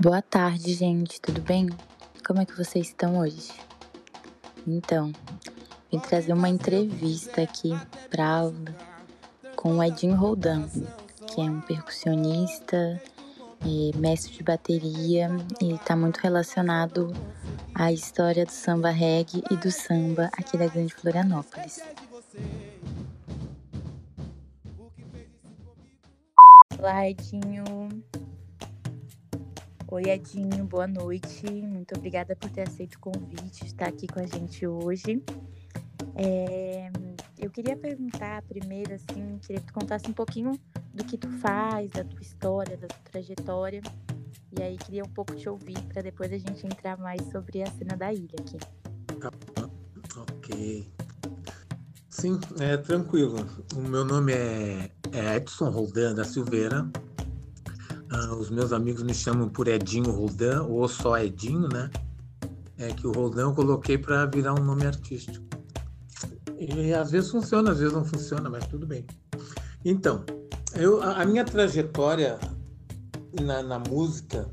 Boa 0.00 0.22
tarde, 0.22 0.74
gente, 0.74 1.20
tudo 1.20 1.40
bem? 1.40 1.68
Como 2.24 2.40
é 2.40 2.46
que 2.46 2.56
vocês 2.56 2.86
estão 2.86 3.18
hoje? 3.18 3.50
Então, 4.64 5.12
vim 5.90 5.98
trazer 5.98 6.32
uma 6.32 6.48
entrevista 6.48 7.42
aqui 7.42 7.70
para 8.08 8.24
aula 8.24 8.76
com 9.56 9.76
o 9.76 9.82
Edinho 9.82 10.14
Roldan, 10.14 10.68
que 11.26 11.40
é 11.40 11.44
um 11.44 11.60
percussionista, 11.60 13.02
mestre 13.96 14.34
de 14.34 14.42
bateria 14.44 15.30
e 15.60 15.72
está 15.72 15.96
muito 15.96 16.18
relacionado 16.18 17.12
à 17.74 17.92
história 17.92 18.46
do 18.46 18.52
samba 18.52 18.90
reggae 18.90 19.42
e 19.50 19.56
do 19.56 19.72
samba 19.72 20.30
aqui 20.38 20.56
da 20.56 20.68
Grande 20.68 20.94
Florianópolis. 20.94 21.82
Olá, 26.78 27.10
Edinho. 27.10 27.64
Oi, 29.90 30.02
Edinho, 30.02 30.66
boa 30.66 30.86
noite. 30.86 31.50
Muito 31.50 31.96
obrigada 31.96 32.36
por 32.36 32.50
ter 32.50 32.68
aceito 32.68 32.96
o 32.96 32.98
convite, 32.98 33.64
estar 33.64 33.88
aqui 33.88 34.06
com 34.06 34.20
a 34.20 34.26
gente 34.26 34.66
hoje. 34.66 35.24
É, 36.14 36.90
eu 37.38 37.50
queria 37.50 37.74
perguntar 37.74 38.42
primeiro, 38.42 38.92
assim, 38.92 39.38
queria 39.38 39.62
que 39.62 39.68
tu 39.68 39.72
contasse 39.72 40.06
um 40.06 40.12
pouquinho 40.12 40.60
do 40.92 41.02
que 41.04 41.16
tu 41.16 41.30
faz, 41.38 41.90
da 41.90 42.04
tua 42.04 42.20
história, 42.20 42.76
da 42.76 42.86
tua 42.86 43.00
trajetória. 43.10 43.80
E 44.58 44.62
aí 44.62 44.76
queria 44.76 45.02
um 45.02 45.08
pouco 45.08 45.34
te 45.34 45.48
ouvir 45.48 45.80
para 45.84 46.02
depois 46.02 46.30
a 46.34 46.38
gente 46.38 46.66
entrar 46.66 46.98
mais 46.98 47.22
sobre 47.32 47.62
a 47.62 47.70
cena 47.70 47.96
da 47.96 48.12
ilha 48.12 48.36
aqui. 48.40 48.58
Ok. 50.18 50.92
Sim, 52.10 52.38
é 52.60 52.76
tranquilo. 52.76 53.38
O 53.74 53.80
meu 53.80 54.04
nome 54.04 54.34
é, 54.34 54.90
é 55.12 55.36
Edson 55.36 55.70
Roldan 55.70 56.14
da 56.14 56.24
Silveira. 56.24 56.86
Ah, 58.20 58.34
os 58.34 58.50
meus 58.50 58.72
amigos 58.72 59.04
me 59.04 59.14
chamam 59.14 59.48
por 59.48 59.68
Edinho 59.68 60.10
Roldan, 60.10 60.64
ou 60.64 60.88
só 60.88 61.16
Edinho, 61.18 61.68
né? 61.68 61.88
É 62.76 62.88
que 62.88 63.06
o 63.06 63.12
Roldan 63.12 63.42
eu 63.42 63.54
coloquei 63.54 63.96
para 63.96 64.26
virar 64.26 64.54
um 64.54 64.64
nome 64.64 64.84
artístico. 64.86 65.46
E 66.58 66.92
às 66.92 67.12
vezes 67.12 67.30
funciona, 67.30 67.70
às 67.70 67.78
vezes 67.78 67.94
não 67.94 68.04
funciona, 68.04 68.50
mas 68.50 68.66
tudo 68.66 68.86
bem. 68.88 69.06
Então, 69.84 70.24
eu, 70.74 71.00
a, 71.00 71.22
a 71.22 71.26
minha 71.26 71.44
trajetória 71.44 72.40
na, 73.40 73.62
na, 73.62 73.78
música 73.78 74.50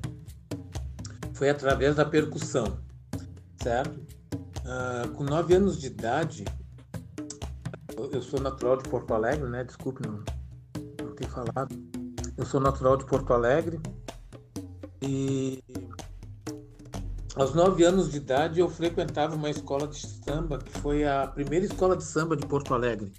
foi 1.34 1.50
através 1.50 1.96
da 1.96 2.06
percussão, 2.06 2.78
certo? 3.64 4.00
Ah, 4.64 5.10
com 5.16 5.24
nove 5.24 5.56
anos 5.56 5.80
de 5.80 5.88
idade, 5.88 6.46
eu, 7.98 8.12
eu, 8.12 8.22
sou 8.22 8.40
natural 8.40 8.78
de 8.78 8.88
Porto 8.88 9.12
Alegre, 9.12 9.50
né? 9.50 9.64
Desculpe 9.64 10.08
não, 10.08 10.24
não 11.04 11.16
ter 11.16 11.28
falado 11.28 11.95
eu 12.38 12.46
sou 12.46 12.60
natural 12.60 12.98
de 12.98 13.06
Porto 13.06 13.34
Alegre 13.34 13.80
e 15.02 15.64
aos 17.36 17.54
nove 17.54 17.84
anos 17.84 18.12
de 18.12 18.18
idade 18.18 18.60
eu 18.60 18.70
frequentava 18.70 19.36
uma 19.36 19.50
escola 19.50 19.88
de 19.88 20.00
samba 20.00 20.58
que 20.58 20.72
foi 20.80 21.06
a 21.06 21.28
primeira 21.28 21.66
escola 21.66 21.96
de 21.96 22.04
samba 22.04 22.36
de 22.36 22.46
Porto 22.46 22.74
Alegre, 22.74 23.12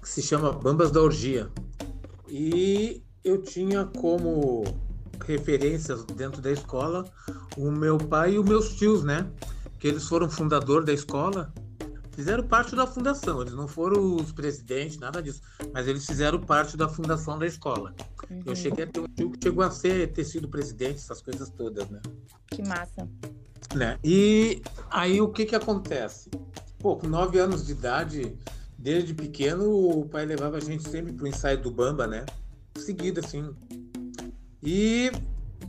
que 0.00 0.08
se 0.08 0.22
chama 0.22 0.52
Bambas 0.52 0.90
da 0.90 1.00
Orgia. 1.00 1.50
E 2.28 3.02
eu 3.22 3.40
tinha 3.42 3.86
como 3.98 4.64
referências 5.24 6.04
dentro 6.04 6.42
da 6.42 6.50
escola 6.50 7.04
o 7.56 7.70
meu 7.70 7.96
pai 7.96 8.34
e 8.34 8.38
os 8.38 8.44
meus 8.44 8.74
tios, 8.74 9.02
né? 9.02 9.30
Que 9.78 9.88
eles 9.88 10.06
foram 10.06 10.28
fundador 10.28 10.84
da 10.84 10.92
escola 10.92 11.52
fizeram 12.14 12.44
parte 12.44 12.74
da 12.74 12.86
fundação. 12.86 13.40
Eles 13.40 13.54
não 13.54 13.66
foram 13.66 14.16
os 14.16 14.32
presidentes, 14.32 14.98
nada 14.98 15.22
disso, 15.22 15.40
mas 15.72 15.86
eles 15.86 16.06
fizeram 16.06 16.40
parte 16.40 16.76
da 16.76 16.88
fundação 16.88 17.38
da 17.38 17.46
escola. 17.46 17.94
Uhum. 18.30 18.42
Eu 18.46 18.56
cheguei 18.56 18.84
a 18.84 18.86
ter 18.86 19.00
um 19.00 19.06
tio 19.06 19.30
que 19.30 19.38
chegou 19.42 19.64
a 19.64 19.70
ser, 19.70 20.12
ter 20.12 20.24
sido 20.24 20.48
presidente, 20.48 20.96
essas 20.96 21.20
coisas 21.20 21.50
todas, 21.50 21.88
né? 21.90 22.00
Que 22.50 22.62
massa. 22.62 23.08
Né? 23.74 23.98
E 24.04 24.62
aí 24.90 25.20
o 25.20 25.28
que 25.28 25.44
que 25.46 25.56
acontece? 25.56 26.30
Pô, 26.78 26.96
com 26.96 27.08
nove 27.08 27.38
anos 27.38 27.66
de 27.66 27.72
idade, 27.72 28.36
desde 28.78 29.14
pequeno, 29.14 29.70
o 29.70 30.08
pai 30.08 30.26
levava 30.26 30.58
a 30.58 30.60
gente 30.60 30.88
sempre 30.88 31.12
pro 31.12 31.26
ensaio 31.26 31.60
do 31.60 31.70
Bamba, 31.70 32.06
né? 32.06 32.24
Seguido, 32.76 33.20
assim. 33.20 33.54
E 34.62 35.10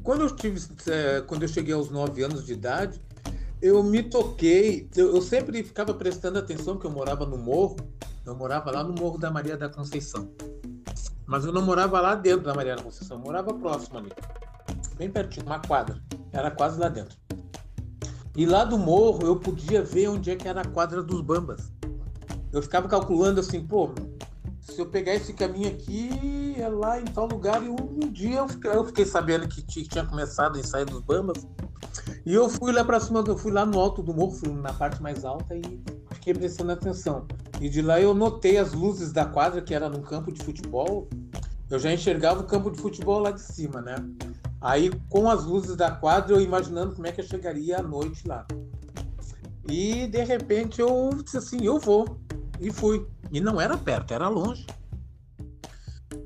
quando 0.03 0.21
eu 0.21 0.35
tive, 0.35 0.59
é, 0.87 1.21
quando 1.21 1.43
eu 1.43 1.47
cheguei 1.47 1.73
aos 1.73 1.89
nove 1.89 2.23
anos 2.23 2.45
de 2.45 2.53
idade, 2.53 3.01
eu 3.65 3.81
me 3.81 4.03
toquei, 4.03 4.87
eu, 4.95 5.15
eu, 5.15 5.21
sempre 5.23 5.63
ficava 5.63 5.91
prestando 5.91 6.37
atenção, 6.37 6.77
que 6.77 6.85
eu 6.85 6.91
morava 6.91 7.25
no 7.25 7.35
morro, 7.35 7.75
eu 8.23 8.35
morava 8.35 8.69
lá 8.69 8.83
no 8.83 8.93
Morro 8.93 9.17
da 9.17 9.31
Maria 9.31 9.57
da 9.57 9.67
Conceição. 9.67 10.29
Mas 11.25 11.45
eu 11.45 11.51
não 11.51 11.63
morava 11.63 11.99
lá 11.99 12.13
dentro 12.13 12.45
da 12.45 12.53
Maria 12.53 12.75
da 12.75 12.83
Conceição, 12.83 13.17
eu 13.17 13.23
morava 13.23 13.51
próximo 13.55 13.97
ali, 13.97 14.11
bem 14.97 15.09
pertinho, 15.09 15.47
uma 15.47 15.59
quadra, 15.59 15.99
era 16.31 16.51
quase 16.51 16.79
lá 16.79 16.89
dentro. 16.89 17.17
E 18.35 18.45
lá 18.45 18.65
do 18.65 18.77
morro 18.77 19.25
eu 19.25 19.35
podia 19.37 19.81
ver 19.81 20.09
onde 20.09 20.29
é 20.29 20.35
que 20.35 20.47
era 20.47 20.61
a 20.61 20.67
quadra 20.67 21.01
dos 21.01 21.21
Bambas. 21.21 21.71
Eu 22.53 22.61
ficava 22.61 22.87
calculando 22.87 23.39
assim, 23.39 23.65
pô, 23.65 23.89
se 24.59 24.79
eu 24.79 24.85
pegar 24.85 25.15
esse 25.15 25.33
caminho 25.33 25.69
aqui, 25.69 26.53
é 26.55 26.69
lá 26.69 27.01
em 27.01 27.05
tal 27.05 27.25
lugar, 27.25 27.63
e 27.63 27.69
um, 27.69 28.11
dia 28.11 28.45
eu 28.65 28.85
fiquei, 28.85 29.05
sabendo 29.05 29.47
que 29.47 29.63
tinha 29.63 30.05
começado 30.05 30.55
o 30.55 30.59
ensaio 30.59 30.85
dos 30.85 31.01
Bambas. 31.01 31.47
E 32.25 32.33
eu 32.33 32.49
fui 32.49 32.71
lá 32.71 32.83
para 32.83 32.99
cima, 32.99 33.23
eu 33.25 33.37
fui 33.37 33.51
lá 33.51 33.65
no 33.65 33.79
alto 33.79 34.01
do 34.01 34.13
morro, 34.13 34.35
na 34.61 34.73
parte 34.73 35.01
mais 35.01 35.23
alta 35.23 35.55
e 35.55 35.81
fiquei 36.11 36.33
prestando 36.33 36.71
atenção. 36.71 37.27
E 37.61 37.69
de 37.69 37.81
lá 37.81 38.01
eu 38.01 38.13
notei 38.13 38.57
as 38.57 38.73
luzes 38.73 39.11
da 39.11 39.25
quadra, 39.25 39.61
que 39.61 39.73
era 39.73 39.89
num 39.89 40.01
campo 40.01 40.31
de 40.31 40.43
futebol. 40.43 41.07
Eu 41.69 41.79
já 41.79 41.91
enxergava 41.91 42.41
o 42.41 42.45
campo 42.45 42.71
de 42.71 42.79
futebol 42.79 43.19
lá 43.19 43.31
de 43.31 43.41
cima, 43.41 43.81
né? 43.81 43.95
Aí, 44.61 44.91
com 45.09 45.29
as 45.29 45.43
luzes 45.43 45.75
da 45.75 45.91
quadra, 45.91 46.33
eu 46.33 46.41
imaginando 46.41 46.95
como 46.95 47.05
é 47.05 47.11
que 47.11 47.21
eu 47.21 47.25
chegaria 47.25 47.79
à 47.79 47.83
noite 47.83 48.27
lá. 48.27 48.45
E, 49.69 50.07
de 50.07 50.23
repente, 50.23 50.81
eu 50.81 51.09
disse 51.23 51.37
assim, 51.37 51.63
eu 51.63 51.79
vou. 51.79 52.19
E 52.59 52.71
fui. 52.71 53.05
E 53.31 53.39
não 53.39 53.59
era 53.59 53.77
perto, 53.77 54.13
era 54.13 54.27
longe. 54.27 54.65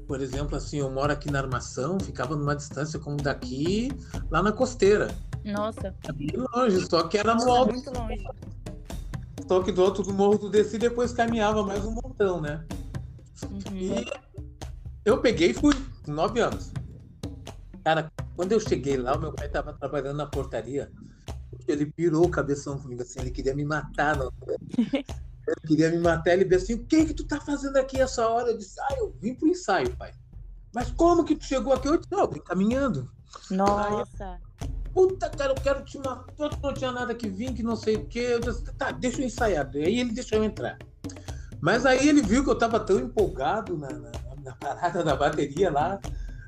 Por 0.07 0.21
exemplo, 0.21 0.55
assim, 0.55 0.77
eu 0.77 0.89
moro 0.89 1.11
aqui 1.11 1.29
na 1.29 1.39
Armação, 1.39 1.99
ficava 1.99 2.35
numa 2.35 2.55
distância 2.55 2.99
como 2.99 3.17
daqui, 3.17 3.91
lá 4.29 4.41
na 4.41 4.51
costeira. 4.51 5.09
Nossa. 5.51 5.95
É 6.07 6.11
bem 6.11 6.29
longe, 6.53 6.85
só 6.89 7.07
que 7.07 7.17
era 7.17 7.35
no 7.35 7.51
alto. 7.51 7.73
Muito 7.73 7.91
longe. 7.91 8.23
Só 9.47 9.63
que 9.63 9.71
do 9.71 9.81
outro 9.81 10.03
do 10.03 10.13
morro 10.13 10.37
do 10.37 10.49
desci 10.49 10.77
depois 10.77 11.11
caminhava 11.11 11.63
mais 11.63 11.83
um 11.83 11.91
montão, 11.91 12.39
né? 12.39 12.63
Uhum. 13.43 13.75
E 13.75 14.05
eu 15.03 15.19
peguei 15.19 15.51
e 15.51 15.53
fui, 15.53 15.73
com 16.05 16.11
nove 16.11 16.39
anos. 16.39 16.71
Cara, 17.83 18.11
quando 18.35 18.51
eu 18.51 18.59
cheguei 18.59 18.95
lá, 18.97 19.15
o 19.15 19.19
meu 19.19 19.33
pai 19.33 19.47
estava 19.47 19.73
trabalhando 19.73 20.17
na 20.17 20.27
portaria. 20.27 20.91
Ele 21.67 21.85
pirou 21.87 22.25
o 22.25 22.29
cabeção 22.29 22.77
comigo 22.77 23.01
assim, 23.01 23.19
ele 23.19 23.31
queria 23.31 23.55
me 23.55 23.65
matar. 23.65 24.17
Não. 24.17 24.31
ele 24.77 25.67
queria 25.67 25.89
me 25.89 25.97
matar. 25.97 26.33
Ele 26.33 26.45
disse 26.45 26.73
assim: 26.73 26.81
O 26.81 26.85
que 26.85 27.05
que 27.05 27.13
tu 27.13 27.23
tá 27.25 27.39
fazendo 27.41 27.77
aqui 27.77 27.99
essa 27.99 28.27
hora? 28.27 28.51
Eu 28.51 28.57
disse: 28.57 28.79
Ah, 28.81 28.95
eu 28.97 29.15
vim 29.19 29.33
pro 29.33 29.47
ensaio, 29.47 29.95
pai. 29.95 30.11
Mas 30.73 30.91
como 30.91 31.25
que 31.25 31.35
tu 31.35 31.45
chegou 31.45 31.73
aqui? 31.73 31.87
Eu 31.87 31.97
disse: 31.97 32.11
Não, 32.11 32.19
eu 32.19 32.29
vim 32.29 32.39
caminhando. 32.39 33.11
Nossa. 33.49 34.39
Aí, 34.61 34.68
Puta, 34.93 35.29
cara, 35.29 35.51
eu 35.51 35.55
quero 35.55 35.83
te 35.83 35.97
matar. 35.97 36.49
Não 36.61 36.73
tinha 36.73 36.91
nada 36.91 37.13
que 37.13 37.29
vir, 37.29 37.53
que 37.53 37.63
não 37.63 37.75
sei 37.75 37.95
o 37.95 38.05
quê. 38.05 38.27
Eu 38.31 38.39
disse, 38.39 38.63
tá, 38.73 38.91
deixa 38.91 39.21
eu 39.21 39.25
ensaiar. 39.25 39.69
Aí 39.73 39.99
ele 39.99 40.11
deixou 40.11 40.37
eu 40.39 40.43
entrar. 40.43 40.77
Mas 41.61 41.85
aí 41.85 42.07
ele 42.07 42.21
viu 42.21 42.43
que 42.43 42.49
eu 42.49 42.57
tava 42.57 42.79
tão 42.79 42.99
empolgado 42.99 43.77
na, 43.77 43.89
na, 43.89 44.11
na 44.43 44.55
parada 44.55 45.03
da 45.03 45.15
bateria 45.15 45.71
lá. 45.71 45.99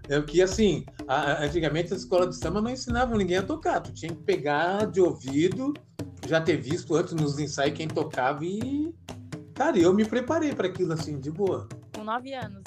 É 0.09 0.19
que 0.21 0.41
assim, 0.41 0.85
a, 1.07 1.43
antigamente 1.43 1.93
as 1.93 1.99
escolas 1.99 2.29
de 2.29 2.35
samba 2.35 2.61
não 2.61 2.71
ensinavam 2.71 3.17
ninguém 3.17 3.37
a 3.37 3.43
tocar. 3.43 3.79
Tu 3.81 3.93
tinha 3.93 4.13
que 4.13 4.23
pegar 4.23 4.85
de 4.87 4.99
ouvido, 4.99 5.73
já 6.27 6.41
ter 6.41 6.57
visto 6.57 6.95
antes 6.95 7.13
nos 7.13 7.39
ensaios 7.39 7.77
quem 7.77 7.87
tocava 7.87 8.43
e. 8.43 8.93
Cara, 9.53 9.77
eu 9.77 9.93
me 9.93 10.05
preparei 10.05 10.53
para 10.53 10.67
aquilo 10.67 10.93
assim, 10.93 11.19
de 11.19 11.29
boa. 11.29 11.67
Com 11.93 12.03
nove 12.03 12.33
anos. 12.33 12.63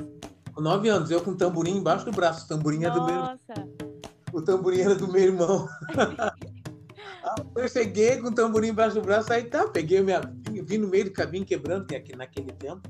Com 0.53 0.61
nove 0.61 0.89
anos, 0.89 1.11
eu 1.11 1.21
com 1.21 1.35
tamborim 1.35 1.77
embaixo 1.79 2.05
do 2.05 2.13
braço. 2.13 2.47
Tamborim 2.47 2.81
Nossa. 2.81 2.97
é 2.97 3.01
do 3.01 3.07
meu. 3.07 3.17
Nossa! 3.17 3.94
O 4.35 4.43
tamborim 4.43 4.81
era 4.81 4.97
do 4.97 5.11
meu 5.11 5.23
irmão. 5.23 5.67
eu 7.57 7.67
cheguei 7.69 8.19
com 8.19 8.29
o 8.29 8.35
tamborim 8.35 8.69
embaixo 8.69 8.95
do 8.97 9.03
braço, 9.03 9.33
aí 9.33 9.45
tá, 9.45 9.67
peguei 9.69 10.03
minha. 10.03 10.21
Vim 10.51 10.77
no 10.79 10.89
meio 10.89 11.05
do 11.05 11.13
caminho 11.13 11.47
quebrando, 11.47 11.87
que 11.87 11.95
aqui 11.95 12.17
naquele 12.17 12.51
tempo. 12.53 12.83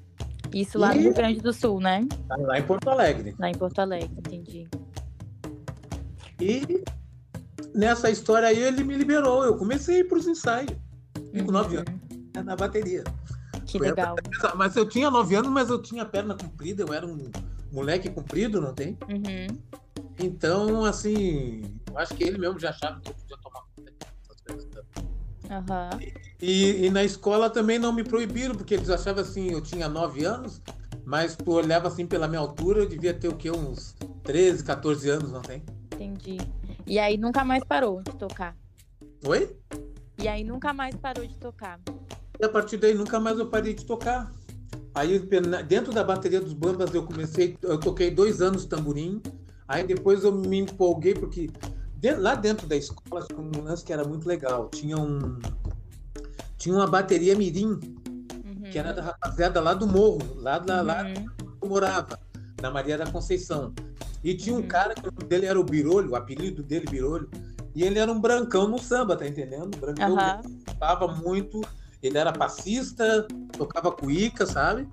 Isso 0.55 0.78
lá 0.78 0.94
no 0.94 1.00
E- 1.00 1.05
Rio 1.05 1.14
Grande 1.14 1.40
do 1.40 1.52
Sul, 1.52 1.81
né? 1.81 2.06
Tá 2.28 2.37
Lá 2.37 2.58
em 2.58 2.62
Porto 2.62 2.88
Alegre. 2.88 3.34
Lá 3.38 3.50
em 3.50 3.55
Porto 3.55 3.78
Alegre, 3.81 4.10
entendi. 4.19 4.66
E 6.40 6.84
nessa 7.75 8.10
história 8.10 8.49
aí 8.49 8.58
ele 8.58 8.84
me 8.84 8.94
liberou. 8.94 9.44
Eu 9.44 9.56
comecei 9.56 10.05
para 10.05 10.19
os 10.19 10.26
ensaios, 10.26 10.72
com 11.32 11.38
Uhum. 11.40 11.50
nove 11.52 11.76
anos, 11.76 11.93
né, 12.34 12.43
na 12.43 12.56
bateria. 12.56 13.05
Que 13.66 13.78
Foi 13.78 13.88
legal. 13.88 14.16
Mas 14.56 14.76
eu 14.76 14.88
tinha 14.88 15.10
nove 15.10 15.34
anos, 15.34 15.50
mas 15.50 15.69
eu 15.69 15.81
tinha 15.82 16.05
perna 16.05 16.34
comprida, 16.34 16.82
eu 16.82 16.93
era 16.94 17.06
um 17.06 17.31
moleque 17.72 18.08
comprido, 18.08 18.60
não 18.60 18.72
tem? 18.72 18.96
Uhum. 19.08 19.58
Então, 20.19 20.85
assim, 20.85 21.62
eu 21.88 21.99
acho 21.99 22.15
que 22.15 22.25
ele 22.25 22.38
mesmo 22.38 22.59
já 22.59 22.70
achava 22.70 23.00
que 23.00 23.11
eu 23.11 23.15
podia 23.15 23.37
tomar 23.43 23.62
conta 23.76 23.93
dessas 23.93 24.41
coisas. 24.41 24.69
Aham. 25.50 25.91
E, 26.41 26.87
e 26.87 26.91
na 26.91 27.05
escola 27.05 27.49
também 27.49 27.79
não 27.79 27.93
me 27.93 28.03
proibiram, 28.03 28.55
porque 28.55 28.75
eles 28.75 28.91
achavam 28.91 29.23
assim, 29.23 29.53
eu 29.53 29.62
tinha 29.62 29.88
nove 29.88 30.25
anos, 30.25 30.61
mas 31.05 31.37
tu 31.37 31.53
olhava 31.53 31.88
assim 31.88 32.06
pela 32.06 32.29
minha 32.29 32.41
altura, 32.41 32.81
eu 32.81 32.88
devia 32.88 33.15
ter 33.15 33.29
o 33.29 33.37
quê? 33.37 33.50
Uns 33.50 33.94
13, 34.25 34.65
14 34.65 35.09
anos, 35.09 35.31
não 35.31 35.41
tem? 35.41 35.62
Entendi. 35.94 36.37
E 36.87 36.99
aí 36.99 37.17
nunca 37.17 37.44
mais 37.44 37.65
parou 37.65 38.03
de 38.03 38.15
tocar. 38.17 38.56
Oi? 39.25 39.56
E 40.19 40.26
aí 40.26 40.44
nunca 40.44 40.73
mais 40.73 40.94
parou 40.97 41.26
de 41.26 41.37
tocar. 41.38 41.81
E 42.41 42.44
a 42.44 42.49
partir 42.49 42.76
daí 42.76 42.94
nunca 42.94 43.19
mais 43.19 43.38
eu 43.38 43.49
parei 43.49 43.73
de 43.73 43.85
tocar. 43.85 44.31
Aí 44.94 45.19
dentro 45.67 45.93
da 45.93 46.03
bateria 46.03 46.41
dos 46.41 46.53
Bambas 46.53 46.93
eu 46.93 47.05
comecei, 47.05 47.56
eu 47.62 47.79
toquei 47.79 48.11
dois 48.11 48.43
anos 48.43 48.65
tamborim. 48.65 49.23
Aí 49.69 49.87
depois 49.87 50.25
eu 50.25 50.32
me 50.32 50.59
empolguei 50.61 51.15
porque 51.15 51.50
lá 52.19 52.35
dentro 52.35 52.67
da 52.67 52.75
escola 52.75 53.23
tinha 53.26 53.38
um 53.38 53.62
lance 53.62 53.85
que 53.85 53.93
era 53.93 54.03
muito 54.05 54.26
legal. 54.26 54.69
Tinha 54.70 54.97
um 54.97 55.38
tinha 56.56 56.75
uma 56.75 56.87
bateria 56.87 57.37
mirim 57.37 57.69
Uhum. 58.44 58.70
que 58.70 58.79
era 58.79 58.93
da 58.93 59.03
rapaziada 59.03 59.61
lá 59.61 59.75
do 59.75 59.87
morro, 59.87 60.35
lá 60.37 60.56
lá 60.82 61.05
Uhum. 61.05 61.11
onde 61.11 61.59
eu 61.62 61.69
morava, 61.69 62.19
na 62.61 62.70
Maria 62.70 62.97
da 62.99 63.06
Conceição. 63.11 63.73
E 64.25 64.35
tinha 64.35 64.56
um 64.56 64.61
Uhum. 64.61 64.69
cara 64.69 64.94
que 64.94 65.09
o 65.09 65.12
nome 65.15 65.29
dele 65.29 65.47
era 65.47 65.61
o 65.61 65.65
Birolho, 65.65 66.11
o 66.12 66.17
apelido 66.17 66.62
dele 66.62 66.87
Birolho. 66.87 67.31
E 67.75 67.85
ele 67.85 67.99
era 67.99 68.11
um 68.11 68.20
brancão 68.20 68.67
no 68.67 68.79
samba, 68.79 69.17
tá 69.17 69.26
entendendo? 69.26 69.70
Brancão 69.79 70.17
Aham. 70.17 70.41
tocava 70.67 71.09
muito, 71.15 71.61
ele 72.03 72.19
era 72.19 72.32
passista, 72.32 73.26
tocava 73.56 73.93
cuíca, 73.93 74.44
sabe? 74.47 74.88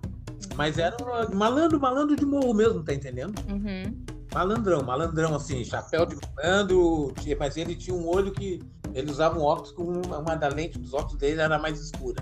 Mas 0.55 0.77
era 0.77 0.95
um 1.31 1.35
malandro, 1.35 1.79
malandro 1.79 2.15
de 2.15 2.25
morro 2.25 2.53
mesmo, 2.53 2.83
tá 2.83 2.93
entendendo? 2.93 3.33
Uhum. 3.49 4.05
Malandrão, 4.35 4.83
malandrão, 4.83 5.33
assim, 5.33 5.63
chapéu 5.63 6.05
de 6.05 6.17
malandro, 6.35 7.13
mas 7.39 7.55
ele 7.55 7.73
tinha 7.73 7.95
um 7.95 8.05
olho 8.05 8.33
que 8.33 8.61
ele 8.93 9.09
usava 9.09 9.39
um 9.39 9.41
óculos 9.41 9.71
com 9.71 9.83
uma, 9.83 10.17
uma 10.17 10.35
da 10.35 10.49
lente 10.49 10.77
dos 10.77 10.93
óculos 10.93 11.15
dele 11.15 11.39
era 11.39 11.57
mais 11.57 11.79
escura. 11.79 12.21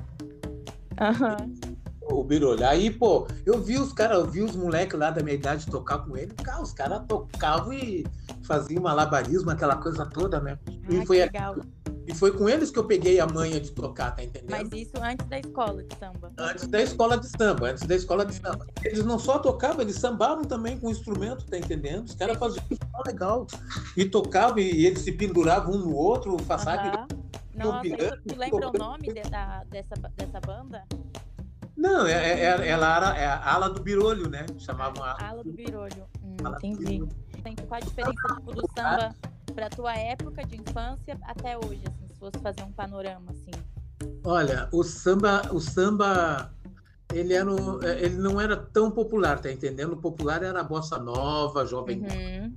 Aham. 1.01 1.38
O 2.12 2.24
Birolho. 2.24 2.66
Aí, 2.68 2.90
pô, 2.92 3.28
eu 3.46 3.62
vi 3.62 3.78
os 3.78 3.94
caras, 3.94 4.18
eu 4.20 4.26
vi 4.30 4.42
os 4.42 4.56
moleques 4.56 4.98
lá 5.00 5.10
da 5.10 5.24
minha 5.24 5.36
idade 5.36 5.66
tocar 5.68 6.00
com 6.00 6.18
ele, 6.18 6.34
cara, 6.34 6.62
os 6.62 6.74
caras 6.74 7.02
tocavam 7.08 7.72
e 7.74 8.06
faziam 8.46 8.84
malabarismo, 8.84 9.50
aquela 9.52 9.78
coisa 9.78 10.06
toda, 10.06 10.40
né? 10.42 10.60
E 10.90 10.98
Ah, 10.98 11.06
foi 11.06 11.18
que 11.18 11.22
a- 11.22 11.26
legal. 11.26 11.56
E 12.06 12.14
foi 12.14 12.32
com 12.34 12.50
eles 12.50 12.70
que 12.70 12.78
eu 12.78 12.84
peguei 12.84 13.18
a 13.22 13.26
manha 13.26 13.62
de 13.62 13.72
tocar, 13.72 14.12
tá 14.12 14.22
entendendo? 14.22 14.52
Mas 14.52 14.70
isso 14.74 14.92
antes 15.02 15.26
da 15.28 15.40
escola 15.40 15.82
de 15.82 15.96
samba. 15.98 16.32
Antes 16.38 16.68
da 16.68 16.82
escola 16.82 17.18
de 17.18 17.28
samba, 17.30 17.70
antes 17.70 17.84
da 17.88 17.96
escola 17.96 18.26
de 18.26 18.34
samba. 18.36 18.68
Eles 18.84 19.06
não 19.06 19.18
só 19.18 19.40
tocavam, 19.40 19.80
eles 19.82 19.96
sambavam 19.96 20.44
também 20.44 20.78
com 20.78 20.90
instrumento, 20.90 21.46
tá 21.46 21.58
entendendo? 21.58 22.06
Os 22.08 22.16
caras 22.16 22.38
faziam 22.38 22.62
legal. 23.08 23.48
E 23.96 24.04
tocavam 24.04 24.60
e 24.60 24.86
eles 24.86 25.00
se 25.00 25.14
penduravam 25.14 25.76
um 25.76 25.78
no 25.78 25.96
outro, 25.96 26.38
façade. 26.40 26.90
Aham. 26.90 27.08
Nossa, 27.56 27.82
tu, 28.18 28.34
tu 28.34 28.38
lembra 28.38 28.70
o 28.70 28.74
nome 28.74 29.14
de- 29.14 29.22
da- 29.30 29.64
dessa, 29.70 29.94
dessa 30.18 30.40
banda? 30.42 30.84
Não, 31.75 32.06
é, 32.06 32.14
é- 32.14 32.40
é- 32.44 32.68
ela 32.68 32.96
era 32.96 33.18
é 33.18 33.25
a 33.25 33.54
ala 33.54 33.70
do 33.70 33.81
birolho, 33.81 34.30
né? 34.30 34.46
Chamavam 34.60 35.04
a 35.04 35.16
Ala 35.28 35.44
do 35.44 35.52
Birolho. 35.52 36.08
Hum, 36.24 36.38
ala 36.44 36.58
do 36.60 36.68
entendi. 36.68 36.86
birolho. 37.00 37.10
Qual 37.68 37.78
a 37.78 37.80
diferença 37.80 38.28
tipo, 38.36 38.54
do 38.54 38.62
samba 38.78 39.16
pra 39.54 39.70
tua 39.70 39.96
época 39.96 40.46
de 40.46 40.56
infância 40.56 41.18
até 41.24 41.58
hoje, 41.58 41.81
assim, 41.88 42.08
se 42.08 42.20
fosse 42.20 42.38
fazer 42.40 42.62
um 42.64 42.72
panorama, 42.72 43.31
assim? 43.31 43.52
Olha, 44.24 44.70
o 44.72 44.84
samba, 44.84 45.50
o 45.52 45.60
samba, 45.60 46.54
ele, 47.12 47.34
era 47.34 47.52
um- 47.52 47.84
ele 47.84 48.16
não 48.16 48.40
era 48.40 48.56
tão 48.56 48.90
popular, 48.90 49.40
tá 49.42 49.52
entendendo? 49.52 49.94
O 49.94 49.98
popular 50.02 50.42
era 50.44 50.62
a 50.62 50.64
bossa 50.64 50.98
nova, 50.98 51.66
jovem, 51.66 52.00
Uhum, 52.00 52.54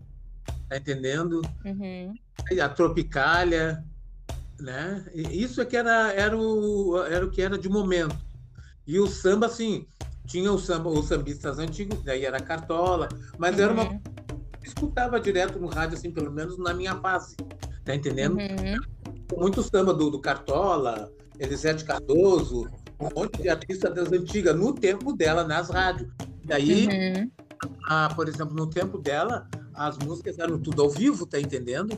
tá 0.69 0.77
entendendo? 0.77 1.43
uhum, 1.65 2.15
a 2.63 2.69
tropicália, 2.69 3.83
né? 4.61 5.05
E 5.13 5.43
Isso 5.43 5.61
é 5.61 5.65
que 5.65 5.77
era, 5.77 6.13
era, 6.13 6.37
o, 6.37 7.03
era 7.05 7.27
o 7.27 7.31
que 7.31 7.43
era 7.43 7.59
de 7.59 7.69
momento. 7.69 8.17
E 8.87 8.99
o 9.01 9.07
samba, 9.07 9.47
assim, 9.47 9.87
tinha 10.27 10.53
o 10.53 10.59
samba, 10.59 10.89
os 10.91 11.07
sambistas 11.07 11.59
antigos, 11.59 12.03
daí 12.03 12.25
era 12.25 12.39
Cartola, 12.41 13.09
mas 13.39 13.59
era 13.59 13.73
uma 13.73 13.85
uhum, 13.85 14.01
eu 14.05 14.69
escutava 14.69 15.21
direto 15.21 15.59
no 15.59 15.69
rádio, 15.69 15.97
assim, 15.97 16.11
pelo 16.11 16.31
menos 16.31 16.59
na 16.59 16.75
minha 16.75 16.95
fase, 17.01 17.37
tá 17.85 17.95
entendendo? 17.95 18.37
uhum. 18.39 19.39
Muito 19.39 19.63
samba 19.63 19.93
do, 19.95 20.11
do 20.11 20.21
Cartola, 20.21 21.11
Elisete 21.39 21.85
Cardoso, 21.85 22.69
um 23.01 23.09
monte 23.15 23.43
de 23.43 23.49
artistas 23.49 23.95
das 23.95 24.11
antigas, 24.13 24.57
no 24.57 24.73
tempo 24.73 25.13
dela, 25.13 25.45
nas 25.45 25.69
rádios. 25.71 26.11
E 26.49 26.53
aí, 26.53 26.87
Uhum. 26.89 27.31
a, 27.89 28.09
por 28.15 28.29
exemplo, 28.29 28.55
no 28.55 28.69
tempo 28.69 28.99
dela, 28.99 29.49
as 29.75 29.99
músicas 29.99 30.39
eram 30.39 30.59
tudo 30.61 30.83
ao 30.83 30.91
vivo, 30.91 31.27
tá 31.27 31.41
entendendo? 31.41 31.97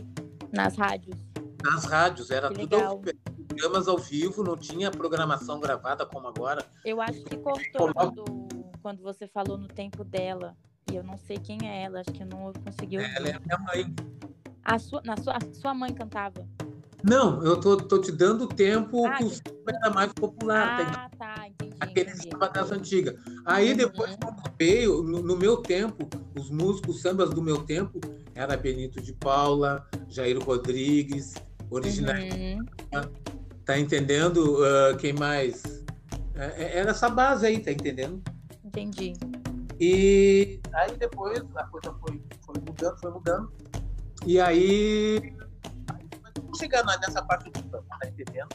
Nas 0.52 0.76
rádios. 0.76 1.16
nas 1.62 1.84
rádios, 1.84 2.30
era 2.30 2.48
Que 2.48 2.60
tudo 2.60 2.76
ao 2.76 2.80
legal. 2.80 3.02
vivo, 3.02 3.37
programas 3.48 3.88
ao 3.88 3.98
vivo, 3.98 4.44
não 4.44 4.56
tinha 4.56 4.90
programação 4.90 5.58
gravada 5.58 6.04
como 6.06 6.28
agora. 6.28 6.64
Eu 6.84 7.00
acho 7.00 7.20
que 7.24 7.36
cortou 7.38 7.92
quando, 7.92 8.24
quando 8.82 9.02
você 9.02 9.26
falou 9.26 9.56
no 9.56 9.66
tempo 9.66 10.04
dela. 10.04 10.56
E 10.90 10.96
eu 10.96 11.02
não 11.02 11.16
sei 11.16 11.36
quem 11.38 11.58
é 11.64 11.82
ela, 11.82 12.00
acho 12.00 12.12
que 12.12 12.22
eu 12.22 12.26
não 12.26 12.52
consegui 12.52 12.98
ouvir. 12.98 13.16
Ela 13.16 13.28
é 13.28 13.34
a 13.34 13.40
minha 13.40 13.58
mãe. 13.58 13.94
A 14.64 14.78
sua, 14.78 15.02
na 15.04 15.16
sua, 15.16 15.34
a 15.34 15.54
sua 15.54 15.74
mãe 15.74 15.92
cantava? 15.92 16.46
Não, 17.02 17.42
eu 17.44 17.58
tô, 17.58 17.76
tô 17.76 18.00
te 18.00 18.10
dando 18.10 18.46
tempo 18.46 19.06
Ah, 19.06 19.16
que 19.18 19.24
o 19.24 19.30
samba 19.30 19.72
era 19.82 19.90
mais 19.94 20.12
popular? 20.12 20.80
Ah, 20.96 21.10
tá, 21.16 21.48
entendi. 21.48 21.76
aquele 21.80 22.10
samba 22.16 22.48
das 22.48 22.72
antigas. 22.72 23.14
Aí 23.44 23.70
Uhum. 23.70 23.76
depois, 23.76 24.16
veio, 24.58 25.02
no, 25.02 25.22
no 25.22 25.36
meu 25.36 25.58
tempo, 25.58 26.08
os 26.36 26.50
músicos 26.50 27.00
sambas 27.00 27.30
do 27.30 27.40
meu 27.40 27.64
tempo 27.64 28.00
era 28.34 28.56
Benito 28.56 29.00
de 29.00 29.12
Paula, 29.12 29.86
Jair 30.08 30.38
Rodrigues, 30.42 31.34
originais, 31.70 32.34
Uhum. 32.34 32.66
Tá 33.68 33.78
entendendo? 33.78 34.64
Ah, 34.64 34.96
quem 34.96 35.12
mais? 35.12 35.84
É, 36.34 36.62
é- 36.64 36.78
Era 36.78 36.90
essa 36.92 37.10
base 37.10 37.46
aí, 37.46 37.60
tá 37.60 37.70
entendendo? 37.70 38.22
Entendi. 38.64 39.12
E 39.78 40.58
aí 40.72 40.96
depois 40.96 41.38
a 41.54 41.64
coisa 41.64 41.94
foi, 42.00 42.20
foi 42.46 42.54
mudando, 42.66 42.98
foi 42.98 43.10
mudando. 43.12 43.52
E 44.26 44.40
aí. 44.40 45.34
Vamos 46.40 46.58
chegar 46.58 46.82
nessa 46.84 47.22
parte 47.22 47.50
do 47.50 47.58
samba, 47.58 47.84
tá 48.00 48.08
entendendo? 48.08 48.48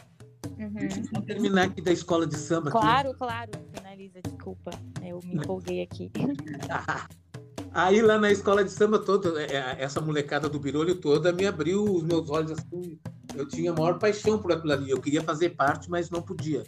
Deixa 0.58 0.98
Uhum. 0.98 1.03
eu 1.03 1.10
só 1.13 1.22
terminar 1.22 1.65
aqui 1.65 1.82
da 1.82 1.91
escola 1.91 2.25
de 2.25 2.36
samba. 2.38 2.70
aqui. 2.70 2.79
Claro, 2.79 3.13
claro. 3.13 3.51
Finaliza, 3.72 4.20
desculpa. 4.24 4.72
Eu 5.03 5.20
me 5.24 5.36
empolguei 5.36 5.84
aqui. 5.84 6.12
Aí 7.75 8.01
lá 8.01 8.17
na 8.20 8.32
escola 8.32 8.63
de 8.63 8.70
samba 8.72 9.00
toda, 9.00 9.41
é, 9.41 9.55
é, 9.55 9.75
essa 9.84 10.00
molecada 10.01 10.48
do 10.50 10.60
birolho 10.60 10.96
toda 10.96 11.32
me 11.34 11.46
abriu 11.48 11.84
os 11.84 12.03
meus 12.03 12.29
olhos 12.29 12.51
assim. 12.51 13.00
Eu 13.36 13.48
tinha 13.48 13.72
a 13.72 13.74
maior 13.74 13.98
paixão 13.98 14.38
por 14.40 14.52
aquilo 14.52 14.74
ali. 14.74 14.90
Eu 14.90 15.02
queria 15.02 15.22
fazer 15.22 15.50
parte, 15.52 15.90
mas 15.90 16.10
não 16.10 16.22
podia. 16.22 16.63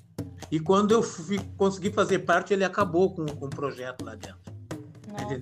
E 0.52 0.60
quando 0.60 0.92
eu 0.92 1.02
fui, 1.02 1.40
consegui 1.58 1.92
fazer 1.92 2.20
parte, 2.20 2.54
ele 2.54 2.64
acabou 2.64 3.14
com, 3.14 3.26
com 3.26 3.46
o 3.46 3.50
projeto 3.50 4.04
lá 4.04 4.16
dentro. 4.16 4.38
Nossa. 5.08 5.42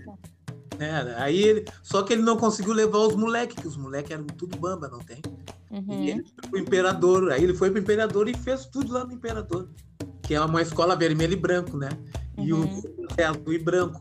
É, 0.79 1.15
aí 1.21 1.41
ele, 1.41 1.65
só 1.81 2.01
que 2.03 2.13
ele 2.13 2.21
não 2.21 2.35
conseguiu 2.35 2.73
levar 2.73 2.99
os 2.99 3.15
moleques, 3.15 3.55
que 3.55 3.67
os 3.67 3.77
moleques 3.77 4.11
eram 4.11 4.25
tudo 4.25 4.57
bamba, 4.57 4.87
não 4.87 4.99
tem? 4.99 5.21
E 5.71 5.75
Uhum. 5.75 6.03
ele 6.03 6.23
foi 6.23 6.49
pro 6.49 6.59
Imperador. 6.59 7.31
Aí 7.31 7.43
ele 7.43 7.53
foi 7.53 7.71
pro 7.71 7.79
Imperador 7.79 8.27
e 8.29 8.33
fez 8.35 8.65
tudo 8.65 8.93
lá 8.93 9.05
no 9.05 9.13
Imperador. 9.13 9.69
Que 10.21 10.35
é 10.35 10.41
uma 10.41 10.61
escola 10.61 10.95
vermelha 10.95 11.33
e 11.33 11.37
branco, 11.37 11.77
né? 11.77 11.89
E 12.37 12.53
Uhum. 12.53 12.79
o 12.79 13.07
é 13.17 13.23
azul 13.25 13.53
e 13.53 13.59
branco. 13.59 13.99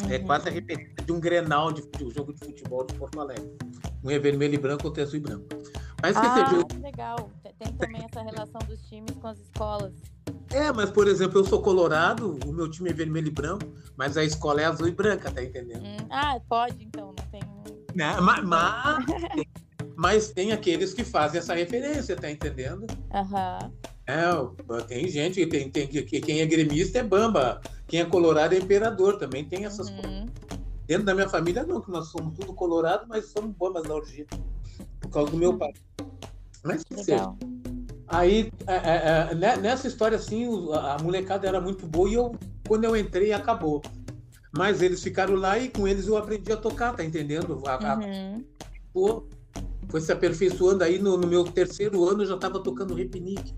É 0.00 0.04
uhum. 0.04 0.10
É 0.12 0.18
quase 0.18 0.48
a 0.48 0.52
referência 0.52 0.94
de 1.04 1.12
um 1.12 1.18
Grenal 1.20 1.72
de, 1.72 1.82
de 1.82 2.04
um 2.04 2.10
jogo 2.10 2.32
de 2.34 2.44
futebol 2.44 2.84
de 2.84 2.94
Porto 2.94 3.20
Alegre. 3.20 3.50
Um 4.04 4.10
é 4.10 4.18
vermelho 4.18 4.54
e 4.54 4.58
branco, 4.58 4.86
outro 4.86 5.00
é 5.00 5.04
azul 5.04 5.16
e 5.16 5.20
branco. 5.20 5.46
Mas 6.02 6.16
ah, 6.16 6.50
jogo... 6.50 6.68
legal. 6.80 7.30
Tem 7.58 7.72
também 7.72 8.04
essa 8.04 8.22
relação 8.22 8.60
dos 8.68 8.80
times 8.88 9.10
com 9.20 9.28
as 9.28 9.38
escolas. 9.38 9.92
É, 10.50 10.72
mas 10.72 10.90
por 10.90 11.08
exemplo, 11.08 11.40
eu 11.40 11.44
sou 11.44 11.60
colorado, 11.60 12.38
o 12.46 12.52
meu 12.52 12.70
time 12.70 12.90
é 12.90 12.92
vermelho 12.92 13.28
e 13.28 13.30
branco, 13.30 13.66
mas 13.96 14.16
a 14.16 14.24
escola 14.24 14.60
é 14.60 14.64
azul 14.64 14.88
e 14.88 14.92
branca, 14.92 15.30
tá 15.30 15.42
entendendo? 15.42 15.82
Hum, 15.82 15.96
ah, 16.10 16.38
pode 16.48 16.84
então, 16.84 17.08
não 17.08 17.26
tem. 17.30 17.40
Né? 17.94 18.14
Mas, 18.20 18.44
mas, 18.44 19.04
mas, 19.96 20.30
tem 20.30 20.52
aqueles 20.52 20.92
que 20.92 21.02
fazem 21.02 21.38
essa 21.38 21.54
referência, 21.54 22.14
tá 22.14 22.30
entendendo? 22.30 22.86
Aham. 23.12 23.72
É, 24.06 24.22
tem 24.86 25.08
gente 25.08 25.40
que 25.40 25.46
tem, 25.46 25.68
tem 25.68 25.88
que 25.88 26.20
quem 26.20 26.40
é 26.40 26.46
gremista 26.46 26.98
é 27.00 27.02
bamba, 27.02 27.60
quem 27.88 28.00
é 28.00 28.04
colorado 28.04 28.54
é 28.54 28.58
imperador, 28.58 29.18
também 29.18 29.44
tem 29.44 29.64
essas 29.64 29.88
uhum. 29.88 30.00
coisas. 30.00 30.26
Dentro 30.86 31.04
da 31.04 31.14
minha 31.14 31.28
família 31.28 31.64
não, 31.64 31.80
que 31.80 31.90
nós 31.90 32.08
somos 32.08 32.38
tudo 32.38 32.54
colorado, 32.54 33.06
mas 33.08 33.26
somos 33.26 33.56
bambas 33.56 33.82
na 33.82 33.94
orgia. 33.94 34.26
Por 35.00 35.10
causa 35.10 35.30
do 35.30 35.36
meu 35.36 35.56
pai. 35.56 35.72
Mas 36.64 36.84
que 36.84 36.94
Legal. 36.94 37.36
seja. 37.40 37.56
Aí, 38.08 38.52
é, 38.66 38.74
é, 38.74 39.28
é 39.30 39.34
né, 39.34 39.56
nessa 39.56 39.88
história, 39.88 40.16
assim, 40.16 40.46
a 40.72 41.02
molecada 41.02 41.46
era 41.46 41.60
muito 41.60 41.86
boa 41.86 42.08
e 42.08 42.14
eu, 42.14 42.34
quando 42.66 42.84
eu 42.84 42.96
entrei, 42.96 43.32
acabou. 43.32 43.82
Mas 44.56 44.80
eles 44.80 45.02
ficaram 45.02 45.34
lá 45.34 45.58
e 45.58 45.68
com 45.68 45.86
eles 45.86 46.06
eu 46.06 46.16
aprendi 46.16 46.52
a 46.52 46.56
tocar, 46.56 46.94
tá 46.94 47.04
entendendo? 47.04 47.62
A, 47.66 47.96
uhum. 47.98 48.44
a, 49.08 49.22
foi 49.88 50.00
se 50.00 50.12
aperfeiçoando. 50.12 50.84
Aí 50.84 50.98
no, 50.98 51.16
no 51.16 51.26
meu 51.26 51.44
terceiro 51.44 52.04
ano 52.08 52.22
eu 52.22 52.26
já 52.26 52.34
estava 52.34 52.60
tocando 52.60 52.94
repinique, 52.94 53.54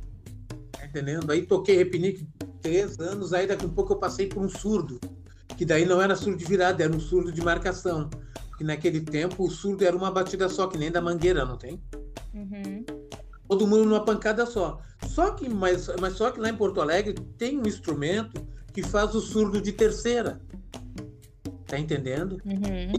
tá 0.73 0.87
entendendo? 0.87 1.31
Aí 1.31 1.47
toquei 1.47 1.77
repinique 1.77 2.27
três 2.61 2.99
anos, 2.99 3.33
aí 3.33 3.47
daqui 3.47 3.65
a 3.65 3.69
um 3.69 3.73
pouco 3.73 3.93
eu 3.93 3.99
passei 3.99 4.27
por 4.27 4.43
um 4.43 4.49
surdo, 4.49 4.99
que 5.57 5.65
daí 5.65 5.85
não 5.85 6.01
era 6.01 6.17
surdo 6.17 6.37
de 6.37 6.45
virada, 6.45 6.83
era 6.83 6.95
um 6.95 7.01
surdo 7.01 7.33
de 7.33 7.43
marcação. 7.43 8.11
Porque 8.59 8.65
naquele 8.65 9.01
tempo 9.01 9.45
o 9.45 9.51
surdo 9.51 9.85
era 9.85 9.97
uma 9.97 10.11
batida 10.11 10.49
só, 10.49 10.67
que 10.67 10.77
nem 10.77 10.91
da 10.91 11.01
mangueira, 11.01 11.45
não 11.45 11.57
tem? 11.57 11.81
Uhum 12.35 12.85
todo 13.49 13.67
mundo 13.67 13.87
numa 13.87 14.05
pancada 14.05 14.45
só. 14.45 14.81
Só 15.07 15.31
que, 15.31 15.49
mas, 15.49 15.89
mas 15.99 16.15
só 16.15 16.31
que 16.31 16.39
lá 16.39 16.51
em 16.51 16.57
Porto 16.57 16.81
Alegre 16.81 17.15
tem 17.39 17.59
um 17.59 17.67
instrumento 17.67 18.47
que 18.73 18.83
faz 18.83 19.15
o 19.15 19.21
surdo 19.21 19.61
de 19.61 19.73
terceira. 19.73 20.41
Tá 21.67 21.79
entendendo? 21.79 22.41
Uhum. 22.45 22.93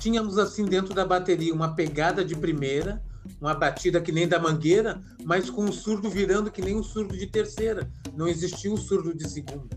Tínhamos 0.00 0.38
assim 0.38 0.64
dentro 0.64 0.94
da 0.94 1.04
bateria 1.04 1.54
uma 1.54 1.74
pegada 1.74 2.24
de 2.24 2.34
primeira, 2.34 3.02
uma 3.40 3.54
batida 3.54 4.00
que 4.00 4.12
nem 4.12 4.26
da 4.26 4.38
mangueira, 4.38 5.00
mas 5.24 5.48
com 5.50 5.64
o 5.64 5.72
surdo 5.72 6.10
virando 6.10 6.50
que 6.50 6.62
nem 6.62 6.76
um 6.76 6.82
surdo 6.82 7.16
de 7.16 7.26
terceira. 7.26 7.90
Não 8.16 8.26
existia 8.26 8.72
o 8.72 8.76
surdo 8.76 9.14
de 9.14 9.28
segunda. 9.28 9.68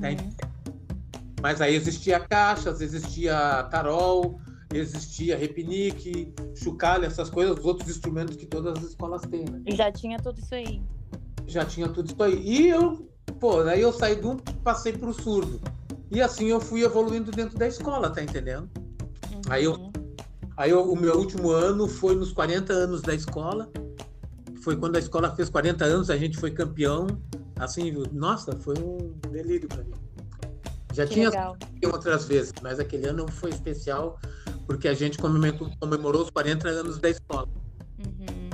Tá 0.00 0.08
uhum. 0.08 0.30
Tá 0.32 0.48
mas 1.44 1.60
aí 1.60 1.74
existia 1.74 2.18
caixas, 2.18 2.80
existia 2.80 3.64
tarol, 3.64 4.40
existia 4.72 5.36
repinique, 5.36 6.32
chocalho, 6.54 7.04
essas 7.04 7.28
coisas, 7.28 7.58
os 7.58 7.66
outros 7.66 7.90
instrumentos 7.90 8.34
que 8.34 8.46
todas 8.46 8.78
as 8.78 8.84
escolas 8.84 9.20
têm, 9.20 9.44
né? 9.44 9.60
Já 9.66 9.92
tinha 9.92 10.18
tudo 10.18 10.38
isso 10.38 10.54
aí. 10.54 10.82
Já 11.46 11.62
tinha 11.66 11.86
tudo 11.86 12.10
isso 12.10 12.22
aí. 12.22 12.40
E 12.42 12.68
eu, 12.68 13.06
pô, 13.38 13.62
daí 13.62 13.82
eu 13.82 13.92
saí 13.92 14.16
do 14.16 14.36
passei 14.62 14.94
pro 14.94 15.12
surdo. 15.12 15.60
E 16.10 16.22
assim 16.22 16.46
eu 16.46 16.58
fui 16.60 16.82
evoluindo 16.82 17.30
dentro 17.30 17.58
da 17.58 17.68
escola, 17.68 18.08
tá 18.08 18.22
entendendo? 18.22 18.70
Uhum. 19.30 19.42
Aí 19.50 19.64
eu 19.64 19.92
aí 20.56 20.70
eu, 20.70 20.90
o 20.90 20.96
meu 20.98 21.14
último 21.18 21.50
ano 21.50 21.86
foi 21.86 22.16
nos 22.16 22.32
40 22.32 22.72
anos 22.72 23.02
da 23.02 23.14
escola. 23.14 23.70
Foi 24.62 24.78
quando 24.78 24.96
a 24.96 24.98
escola 24.98 25.36
fez 25.36 25.50
40 25.50 25.84
anos, 25.84 26.08
a 26.08 26.16
gente 26.16 26.38
foi 26.38 26.52
campeão. 26.52 27.06
Assim, 27.56 27.92
nossa, 28.12 28.56
foi 28.56 28.76
um 28.78 29.12
delírio 29.30 29.68
para 29.68 29.84
mim. 29.84 30.03
Já 30.94 31.06
que 31.06 31.14
tinha 31.14 31.28
legal. 31.28 31.56
outras 31.92 32.24
vezes, 32.26 32.52
mas 32.62 32.78
aquele 32.78 33.08
ano 33.08 33.26
foi 33.30 33.50
especial 33.50 34.18
porque 34.66 34.88
a 34.88 34.94
gente 34.94 35.18
comemorou, 35.18 35.70
comemorou 35.80 36.22
os 36.22 36.30
40 36.30 36.68
anos 36.68 36.98
da 36.98 37.10
escola. 37.10 37.48
Uhum. 37.98 38.50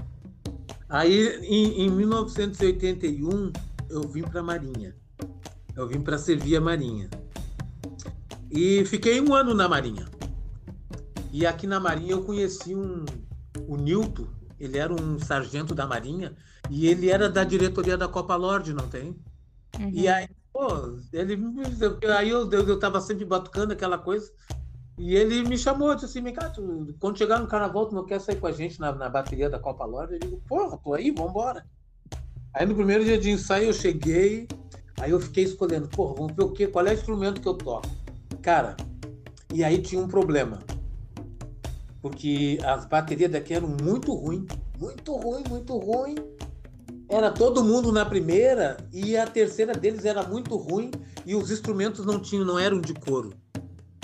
Aí, 0.89 1.39
em, 1.45 1.83
em 1.83 1.91
1981, 1.91 3.53
eu 3.89 4.03
vim 4.09 4.23
para 4.23 4.41
a 4.41 4.43
Marinha. 4.43 4.97
Eu 5.77 5.87
vim 5.87 6.01
para 6.01 6.19
servir 6.19 6.57
a 6.57 6.61
Marinha. 6.61 7.09
E 8.51 8.85
fiquei 8.87 9.21
um 9.21 9.35
ano 9.35 9.55
na 9.55 9.69
Marinha. 9.69 10.07
E 11.33 11.47
aqui 11.47 11.67
na 11.67 11.79
Marinha 11.79 12.13
eu 12.13 12.25
conheci 12.25 12.75
um, 12.75 13.05
o 13.69 13.77
Nilton, 13.77 14.27
ele 14.59 14.79
era 14.79 14.93
um 14.93 15.19
sargento 15.19 15.75
da 15.75 15.87
Marinha, 15.87 16.35
e 16.69 16.89
ele 16.89 17.09
era 17.09 17.29
da 17.29 17.45
diretoria 17.45 17.97
da 17.97 18.09
Copa 18.09 18.35
Lorde, 18.35 18.73
não 18.75 18.89
tem? 18.89 19.17
Uhum. 19.79 19.91
E 19.93 20.09
aí, 20.09 20.29
pô, 20.53 20.99
ele, 21.13 21.39
aí 22.17 22.31
eu, 22.31 22.51
eu, 22.51 22.69
eu 22.69 22.79
tava 22.79 23.01
sempre 23.01 23.25
batucando 23.25 23.73
aquela 23.73 23.99
coisa, 23.99 24.31
e 24.99 25.17
ele 25.17 25.43
me 25.49 25.57
chamou, 25.57 25.95
disse 25.95 26.19
assim, 26.19 26.33
cara, 26.33 26.53
quando 26.99 27.17
chegar 27.17 27.39
no 27.39 27.47
carnaval, 27.47 27.87
tu 27.87 27.95
não 27.95 28.05
quer 28.05 28.21
sair 28.21 28.37
com 28.37 28.47
a 28.47 28.53
gente 28.53 28.79
na, 28.79 28.93
na 28.93 29.09
bateria 29.09 29.49
da 29.49 29.59
Copa 29.59 29.85
Lorde? 29.87 30.13
Eu 30.15 30.19
digo, 30.19 30.43
porra, 30.47 30.77
tô 30.77 30.93
aí, 30.93 31.11
vambora. 31.11 31.65
Aí 32.53 32.67
no 32.67 32.75
primeiro 32.75 33.03
dia 33.03 33.17
de 33.17 33.31
ensaio 33.31 33.69
eu 33.69 33.73
cheguei, 33.73 34.47
aí 35.01 35.11
eu 35.11 35.19
fiquei 35.19 35.45
escolhendo, 35.45 35.89
porra, 35.89 36.15
vamos 36.17 36.35
ver 36.35 36.43
o 36.43 36.53
quê? 36.53 36.67
Qual 36.67 36.87
é 36.87 36.91
o 36.91 36.95
instrumento 36.95 37.41
que 37.41 37.49
eu 37.49 37.55
toco? 37.55 37.89
Cara, 38.43 38.77
e 39.55 39.65
aí 39.65 39.81
tinha 39.81 40.03
um 40.03 40.09
problema. 40.09 40.59
Porque 42.03 42.59
as 42.63 42.85
baterias 42.85 43.31
daqui 43.31 43.55
eram 43.55 43.69
muito 43.83 44.13
ruins, 44.15 44.49
muito 44.79 45.17
ruim, 45.17 45.45
muito 45.49 45.79
ruim. 45.79 46.15
Era 47.11 47.31
todo 47.31 47.65
mundo 47.65 47.91
na 47.91 48.07
primeira 48.07 48.77
e 48.93 49.17
a 49.17 49.27
terceira 49.27 49.75
deles 49.75 50.05
era 50.05 50.23
muito 50.23 50.57
ruim 50.57 50.91
e 51.27 51.35
os 51.35 51.51
instrumentos 51.51 52.07
não 52.07 52.21
tinham, 52.21 52.45
não 52.45 52.59
eram 52.59 52.81
de 52.81 52.95
couro 52.95 53.33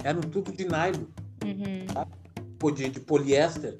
eram 0.06 0.20
tudo 0.20 0.52
de 0.52 0.64
nylon, 0.64 1.06
uhum. 1.44 1.86
tá? 1.92 2.06
de, 2.72 2.88
de 2.90 3.00
poliéster. 3.00 3.76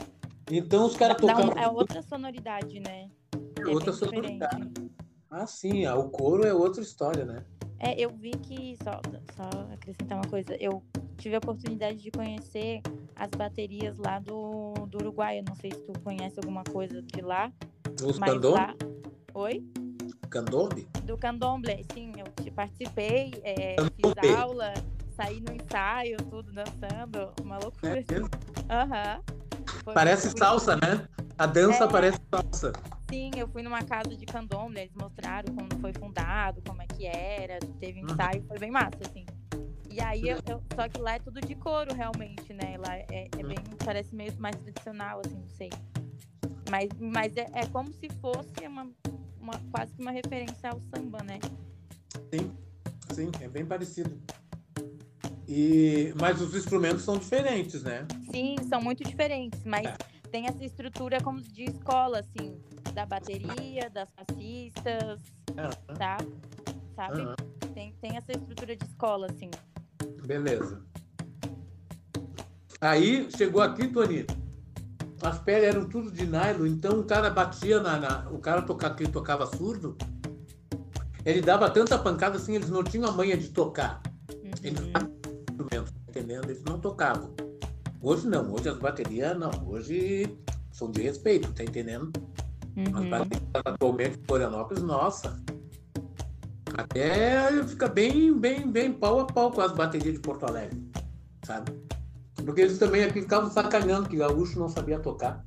Então 0.51 0.87
os 0.87 0.97
caras 0.97 1.17
tocavam. 1.19 1.53
É 1.57 1.69
outra 1.69 2.03
sonoridade, 2.03 2.81
né? 2.81 3.09
É, 3.57 3.63
é 3.63 3.67
outra 3.69 3.93
sonoridade. 3.93 4.57
Diferente. 4.57 4.93
Ah, 5.31 5.47
sim, 5.47 5.87
o 5.87 6.09
couro 6.09 6.45
é 6.45 6.53
outra 6.53 6.83
história, 6.83 7.25
né? 7.25 7.45
É, 7.79 8.01
eu 8.01 8.11
vi 8.11 8.31
que, 8.31 8.77
só, 8.83 9.01
só 9.37 9.73
acrescentar 9.73 10.19
uma 10.19 10.29
coisa, 10.29 10.57
eu 10.59 10.83
tive 11.17 11.37
a 11.37 11.39
oportunidade 11.39 11.99
de 11.99 12.11
conhecer 12.11 12.81
as 13.15 13.31
baterias 13.31 13.97
lá 13.99 14.19
do, 14.19 14.73
do 14.89 14.99
Uruguai. 14.99 15.39
Eu 15.39 15.45
não 15.47 15.55
sei 15.55 15.71
se 15.71 15.81
tu 15.81 15.93
conhece 16.01 16.41
alguma 16.41 16.65
coisa 16.65 17.03
de 17.03 17.21
lá. 17.21 17.53
Os 18.03 18.19
candomblé? 18.19 18.51
Lá... 18.51 18.75
Oi? 19.37 19.63
Candomblé? 20.31 20.87
Do 21.03 21.19
candomblé, 21.19 21.83
sim. 21.93 22.11
Eu 22.17 22.53
participei, 22.55 23.35
é, 23.45 23.77
fiz 23.95 24.35
aula 24.35 24.73
sair 25.15 25.43
no 25.43 25.53
ensaio, 25.53 26.17
tudo 26.31 26.51
dançando, 26.55 27.35
uma 27.43 27.59
loucura. 27.59 28.01
É 28.01 28.73
Aham. 28.73 29.21
Uhum. 29.87 29.93
Parece 29.93 30.31
salsa, 30.39 30.77
né? 30.77 31.07
A 31.37 31.45
dança 31.45 31.85
é... 31.85 31.87
parece 31.87 32.19
salsa. 32.31 32.73
Sim, 33.11 33.31
eu 33.37 33.47
fui 33.49 33.63
numa 33.63 33.83
casa 33.83 34.17
de 34.17 34.25
candomblé, 34.25 34.85
eles 34.85 34.95
mostraram 34.95 35.55
como 35.55 35.69
foi 35.83 35.93
fundado, 35.93 36.63
como 36.67 36.81
é 36.81 36.87
que 36.87 37.07
era, 37.07 37.59
teve 37.79 38.01
uhum. 38.01 38.07
ensaio, 38.07 38.41
uhum. 38.41 38.49
foi 38.49 38.59
bem 38.59 38.71
massa, 38.71 39.01
assim. 39.07 39.27
E 39.91 40.01
aí, 40.01 40.31
eu, 40.31 40.39
eu, 40.49 40.63
só 40.75 40.89
que 40.89 40.99
lá 40.99 41.17
é 41.17 41.19
tudo 41.19 41.43
de 41.43 41.55
couro, 41.57 41.95
realmente, 41.95 42.55
né? 42.55 42.79
Lá 42.79 42.97
é, 42.97 43.29
é 43.39 43.43
bem, 43.43 43.59
parece 43.85 44.15
meio 44.15 44.33
mais 44.39 44.57
tradicional, 44.57 45.21
assim, 45.23 45.37
não 45.37 45.51
sei. 45.51 45.69
Mas, 46.71 46.89
mas 46.99 47.37
é, 47.37 47.47
é 47.53 47.67
como 47.67 47.93
se 47.93 48.09
fosse 48.21 48.67
uma, 48.67 48.91
uma, 49.47 49.61
quase 49.71 49.95
que 49.95 50.03
uma 50.03 50.11
referência 50.11 50.71
ao 50.71 50.81
samba, 50.81 51.23
né? 51.23 51.39
Sim, 52.35 52.51
sim, 53.13 53.31
é 53.41 53.49
bem 53.49 53.65
parecido. 53.65 54.21
E, 55.49 56.13
mas 56.21 56.41
os 56.41 56.55
instrumentos 56.55 57.05
são 57.05 57.17
diferentes, 57.17 57.85
né? 57.85 58.07
Sim, 58.33 58.57
são 58.69 58.83
muito 58.83 59.05
diferentes, 59.05 59.63
mas 59.65 59.87
é. 59.87 59.97
tem 60.33 60.47
essa 60.47 60.65
estrutura 60.65 61.21
como 61.21 61.41
de 61.41 61.65
escola, 61.65 62.19
assim, 62.19 62.61
da 62.93 63.07
bateria, 63.07 63.89
das 63.89 64.11
passistas, 64.11 65.21
uhum. 65.51 65.95
tá? 65.95 66.19
Sabe? 66.97 67.21
Uhum. 67.21 67.35
Tem, 67.73 67.93
tem 68.01 68.17
essa 68.17 68.33
estrutura 68.33 68.75
de 68.75 68.85
escola, 68.85 69.29
assim. 69.31 69.51
Beleza. 70.27 70.83
Aí 72.81 73.31
chegou 73.31 73.63
aqui, 73.63 73.87
Tony. 73.87 74.27
As 75.23 75.39
peles 75.39 75.69
eram 75.69 75.89
tudo 75.89 76.11
de 76.11 76.27
nylon, 76.27 76.67
então 76.67 77.01
o 77.01 77.05
cara 77.05 77.31
batia 77.31 77.81
na. 77.81 77.99
na 77.99 78.31
o 78.31 78.39
cara 78.39 78.63
tocava, 78.63 78.95
que 78.95 79.09
tocava 79.09 79.47
surdo, 79.47 79.97
ele 81.25 81.41
dava 81.41 81.71
tanta 81.71 81.99
pancada 81.99 82.37
assim, 82.37 82.55
eles 82.55 82.69
não 82.69 82.85
tinham 82.85 83.09
a 83.09 83.13
manha 83.13 83.37
de 83.37 83.49
tocar. 83.49 84.03
Uhum. 84.31 84.51
Eles 84.63 84.81
entendendo? 86.09 86.51
Eles 86.51 86.63
não 86.65 86.79
tocavam. 86.79 87.35
Hoje 88.01 88.27
não, 88.27 88.53
hoje 88.53 88.69
as 88.69 88.79
baterias 88.79 89.39
não, 89.39 89.51
hoje 89.67 90.37
são 90.71 90.91
de 90.91 91.03
respeito, 91.03 91.53
tá 91.53 91.65
entendendo? 91.65 92.13
Uhum. 92.77 92.97
As 92.97 93.05
baterias 93.07 93.51
atualmente 93.65 94.19
em 94.19 94.25
Florianópolis, 94.25 94.83
nossa, 94.83 95.43
até 96.75 97.63
fica 97.65 97.89
bem, 97.89 98.39
bem, 98.39 98.71
bem 98.71 98.93
pau 98.93 99.21
a 99.21 99.27
pau 99.27 99.51
com 99.51 99.61
as 99.61 99.73
baterias 99.73 100.15
de 100.15 100.21
Porto 100.21 100.47
Alegre, 100.47 100.81
sabe? 101.45 101.73
Porque 102.47 102.63
eles 102.63 102.79
também 102.79 103.05
aqui 103.05 103.21
ficavam 103.21 103.51
sacaneando 103.51 104.09
que 104.09 104.17
gaúcho 104.17 104.59
não 104.59 104.69
sabia 104.69 104.99
tocar. 104.99 105.45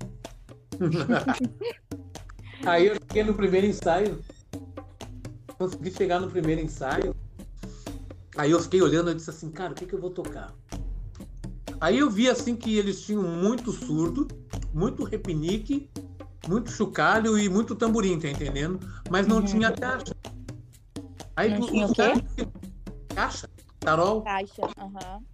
Aí 2.65 2.87
eu 2.87 2.95
cheguei 2.95 3.23
no 3.23 3.33
primeiro 3.33 3.65
ensaio, 3.65 4.19
consegui 5.57 5.91
chegar 5.91 6.19
no 6.19 6.29
primeiro 6.29 6.61
ensaio, 6.61 7.15
Aí 8.39 8.51
eu 8.51 8.59
fiquei 8.61 8.81
olhando 8.81 9.11
e 9.11 9.15
disse 9.15 9.29
assim, 9.29 9.51
cara, 9.51 9.73
o 9.73 9.75
que, 9.75 9.85
que 9.85 9.93
eu 9.93 9.99
vou 9.99 10.11
tocar? 10.11 10.53
Aí 11.81 11.99
eu 11.99 12.09
vi 12.09 12.29
assim 12.29 12.55
que 12.55 12.77
eles 12.77 13.01
tinham 13.01 13.21
muito 13.21 13.73
surdo, 13.73 14.29
muito 14.73 15.03
repinique, 15.03 15.89
muito 16.47 16.71
chocalho 16.71 17.37
e 17.37 17.49
muito 17.49 17.75
tamborim, 17.75 18.17
tá 18.17 18.29
entendendo? 18.29 18.79
Mas 19.09 19.27
não 19.27 19.39
uhum. 19.39 19.45
tinha 19.45 19.73
caixa. 19.73 20.15
Aí 21.35 21.49
não 21.49 21.59
tu, 21.59 21.67
tinha 21.67 21.85
o 21.85 21.93
quê? 21.93 22.13
Caixa, 23.13 23.49
tarol. 23.81 24.21
Caixa, 24.21 24.61
aham. 24.77 25.17
Uhum. 25.17 25.25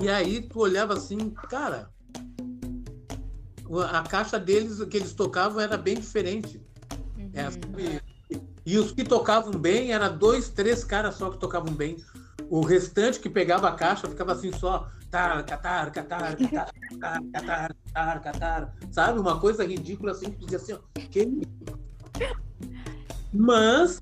E 0.00 0.08
aí 0.08 0.40
tu 0.42 0.60
olhava 0.60 0.94
assim, 0.94 1.30
cara, 1.48 1.90
a 3.90 4.02
caixa 4.02 4.38
deles 4.38 4.82
que 4.84 4.96
eles 4.96 5.12
tocavam 5.12 5.60
era 5.60 5.76
bem 5.76 5.98
diferente. 5.98 6.60
Uhum. 7.16 7.30
É, 7.34 8.00
e 8.64 8.78
os 8.78 8.92
que 8.92 9.04
tocavam 9.04 9.52
bem, 9.52 9.92
era 9.92 10.08
dois, 10.08 10.48
três 10.48 10.84
caras 10.84 11.16
só 11.16 11.30
que 11.30 11.38
tocavam 11.38 11.72
bem. 11.72 11.96
O 12.48 12.60
restante 12.60 13.18
que 13.18 13.28
pegava 13.28 13.68
a 13.68 13.74
caixa 13.74 14.08
ficava 14.08 14.32
assim 14.32 14.52
só. 14.52 14.88
Tar, 15.10 15.44
catar, 15.44 15.90
catar, 15.90 16.36
catar, 16.36 16.72
catar, 17.00 17.20
catar, 17.32 17.74
catar, 17.92 18.20
catar. 18.20 18.74
Sabe? 18.90 19.18
Uma 19.18 19.38
coisa 19.40 19.64
ridícula 19.64 20.12
assim, 20.12 20.30
que 20.30 20.44
dizia 20.46 20.58
assim, 20.58 20.72
ó, 20.72 20.78
que... 21.10 21.42
Mas, 23.32 24.00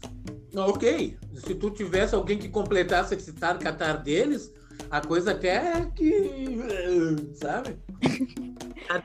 ok, 0.55 1.17
se 1.35 1.55
tu 1.55 1.71
tivesse 1.71 2.15
alguém 2.15 2.39
que 2.39 2.49
completasse 2.49 3.15
esse 3.15 3.33
tar, 3.33 3.59
catar 3.59 3.99
deles, 4.03 4.53
a 4.91 5.01
coisa 5.01 5.33
até 5.33 5.87
que. 5.95 6.59
Sabe? 7.35 7.79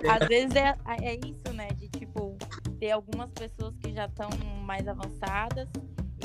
Às 0.09 0.27
vezes 0.27 0.55
é, 0.55 0.75
é 1.01 1.15
isso, 1.15 1.53
né? 1.53 1.67
De 1.75 1.87
tipo, 1.89 2.35
ter 2.79 2.91
algumas 2.91 3.29
pessoas 3.31 3.75
que 3.77 3.93
já 3.93 4.05
estão 4.05 4.29
mais 4.63 4.87
avançadas, 4.87 5.69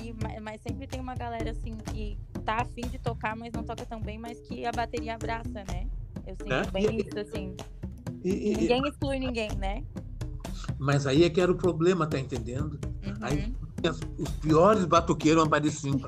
e, 0.03 0.15
mas 0.41 0.61
sempre 0.63 0.87
tem 0.87 1.01
uma 1.01 1.15
galera 1.15 1.51
assim 1.51 1.77
que 1.93 2.17
tá 2.45 2.63
afim 2.63 2.83
de 2.89 2.99
tocar, 2.99 3.37
mas 3.37 3.53
não 3.53 3.63
toca 3.63 3.85
tão 3.85 4.01
bem, 4.01 4.19
mas 4.19 4.41
que 4.41 4.65
a 4.65 4.73
bateria 4.73 5.15
abraça, 5.15 5.65
né? 5.69 5.87
Eu 6.27 6.37
sinto 6.37 6.53
é? 6.53 6.71
bem 6.71 6.99
e, 6.99 7.03
isso, 7.03 7.19
assim. 7.19 7.57
E, 8.25 8.53
e, 8.53 8.57
ninguém 8.57 8.89
exclui 8.89 9.19
ninguém, 9.19 9.51
né? 9.57 9.85
Mas 10.79 11.07
aí 11.07 11.25
é 11.25 11.31
que 11.31 11.41
era 11.41 11.53
o 11.53 11.57
problema, 11.57 12.07
tá 12.07 12.19
entendendo? 12.19 12.81
Uhum. 13.05 13.15
Aí 13.21 13.55
os 14.19 14.31
piores 14.31 14.85
batuqueiros 14.85 15.43
apareciam 15.43 16.01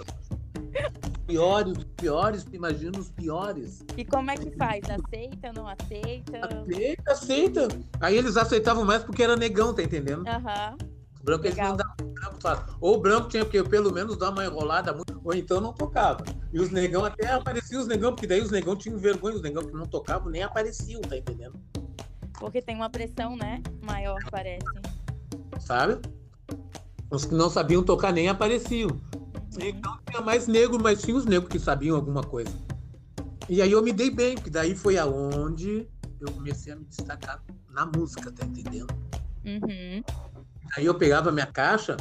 piores, 1.32 1.78
os 1.78 1.84
piores, 1.84 2.46
imagina 2.52 2.98
os 2.98 3.10
piores. 3.10 3.84
E 3.96 4.04
como 4.04 4.30
é 4.30 4.36
que 4.36 4.50
faz? 4.52 4.82
Aceita, 4.84 5.50
não 5.54 5.66
aceita? 5.66 6.40
Aceita, 6.46 7.12
aceita. 7.12 7.68
Aí 8.00 8.18
eles 8.18 8.36
aceitavam 8.36 8.84
mais 8.84 9.02
porque 9.02 9.22
era 9.22 9.34
negão, 9.34 9.74
tá 9.74 9.82
entendendo? 9.82 10.26
Aham. 10.28 10.76
Uhum. 10.80 10.92
Branco 11.22 11.46
eles 11.46 11.56
não 11.56 11.76
davam 11.76 11.94
branco 12.12 12.36
fácil. 12.40 12.76
Ou 12.80 12.96
o 12.96 13.00
branco 13.00 13.28
tinha 13.28 13.44
que 13.44 13.62
pelo 13.62 13.92
menos 13.92 14.16
dar 14.18 14.30
uma 14.30 14.44
enrolada, 14.44 14.94
ou 15.24 15.34
então 15.34 15.60
não 15.60 15.72
tocava. 15.72 16.24
E 16.52 16.60
os 16.60 16.70
negão 16.70 17.04
até 17.04 17.32
apareciam 17.32 17.80
os 17.80 17.86
negão, 17.86 18.12
porque 18.12 18.26
daí 18.26 18.40
os 18.42 18.50
negão 18.50 18.76
tinham 18.76 18.98
vergonha, 18.98 19.36
os 19.36 19.42
negão 19.42 19.64
que 19.64 19.72
não 19.72 19.86
tocavam 19.86 20.28
nem 20.28 20.42
apareciam, 20.42 21.00
tá 21.00 21.16
entendendo? 21.16 21.54
Porque 22.38 22.60
tem 22.60 22.74
uma 22.74 22.90
pressão, 22.90 23.36
né? 23.36 23.62
Maior, 23.80 24.18
parece. 24.30 24.66
Sabe? 25.60 25.98
Os 27.08 27.24
que 27.24 27.34
não 27.34 27.48
sabiam 27.48 27.84
tocar 27.84 28.12
nem 28.12 28.28
apareciam. 28.28 28.90
Então 29.60 29.98
tinha 30.08 30.22
mais 30.22 30.46
negro, 30.46 30.80
mas 30.80 31.02
tinha 31.02 31.16
os 31.16 31.26
negros 31.26 31.50
que 31.50 31.58
sabiam 31.58 31.96
alguma 31.96 32.22
coisa. 32.22 32.52
E 33.48 33.60
aí 33.60 33.72
eu 33.72 33.82
me 33.82 33.92
dei 33.92 34.10
bem, 34.10 34.34
porque 34.34 34.50
daí 34.50 34.74
foi 34.74 34.96
aonde 34.96 35.86
eu 36.20 36.32
comecei 36.32 36.72
a 36.72 36.76
me 36.76 36.84
destacar 36.84 37.42
na 37.68 37.84
música, 37.84 38.30
tá 38.30 38.46
entendendo? 38.46 38.94
Uhum. 39.44 40.02
Aí 40.76 40.86
eu 40.86 40.94
pegava 40.94 41.32
minha 41.32 41.46
caixa, 41.46 41.96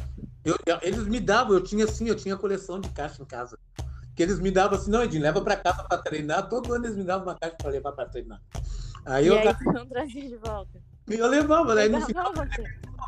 eu, 0.45 0.55
eles 0.81 1.07
me 1.07 1.19
davam, 1.19 1.53
eu 1.53 1.61
tinha 1.61 1.85
assim, 1.85 2.07
eu 2.07 2.15
tinha 2.15 2.37
coleção 2.37 2.79
de 2.79 2.89
caixa 2.89 3.21
em 3.21 3.25
casa. 3.25 3.57
Que 4.15 4.23
eles 4.23 4.39
me 4.39 4.51
davam 4.51 4.77
assim, 4.77 4.91
não, 4.91 5.03
Edinho, 5.03 5.23
leva 5.23 5.41
para 5.41 5.55
casa 5.55 5.83
para 5.83 5.97
treinar. 5.97 6.47
Todo 6.47 6.73
ano 6.73 6.85
eles 6.85 6.97
me 6.97 7.03
davam 7.03 7.27
uma 7.27 7.35
caixa 7.35 7.55
para 7.57 7.71
levar 7.71 7.91
para 7.93 8.09
treinar. 8.09 8.41
Aí 9.05 9.25
e 9.25 9.27
eu 9.27 9.37
aí 9.37 9.55
não 9.73 9.85
trazia 9.87 10.29
de 10.29 10.37
volta. 10.37 10.79
E 11.09 11.15
eu 11.15 11.27
levava, 11.27 11.73
né? 11.75 11.87
no 11.87 12.05
final, 12.05 12.31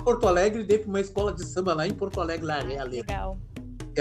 Porto 0.04 0.28
Alegre, 0.28 0.64
dei 0.64 0.80
para 0.80 0.90
uma 0.90 1.00
escola 1.00 1.32
de 1.32 1.46
samba 1.46 1.74
lá 1.74 1.88
em 1.88 1.94
Porto 1.94 2.20
Alegre, 2.20 2.46
lá, 2.46 2.60
ah, 2.60 2.84
Legal 2.84 3.38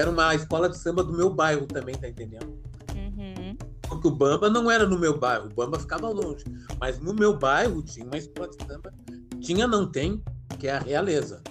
era 0.00 0.10
uma 0.10 0.34
escola 0.34 0.68
de 0.68 0.78
samba 0.78 1.02
do 1.02 1.12
meu 1.12 1.30
bairro 1.30 1.66
também, 1.66 1.94
tá 1.94 2.08
entendendo? 2.08 2.46
Uhum. 2.94 3.56
Porque 3.88 4.08
o 4.08 4.10
Bamba 4.10 4.48
não 4.48 4.70
era 4.70 4.86
no 4.86 4.98
meu 4.98 5.18
bairro, 5.18 5.46
o 5.46 5.54
Bamba 5.54 5.78
ficava 5.78 6.08
longe. 6.08 6.44
Mas 6.80 6.98
no 6.98 7.12
meu 7.12 7.36
bairro 7.36 7.82
tinha 7.82 8.06
uma 8.06 8.16
escola 8.16 8.48
de 8.48 8.64
samba, 8.64 8.92
tinha, 9.40 9.66
não 9.66 9.90
tem, 9.90 10.22
que 10.58 10.66
é 10.68 10.76
a 10.76 10.78
Realeza. 10.78 11.42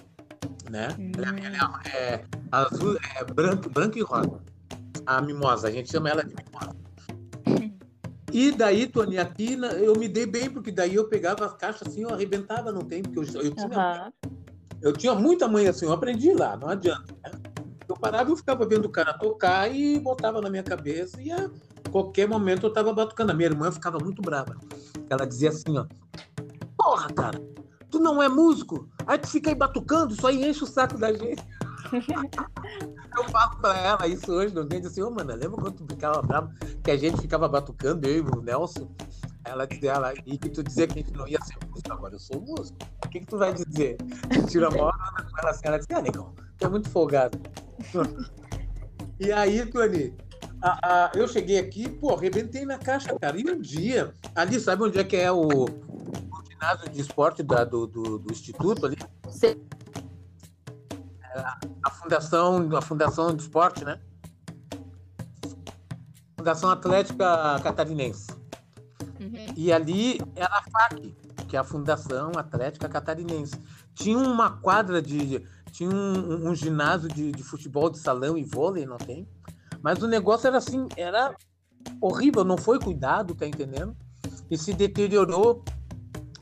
Né? 0.70 0.88
Uhum. 0.98 1.12
É, 1.94 1.98
é, 1.98 2.26
azul, 2.52 2.98
é 3.16 3.24
branco, 3.26 3.70
branco 3.70 3.98
e 3.98 4.02
rosa. 4.02 4.42
A 5.06 5.22
mimosa, 5.22 5.68
a 5.68 5.72
gente 5.72 5.92
chama 5.92 6.10
ela 6.10 6.24
de 6.24 6.34
mimosa. 6.34 6.76
E 8.34 8.50
daí, 8.50 8.88
Tony, 8.88 9.18
aqui 9.18 9.58
eu 9.84 9.94
me 9.98 10.08
dei 10.08 10.26
bem, 10.26 10.50
porque 10.50 10.72
daí 10.72 10.96
eu 10.96 11.10
pegava 11.10 11.46
as 11.46 11.54
caixas 11.54 11.86
assim, 11.86 12.04
eu 12.04 12.14
arrebentava, 12.14 12.72
não 12.72 12.80
tem, 12.80 13.04
porque 13.04 13.20
eu, 13.20 13.42
eu 13.42 13.54
tinha, 13.54 14.14
eu 14.82 14.94
tinha 14.94 15.14
muita 15.14 15.50
mãe 15.50 15.68
assim, 15.68 15.86
eu 15.86 15.92
aprendi 15.92 16.32
lá, 16.34 16.56
não 16.56 16.70
adianta. 16.70 17.14
Né? 17.26 17.41
Eu 17.92 17.98
parava 17.98 18.32
e 18.32 18.38
ficava 18.38 18.66
vendo 18.66 18.86
o 18.86 18.90
cara 18.90 19.14
tocar 19.14 19.70
e 19.70 20.00
botava 20.00 20.40
na 20.40 20.50
minha 20.50 20.64
cabeça 20.64 21.22
e 21.22 21.30
a 21.30 21.50
qualquer 21.92 22.26
momento 22.26 22.66
eu 22.66 22.72
tava 22.72 22.94
batucando. 22.94 23.34
A 23.34 23.36
minha 23.36 23.50
irmã 23.50 23.70
ficava 23.70 23.98
muito 24.00 24.22
brava. 24.22 24.56
Ela 25.10 25.28
dizia 25.28 25.50
assim, 25.50 25.78
ó, 25.78 25.86
porra, 26.78 27.10
cara, 27.10 27.42
tu 27.90 28.00
não 28.00 28.24
é 28.24 28.30
músico? 28.30 28.88
Aí 29.06 29.18
tu 29.18 29.28
fica 29.28 29.50
aí 29.50 29.56
batucando, 29.56 30.14
isso 30.14 30.26
aí 30.26 30.50
enche 30.50 30.64
o 30.64 30.68
saco 30.68 30.98
da 30.98 31.12
gente. 31.12 31.44
eu 33.18 33.24
falo 33.26 33.58
pra 33.58 33.78
ela 33.78 34.08
isso 34.08 34.32
hoje, 34.32 34.56
no 34.56 34.66
dia, 34.66 34.80
assim, 34.80 35.02
ô, 35.02 35.08
oh, 35.08 35.12
mano, 35.12 35.36
lembra 35.36 35.62
quando 35.62 35.74
tu 35.74 35.86
ficava 35.90 36.22
bravo, 36.22 36.50
que 36.82 36.92
a 36.92 36.96
gente 36.98 37.20
ficava 37.20 37.50
batucando, 37.50 38.08
eu 38.08 38.20
e 38.20 38.22
o 38.22 38.42
Nelson? 38.42 38.90
Ela 39.44 39.68
dizia, 39.68 39.92
ela, 39.92 40.14
e 40.26 40.38
que 40.38 40.50
tu 40.50 40.64
dizia 40.64 40.88
que 40.88 40.94
a 40.98 41.02
gente 41.02 41.12
não 41.12 41.28
ia 41.28 41.42
ser 41.42 41.58
músico, 41.68 41.92
agora 41.92 42.16
eu 42.16 42.20
sou 42.20 42.40
músico. 42.40 42.78
O 43.06 43.10
que, 43.10 43.20
que 43.20 43.26
tu 43.26 43.38
vai 43.38 43.54
dizer? 43.54 43.98
Tira 44.48 44.70
a 44.70 44.72
mão, 44.72 44.90
ela 45.40 45.50
assim, 45.50 45.62
ela 45.66 45.78
dizia, 45.78 45.98
ah, 45.98 46.02
negão, 46.02 46.34
tu 46.62 46.68
é 46.68 46.70
muito 46.70 46.90
folgado. 46.90 47.40
e 49.20 49.32
aí, 49.32 49.66
Tony, 49.66 50.16
a, 50.62 51.06
a, 51.06 51.12
eu 51.16 51.28
cheguei 51.28 51.58
aqui, 51.58 51.90
pô, 51.90 52.14
arrebentei 52.14 52.66
na 52.66 52.78
caixa, 52.78 53.18
cara. 53.20 53.38
E 53.40 53.50
um 53.50 53.60
dia, 53.60 54.14
ali, 54.36 54.60
sabe 54.60 54.84
onde 54.84 55.00
é 55.00 55.04
que 55.04 55.18
é 55.18 55.32
o, 55.32 55.48
o 55.48 56.44
ginásio 56.48 56.90
de 56.90 57.02
esporte 57.02 57.42
da, 57.42 57.64
do, 57.64 57.88
do, 57.88 58.20
do, 58.20 58.32
Instituto 58.32 58.86
ali? 58.86 58.98
Sim. 59.30 59.60
É, 61.34 61.40
a 61.84 61.90
Fundação, 61.90 62.76
a 62.78 62.82
Fundação 62.82 63.36
de 63.36 63.42
Esporte, 63.42 63.84
né? 63.84 64.00
Fundação 66.38 66.70
Atlética 66.70 67.60
Catarinense. 67.64 68.28
Uhum. 69.20 69.54
E 69.56 69.72
ali 69.72 70.20
era 70.36 70.58
a 70.58 70.64
FAC, 70.64 71.16
que 71.48 71.56
é 71.56 71.60
a 71.60 71.64
Fundação 71.64 72.32
Atlética 72.38 72.88
Catarinense. 72.88 73.60
Tinha 73.96 74.18
uma 74.18 74.58
quadra 74.58 75.02
de 75.02 75.44
tinha 75.72 75.90
um, 75.90 76.50
um 76.50 76.56
ginásio 76.56 77.08
de, 77.08 77.32
de, 77.32 77.44
futebol 77.44 77.90
de 77.90 77.98
salão 77.98 78.38
e 78.38 78.44
vôlei, 78.44 78.86
não 78.86 78.98
tem? 78.98 79.28
Mas 79.82 80.04
o 80.04 80.08
negócio 80.08 80.48
era 80.48 80.58
assim, 80.58 80.88
era 80.96 81.36
horrível, 82.00 82.44
não 82.44 82.58
foi 82.58 82.80
cuidado, 82.80 83.34
tá 83.34 83.48
entendendo? 83.48 83.96
E 84.50 84.58
se 84.58 84.74
deteriorou. 84.74 85.64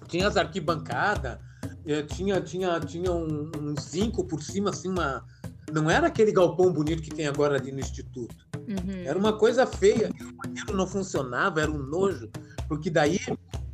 Tinha 0.07 0.27
as 0.27 0.35
arquibancadas, 0.35 1.37
eh, 1.85 2.01
tinha, 2.03 2.41
tinha, 2.41 2.79
tinha 2.79 3.11
um, 3.11 3.51
um 3.59 3.75
zinco 3.79 4.25
por 4.25 4.41
cima, 4.41 4.71
assim, 4.71 4.89
uma. 4.89 5.23
Não 5.71 5.87
era 5.87 6.07
aquele 6.07 6.31
galpão 6.31 6.73
bonito 6.73 7.03
que 7.03 7.11
tem 7.11 7.27
agora 7.27 7.55
ali 7.55 7.71
no 7.71 7.79
Instituto. 7.79 8.35
Uhum. 8.55 9.03
Era 9.05 9.17
uma 9.17 9.37
coisa 9.37 9.67
feia. 9.67 10.09
O 10.09 10.47
banheiro 10.47 10.75
não 10.75 10.87
funcionava, 10.87 11.61
era 11.61 11.69
um 11.69 11.77
nojo. 11.77 12.27
Porque 12.67 12.89
daí, 12.89 13.19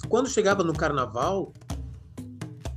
quando 0.09 0.27
chegava 0.27 0.61
no 0.61 0.73
carnaval, 0.73 1.53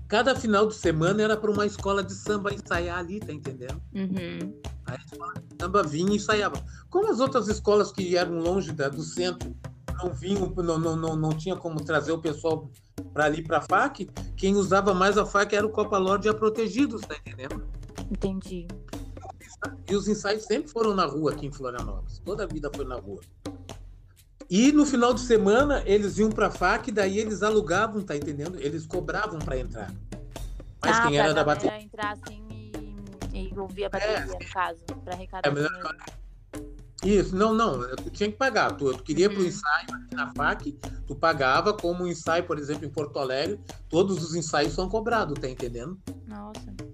cada 0.08 0.34
final 0.34 0.66
de 0.66 0.74
semana 0.74 1.22
era 1.22 1.36
para 1.36 1.50
uma 1.50 1.66
escola 1.66 2.02
de 2.02 2.14
samba 2.14 2.52
ensaiar 2.52 2.98
ali, 2.98 3.20
tá 3.20 3.32
entendendo? 3.32 3.80
Uhum. 3.94 4.60
A 4.86 4.94
escola 4.96 5.34
de 5.34 5.62
samba 5.62 5.82
vinha 5.82 6.12
e 6.12 6.16
ensaiava. 6.16 6.64
Como 6.88 7.10
as 7.10 7.20
outras 7.20 7.46
escolas 7.48 7.92
que 7.92 8.16
eram 8.16 8.38
longe 8.38 8.72
da, 8.72 8.88
do 8.88 9.02
centro 9.02 9.54
não 10.02 10.12
vinham, 10.12 10.52
não, 10.56 10.78
não, 10.78 10.96
não, 10.96 11.16
não 11.16 11.30
tinha 11.30 11.54
como 11.54 11.84
trazer 11.84 12.12
o 12.12 12.18
pessoal 12.18 12.70
para 13.12 13.26
ali 13.26 13.42
para 13.42 13.58
a 13.58 13.62
FAC, 13.62 14.08
quem 14.36 14.56
usava 14.56 14.94
mais 14.94 15.18
a 15.18 15.26
FAC 15.26 15.54
era 15.54 15.66
o 15.66 15.70
Copa 15.70 15.98
Lorde 15.98 16.26
e 16.26 16.30
a 16.30 16.34
Protegidos, 16.34 17.02
tá 17.02 17.14
entendendo? 17.16 17.64
Entendi. 18.10 18.66
E 19.90 19.94
os 19.94 20.08
ensaios 20.08 20.44
sempre 20.44 20.70
foram 20.70 20.94
na 20.94 21.04
rua 21.04 21.32
aqui 21.32 21.46
em 21.46 21.52
Florianópolis. 21.52 22.20
Toda 22.24 22.44
a 22.44 22.46
vida 22.46 22.70
foi 22.74 22.84
na 22.84 22.96
rua. 22.96 23.20
E 24.50 24.72
no 24.72 24.86
final 24.86 25.12
de 25.12 25.20
semana 25.20 25.82
eles 25.84 26.18
iam 26.18 26.30
para 26.30 26.50
FAC, 26.50 26.90
daí 26.90 27.18
eles 27.18 27.42
alugavam, 27.42 28.02
tá 28.02 28.16
entendendo? 28.16 28.58
Eles 28.58 28.86
cobravam 28.86 29.38
para 29.38 29.58
entrar. 29.58 29.92
Mas 30.82 30.96
ah, 30.96 31.06
quem 31.06 31.18
era 31.18 31.34
da 31.34 31.44
bateria 31.44 31.80
entrar 31.82 32.12
assim 32.12 32.42
e, 33.32 33.50
e 33.52 33.58
ouvir 33.58 33.84
a 33.84 33.88
bateria, 33.90 34.16
é, 34.16 34.24
no 34.24 34.38
caso, 34.50 34.80
para 35.04 35.14
arrecadar 35.14 35.52
é, 35.52 37.06
Isso, 37.06 37.36
não, 37.36 37.52
não, 37.52 37.94
tu 37.96 38.10
tinha 38.10 38.30
que 38.30 38.38
pagar. 38.38 38.72
Tu, 38.72 38.90
tu 38.96 39.02
queria 39.02 39.28
uhum. 39.28 39.34
pro 39.34 39.44
ensaio 39.44 39.86
aqui 39.92 40.14
na 40.14 40.32
FAC, 40.32 40.78
tu 41.06 41.14
pagava, 41.14 41.74
como 41.74 42.04
um 42.04 42.06
ensaio, 42.06 42.44
por 42.44 42.58
exemplo, 42.58 42.86
em 42.86 42.90
Porto 42.90 43.18
Alegre, 43.18 43.60
todos 43.90 44.22
os 44.22 44.34
ensaios 44.34 44.72
são 44.72 44.88
cobrados, 44.88 45.38
tá 45.38 45.48
entendendo? 45.48 46.00
Nossa. 46.26 46.87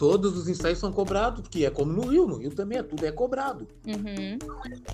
Todos 0.00 0.34
os 0.34 0.48
ensaios 0.48 0.78
são 0.78 0.90
cobrados, 0.90 1.42
porque 1.42 1.66
é 1.66 1.70
como 1.70 1.92
no 1.92 2.08
Rio, 2.08 2.26
no 2.26 2.38
Rio 2.38 2.54
também 2.54 2.78
é 2.78 2.82
tudo 2.82 3.04
é 3.04 3.12
cobrado. 3.12 3.68
Uhum. 3.86 4.38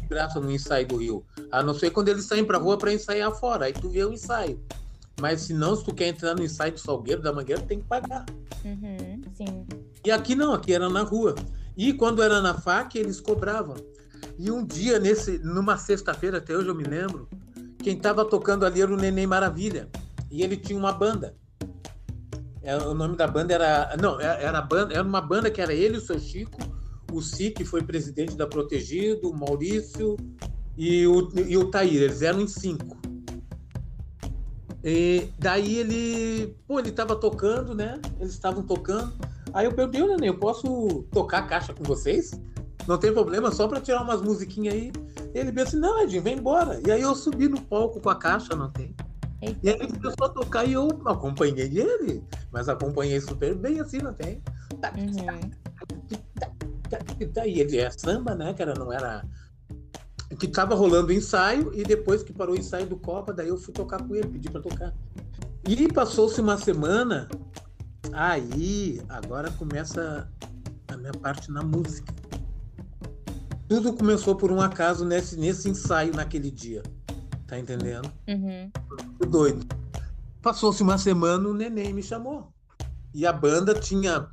Graça 0.09 0.41
no 0.41 0.51
ensaio 0.51 0.85
do 0.85 0.97
Rio. 0.97 1.25
A 1.53 1.63
não 1.63 1.73
ser 1.73 1.91
quando 1.91 2.09
eles 2.09 2.25
saem 2.25 2.45
pra 2.45 2.59
rua 2.59 2.77
para 2.77 2.93
ensaiar 2.93 3.31
fora, 3.31 3.67
aí 3.67 3.73
tu 3.73 3.89
vê 3.89 4.05
o 4.05 4.13
ensaio. 4.13 4.61
Mas 5.21 5.43
se 5.43 5.55
não, 5.55 5.77
se 5.77 5.85
tu 5.85 5.95
quer 5.95 6.09
entrar 6.09 6.35
no 6.35 6.43
ensaio 6.43 6.73
do 6.73 6.81
Salgueiro, 6.81 7.23
da 7.23 7.33
Mangueira, 7.33 7.63
tem 7.63 7.79
que 7.79 7.87
pagar. 7.87 8.27
Uhum. 8.65 9.23
Sim. 9.33 9.65
E 10.05 10.11
aqui 10.11 10.35
não, 10.35 10.53
aqui 10.53 10.75
era 10.75 10.89
na 10.89 11.03
rua. 11.03 11.37
E 11.77 11.93
quando 11.93 12.21
era 12.21 12.41
na 12.41 12.55
FAC, 12.55 12.99
eles 12.99 13.21
cobravam. 13.21 13.77
E 14.37 14.51
um 14.51 14.67
dia, 14.67 14.99
nesse, 14.99 15.39
numa 15.39 15.79
sexta-feira, 15.79 16.39
até 16.39 16.57
hoje 16.57 16.67
eu 16.67 16.75
me 16.75 16.83
lembro, 16.83 17.29
quem 17.79 17.97
estava 17.97 18.25
tocando 18.25 18.67
ali 18.67 18.83
era 18.83 18.93
o 18.93 18.97
Neném 18.97 19.25
Maravilha. 19.27 19.89
E 20.33 20.43
ele 20.43 20.57
tinha 20.57 20.77
uma 20.77 20.91
banda. 20.91 21.37
É, 22.67 22.77
o 22.77 22.93
nome 22.95 23.17
da 23.17 23.29
banda 23.29 23.55
era. 23.55 23.97
Não, 24.03 24.21
era, 24.21 24.35
era, 24.43 24.61
banda, 24.61 24.93
era 24.93 25.05
uma 25.05 25.21
banda 25.21 25.49
que 25.49 25.61
era 25.61 25.73
ele, 25.73 25.99
o 25.99 26.01
seu 26.01 26.19
Chico, 26.19 26.59
o 27.13 27.23
Si, 27.23 27.53
que 27.53 27.65
foi 27.65 27.81
presidente 27.81 28.37
da 28.37 28.45
Protegido, 28.45 29.31
o 29.31 29.39
Maurício 29.39 30.17
e 30.77 31.07
o, 31.07 31.31
e 31.47 31.57
o 31.57 31.71
Tair. 31.71 32.03
Eles 32.03 32.23
eram 32.23 32.41
em 32.41 32.49
cinco. 32.49 32.99
E 34.83 35.29
daí 35.39 35.79
ele. 35.79 36.57
Pô, 36.67 36.81
ele 36.81 36.89
estava 36.89 37.15
tocando, 37.15 37.73
né? 37.73 38.01
Eles 38.19 38.33
estavam 38.33 38.65
tocando. 38.65 39.13
Aí 39.55 39.67
eu 39.67 39.73
perguntei, 39.73 40.05
Neném, 40.05 40.27
eu 40.27 40.39
posso 40.39 41.05
tocar 41.13 41.43
caixa 41.47 41.73
com 41.73 41.85
vocês? 41.85 42.33
Não 42.89 42.99
tem 42.99 43.13
problema, 43.13 43.53
só 43.53 43.69
para 43.69 43.81
tirar 43.81 44.03
umas 44.03 44.21
musiquinhas 44.21 44.75
aí. 44.75 44.93
Ele 45.33 45.53
disse 45.53 45.69
assim, 45.69 45.79
não, 45.79 46.03
Edinho, 46.03 46.23
vem 46.23 46.39
embora. 46.39 46.81
E 46.85 46.91
aí 46.91 47.01
eu 47.01 47.15
subi 47.15 47.49
no 47.49 47.61
palco 47.61 48.01
com 48.01 48.11
a 48.11 48.17
caixa, 48.17 48.57
não 48.57 48.71
tem. 48.71 48.93
Eita. 49.43 49.59
E 49.63 49.69
aí 49.69 49.77
ele 49.81 49.89
começou 49.89 50.27
a 50.27 50.29
tocar 50.29 50.65
e 50.65 50.73
eu 50.73 50.89
acompanhei 51.05 51.79
ele, 51.79 52.25
mas 52.51 52.69
acompanhei 52.69 53.21
super 53.21 53.55
bem 53.55 53.81
assim, 53.81 53.99
não 53.99 54.15
tem. 54.15 54.43
Uhum. 54.97 55.51
E 57.47 57.61
ele 57.61 57.79
é 57.79 57.91
samba, 57.91 58.35
né, 58.35 58.55
cara? 58.55 58.75
Não 58.75 58.93
era. 58.93 59.25
Que 60.39 60.49
tava 60.49 60.75
rolando 60.75 61.09
o 61.09 61.13
ensaio 61.13 61.73
e 61.75 61.83
depois 61.83 62.23
que 62.23 62.33
parou 62.33 62.55
o 62.55 62.59
ensaio 62.59 62.87
do 62.87 62.97
Copa, 62.97 63.33
daí 63.33 63.49
eu 63.49 63.57
fui 63.57 63.73
tocar 63.73 64.03
com 64.03 64.15
ele, 64.15 64.29
pedi 64.29 64.51
para 64.51 64.61
tocar. 64.61 64.95
E 65.69 65.93
passou-se 65.93 66.41
uma 66.41 66.57
semana, 66.59 67.29
aí 68.13 69.01
agora 69.09 69.51
começa 69.53 70.31
a 70.89 70.97
minha 70.97 71.13
parte 71.13 71.51
na 71.51 71.63
música. 71.63 72.13
Tudo 73.69 73.93
começou 73.93 74.37
por 74.37 74.53
um 74.53 74.61
acaso 74.61 75.05
nesse, 75.05 75.37
nesse 75.37 75.69
ensaio 75.69 76.15
naquele 76.15 76.51
dia. 76.51 76.83
Tá 77.47 77.59
entendendo? 77.59 78.11
Uhum. 78.29 78.71
Doido. 79.19 79.67
Passou-se 80.43 80.83
uma 80.83 80.99
semana, 80.99 81.49
o 81.49 81.55
neném 81.55 81.93
me 81.93 82.03
chamou. 82.03 82.53
E 83.15 83.27
a 83.27 83.33
banda 83.33 83.75
tinha. 83.75 84.29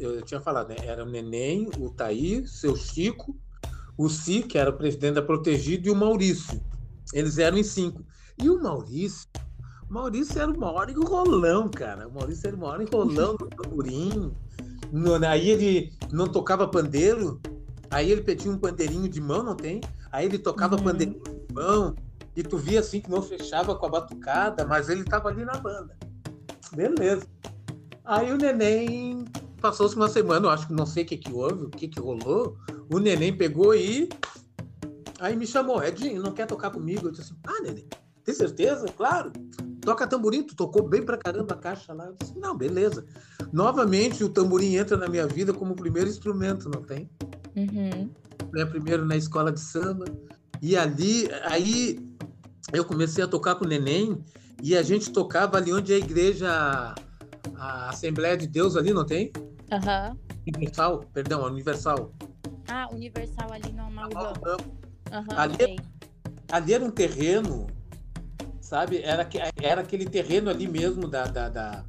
Eu 0.00 0.22
tinha 0.22 0.40
falado, 0.40 0.68
né? 0.68 0.76
Era 0.82 1.04
o 1.04 1.08
neném, 1.08 1.68
o 1.78 1.90
Taí, 1.90 2.46
seu 2.46 2.76
Chico, 2.76 3.36
o 3.96 4.08
Si, 4.08 4.42
que 4.42 4.58
era 4.58 4.70
o 4.70 4.76
presidente 4.76 5.14
da 5.14 5.22
Protegido, 5.22 5.88
e 5.88 5.90
o 5.90 5.96
Maurício. 5.96 6.60
Eles 7.12 7.38
eram 7.38 7.56
em 7.56 7.62
cinco. 7.62 8.04
E 8.42 8.50
o 8.50 8.60
Maurício, 8.60 9.28
o 9.88 9.94
Maurício 9.94 10.40
era 10.40 10.50
o 10.50 10.58
maior 10.58 10.90
enrolão, 10.90 11.68
cara. 11.68 12.06
O 12.08 12.12
Maurício 12.12 12.46
era 12.48 12.56
o 12.56 12.60
maior 12.60 12.80
enrolão 12.80 13.36
do 13.36 13.46
tamborim. 13.46 14.32
Aí 15.28 15.48
ele 15.48 15.92
não 16.12 16.26
tocava 16.26 16.68
pandeiro, 16.68 17.40
Aí 17.90 18.10
ele 18.10 18.22
pedia 18.22 18.50
um 18.50 18.58
pandeirinho 18.58 19.08
de 19.08 19.20
mão, 19.20 19.42
não 19.42 19.54
tem? 19.54 19.80
Aí 20.12 20.26
ele 20.26 20.38
tocava 20.38 20.76
uhum. 20.76 20.82
pandeirinho 20.82 21.22
de 21.22 21.54
mão, 21.54 21.94
e 22.38 22.42
tu 22.44 22.56
via 22.56 22.78
assim 22.78 23.00
que 23.00 23.10
não 23.10 23.20
fechava 23.20 23.74
com 23.74 23.86
a 23.86 23.88
batucada, 23.88 24.64
mas 24.64 24.88
ele 24.88 25.02
tava 25.02 25.28
ali 25.28 25.44
na 25.44 25.54
banda. 25.54 25.96
Beleza. 26.72 27.26
Aí 28.04 28.32
o 28.32 28.36
neném 28.36 29.24
passou-se 29.60 29.96
uma 29.96 30.08
semana, 30.08 30.46
eu 30.46 30.50
acho 30.50 30.68
que 30.68 30.72
não 30.72 30.86
sei 30.86 31.02
o 31.02 31.06
que 31.06 31.16
que 31.16 31.32
houve, 31.32 31.64
o 31.64 31.68
que 31.68 31.88
que 31.88 31.98
rolou. 31.98 32.56
O 32.88 33.00
neném 33.00 33.36
pegou 33.36 33.74
e 33.74 34.08
aí 35.18 35.34
me 35.34 35.48
chamou, 35.48 35.82
Edinho, 35.82 36.22
não 36.22 36.30
quer 36.30 36.46
tocar 36.46 36.70
comigo? 36.70 37.08
Eu 37.08 37.10
disse 37.10 37.24
assim, 37.24 37.40
ah, 37.44 37.60
neném, 37.60 37.88
tem 38.22 38.32
certeza? 38.32 38.86
Claro. 38.96 39.32
Toca 39.80 40.06
tamborim, 40.06 40.44
tu 40.44 40.54
tocou 40.54 40.88
bem 40.88 41.02
pra 41.02 41.18
caramba 41.18 41.54
a 41.54 41.58
caixa 41.58 41.92
lá. 41.92 42.06
Eu 42.06 42.14
disse, 42.20 42.38
não, 42.38 42.56
beleza. 42.56 43.04
Novamente 43.52 44.22
o 44.22 44.28
tamborim 44.28 44.76
entra 44.76 44.96
na 44.96 45.08
minha 45.08 45.26
vida 45.26 45.52
como 45.52 45.74
primeiro 45.74 46.08
instrumento, 46.08 46.70
não 46.72 46.84
tem? 46.84 47.10
Uhum. 47.56 48.08
Né, 48.52 48.64
primeiro 48.64 49.04
na 49.04 49.16
escola 49.16 49.50
de 49.50 49.58
samba. 49.58 50.04
E 50.62 50.76
ali, 50.76 51.28
aí 51.44 52.07
eu 52.72 52.84
comecei 52.84 53.24
a 53.24 53.28
tocar 53.28 53.54
com 53.54 53.64
o 53.64 53.68
neném 53.68 54.22
e 54.62 54.76
a 54.76 54.82
gente 54.82 55.10
tocava 55.10 55.56
ali 55.56 55.72
onde 55.72 55.92
é 55.92 55.96
a 55.96 55.98
igreja, 55.98 56.94
a 57.56 57.88
Assembleia 57.88 58.36
de 58.36 58.46
Deus 58.46 58.76
ali, 58.76 58.92
não 58.92 59.04
tem? 59.04 59.32
Aham. 59.72 60.10
Uhum. 60.10 60.28
Universal, 60.56 61.04
perdão, 61.12 61.44
Universal. 61.44 62.12
Ah, 62.68 62.88
Universal 62.90 63.52
ali 63.52 63.72
no 63.72 63.82
Amaurão. 63.82 64.32
Uhum, 65.12 65.36
ali, 65.36 65.54
okay. 65.54 65.76
ali 66.50 66.74
era 66.74 66.84
um 66.84 66.90
terreno, 66.90 67.66
sabe? 68.60 69.02
Era, 69.02 69.28
era 69.60 69.80
aquele 69.82 70.06
terreno 70.06 70.50
ali 70.50 70.66
mesmo 70.66 71.06
da, 71.06 71.24
da, 71.24 71.48
da, 71.48 71.84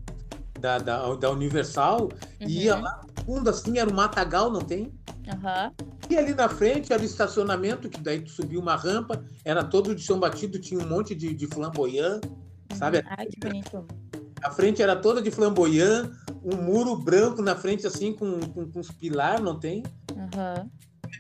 da, 0.60 0.78
da, 1.15 1.32
Universal. 1.32 2.04
Uhum. 2.04 2.48
E 2.48 2.63
ia 2.63 2.76
lá 2.76 3.02
fundo 3.26 3.50
assim, 3.50 3.78
era 3.78 3.89
um 3.89 3.94
matagal, 3.94 4.52
não 4.52 4.62
tem? 4.62 4.92
Uhum. 5.30 5.89
E 6.10 6.18
ali 6.18 6.34
na 6.34 6.50
frente 6.50 6.92
era 6.92 7.02
o 7.02 7.06
estacionamento, 7.06 7.89
que 7.89 8.02
daí 8.02 8.22
tu 8.22 8.32
subia 8.32 8.60
uma 8.60 8.76
rampa, 8.76 9.24
era 9.46 9.63
todo 9.63 9.94
de 9.94 10.02
chão 10.02 10.20
batido, 10.20 10.60
tinha 10.60 10.80
um 10.80 10.88
monte 10.88 11.13
de, 11.13 11.34
de 11.34 11.48
flamboyant, 11.48 12.22
uhum. 12.26 12.78
sabe? 12.78 13.04
Ai, 13.06 13.28
que 13.28 13.39
bonito. 13.39 13.86
A 14.42 14.50
frente 14.50 14.82
era 14.82 14.96
toda 14.96 15.22
de 15.22 15.30
flamboyant, 15.30 16.12
um 16.44 16.56
muro 16.56 16.96
branco 16.96 17.42
na 17.42 17.56
frente, 17.56 17.86
assim, 17.86 18.13
com, 18.13 18.39
com, 18.39 18.72
com 18.72 18.80
uns 18.80 18.89
pilares, 18.89 19.42
não 19.42 19.60
tem? 19.60 19.84
Uhum. 20.12 20.70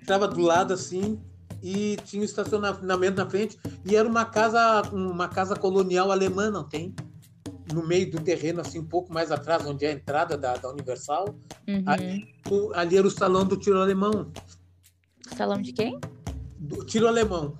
Estava 0.01 0.27
do 0.27 0.41
lado, 0.41 0.73
assim, 0.73 1.19
e 1.61 1.97
tinha 2.05 2.21
um 2.21 2.25
estacionamento 2.25 3.17
na 3.17 3.29
frente, 3.29 3.59
e 3.85 3.95
era 3.95 4.07
uma 4.07 4.25
casa, 4.25 4.81
uma 4.91 5.27
casa 5.27 5.55
colonial 5.55 6.11
alemã, 6.11 6.49
não 6.49 6.63
tem? 6.63 6.95
No 7.73 7.85
meio 7.85 8.09
do 8.09 8.19
terreno, 8.19 8.61
assim, 8.61 8.79
um 8.79 8.85
pouco 8.85 9.13
mais 9.13 9.31
atrás, 9.31 9.65
onde 9.65 9.85
é 9.85 9.89
a 9.89 9.93
entrada 9.93 10.37
da, 10.37 10.55
da 10.55 10.69
Universal. 10.69 11.35
Uhum. 11.67 11.83
Ali, 11.85 12.27
ali, 12.73 12.97
era 12.97 13.07
o 13.07 13.11
salão 13.11 13.45
do 13.45 13.57
tiro 13.57 13.79
alemão. 13.79 14.31
Salão 15.35 15.61
de 15.61 15.71
quem? 15.73 15.99
Do 16.57 16.85
tiro 16.85 17.07
alemão. 17.07 17.57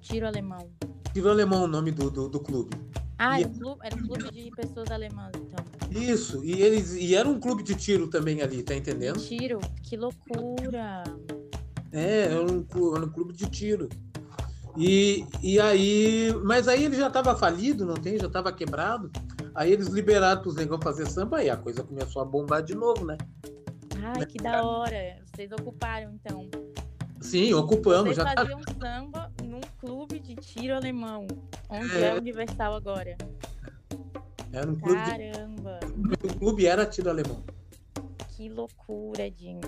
Tiro 0.00 0.26
alemão. 0.26 0.70
Tiro 1.12 1.28
alemão, 1.28 1.64
o 1.64 1.68
nome 1.68 1.90
do, 1.90 2.10
do, 2.10 2.28
do 2.28 2.40
clube. 2.40 2.76
Ah, 3.18 3.38
e... 3.38 3.44
era, 3.44 3.52
um 3.52 3.58
clube, 3.58 3.80
era 3.84 3.96
um 3.96 4.06
clube 4.06 4.30
de 4.32 4.50
pessoas 4.50 4.90
alemãs, 4.90 5.32
então. 5.36 5.64
Isso, 5.90 6.44
e 6.44 6.60
eles 6.60 6.94
e 6.94 7.14
era 7.14 7.28
um 7.28 7.38
clube 7.38 7.62
de 7.62 7.74
tiro 7.74 8.08
também 8.08 8.42
ali, 8.42 8.62
tá 8.62 8.74
entendendo? 8.74 9.20
Tiro, 9.20 9.60
que 9.82 9.96
loucura! 9.96 11.04
É, 11.92 12.22
era 12.22 12.42
um, 12.42 12.66
era 12.96 13.04
um 13.04 13.10
clube 13.10 13.32
de 13.34 13.48
tiro. 13.48 13.88
E, 14.76 15.26
e 15.42 15.60
aí, 15.60 16.34
mas 16.44 16.66
aí 16.66 16.84
ele 16.84 16.96
já 16.96 17.08
estava 17.08 17.36
falido, 17.36 17.84
não 17.84 17.94
tem? 17.94 18.18
Já 18.18 18.26
estava 18.26 18.52
quebrado. 18.52 19.10
Aí 19.54 19.72
eles 19.72 19.88
liberaram 19.88 20.42
os 20.44 20.56
negão 20.56 20.80
fazer 20.80 21.06
samba 21.06 21.42
e 21.42 21.50
a 21.50 21.56
coisa 21.56 21.82
começou 21.82 22.22
a 22.22 22.24
bombar 22.24 22.62
de 22.62 22.74
novo, 22.74 23.04
né? 23.04 23.18
Ai, 24.02 24.26
que 24.26 24.38
da 24.38 24.64
hora. 24.64 25.18
Vocês 25.26 25.50
ocuparam, 25.52 26.12
então. 26.14 26.48
Sim, 27.20 27.52
ocupamos. 27.54 28.14
Vocês 28.14 28.16
já 28.16 28.24
tá 28.24 28.42
faziam 28.42 28.60
tá... 28.60 28.74
samba 28.80 29.32
num 29.42 29.60
clube 29.78 30.18
de 30.18 30.34
tiro 30.36 30.74
alemão, 30.74 31.26
onde 31.68 31.96
é, 31.96 32.08
é 32.08 32.14
Universal 32.14 32.74
agora. 32.74 33.16
Era 34.52 34.70
um 34.70 34.74
clube 34.74 34.98
Caramba! 34.98 35.78
De... 35.80 36.26
O 36.26 36.38
clube 36.38 36.66
era 36.66 36.84
tiro 36.84 37.10
alemão. 37.10 37.42
Que 38.28 38.48
loucura, 38.48 39.30
Dinho. 39.30 39.60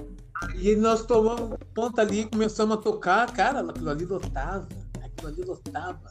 E 0.57 0.75
nós 0.75 1.07
tomamos 1.07 1.57
ponta 1.75 2.03
ali 2.03 2.23
e 2.23 2.27
começamos 2.29 2.77
a 2.77 2.81
tocar. 2.81 3.33
Cara, 3.33 3.61
aquilo 3.61 3.91
ali 3.91 4.05
lotava. 4.05 4.69
Aquilo 5.03 5.29
ali 5.29 5.43
lotava. 5.43 6.11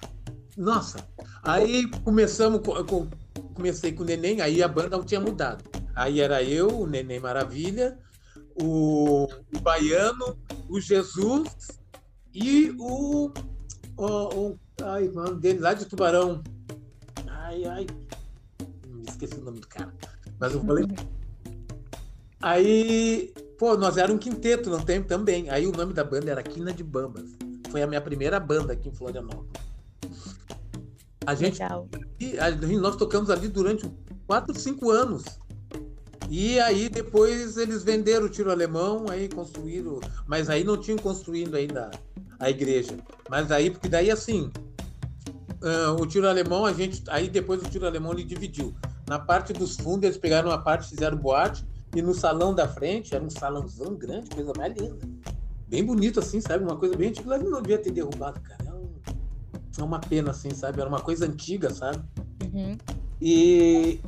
Nossa, 0.56 1.06
aí 1.44 1.90
começamos 2.04 2.62
com, 2.62 3.08
comecei 3.54 3.94
com 3.94 4.04
o 4.04 4.06
Neném, 4.06 4.42
aí 4.42 4.62
a 4.62 4.68
banda 4.68 4.98
não 4.98 5.04
tinha 5.04 5.20
mudado. 5.20 5.64
Aí 5.96 6.20
era 6.20 6.44
eu, 6.44 6.82
o 6.82 6.88
Neném 6.88 7.20
Maravilha, 7.20 7.98
o, 8.56 9.26
o 9.26 9.60
Baiano, 9.62 10.38
o 10.70 10.80
Jesus 10.80 11.50
e 12.34 12.76
o, 12.80 13.32
o, 13.98 14.06
o 14.06 14.60
ai, 14.82 15.08
mano, 15.10 15.36
dele 15.36 15.60
lá 15.60 15.74
de 15.74 15.86
Tubarão. 15.86 16.42
Ai, 17.28 17.66
ai, 17.66 17.88
esqueci 19.08 19.36
o 19.36 19.44
nome 19.44 19.60
do 19.60 19.68
cara. 19.68 19.94
Mas 20.40 20.54
eu 20.54 20.64
falei. 20.64 20.86
Aí, 22.42 23.34
pô, 23.58 23.78
nós 23.78 23.98
éramos 23.98 24.16
um 24.16 24.20
quinteto 24.20 24.70
no 24.70 24.84
tempo 24.84 25.08
também. 25.08 25.50
Aí 25.50 25.66
o 25.66 25.72
nome 25.72 25.94
da 25.94 26.04
banda 26.04 26.32
era 26.32 26.44
Quina 26.44 26.74
de 26.74 26.84
Bambas. 26.84 27.32
Foi 27.70 27.82
a 27.82 27.88
minha 27.88 28.02
primeira 28.02 28.40
banda 28.40 28.74
aqui 28.74 28.90
em 28.90 28.94
Florianópolis. 28.94 29.73
A 31.26 31.36
gente, 31.36 31.60
Legal. 31.60 31.88
nós 32.82 32.96
tocamos 32.96 33.30
ali 33.30 33.48
durante 33.48 33.90
4, 34.28 34.58
5 34.58 34.92
anos. 34.92 35.24
E 36.30 36.60
aí 36.60 36.90
depois 36.90 37.58
eles 37.58 37.84
venderam 37.84 38.26
o 38.26 38.30
tiro 38.30 38.50
alemão, 38.50 39.06
aí 39.10 39.30
construíram, 39.30 40.00
mas 40.26 40.50
aí 40.50 40.64
não 40.64 40.78
tinham 40.78 40.98
construído 40.98 41.56
ainda 41.56 41.92
a 42.40 42.50
igreja. 42.50 42.98
Mas 43.30 43.52
aí, 43.52 43.70
porque 43.70 43.88
daí 43.88 44.10
assim, 44.10 44.52
uh, 45.62 46.02
o 46.02 46.06
tiro 46.08 46.28
alemão, 46.28 46.66
a 46.66 46.74
gente, 46.74 47.04
aí 47.08 47.30
depois 47.30 47.62
o 47.62 47.70
tiro 47.70 47.86
alemão 47.86 48.14
ele 48.14 48.24
dividiu. 48.24 48.74
Na 49.08 49.20
parte 49.20 49.54
dos 49.54 49.76
fundos 49.78 50.04
eles 50.04 50.18
pegaram 50.18 50.50
uma 50.50 50.62
parte, 50.62 50.90
fizeram 50.90 51.18
boate, 51.18 51.66
E 51.96 52.02
no 52.02 52.14
salão 52.14 52.56
da 52.56 52.68
frente, 52.68 53.14
era 53.14 53.24
um 53.24 53.30
salãozão 53.30 53.96
grande, 53.96 54.30
coisa 54.32 54.52
mais 54.58 54.76
linda. 54.76 54.98
Bem 55.68 55.84
bonito, 55.84 56.20
assim, 56.20 56.42
sabe? 56.42 56.64
Uma 56.64 56.78
coisa 56.78 56.96
bem 56.96 57.10
antiga. 57.10 57.38
Não 57.38 57.62
devia 57.62 57.78
ter 57.78 57.92
derrubado, 57.92 58.40
cara. 58.42 58.63
É, 59.78 59.82
um, 59.82 59.84
é 59.84 59.88
uma 59.88 60.00
pena, 60.00 60.32
assim, 60.32 60.52
sabe? 60.52 60.80
Era 60.80 60.90
uma 60.90 61.02
coisa 61.02 61.26
antiga, 61.26 61.70
sabe? 61.70 62.04
Uhum. 62.54 62.78
E, 63.22 64.00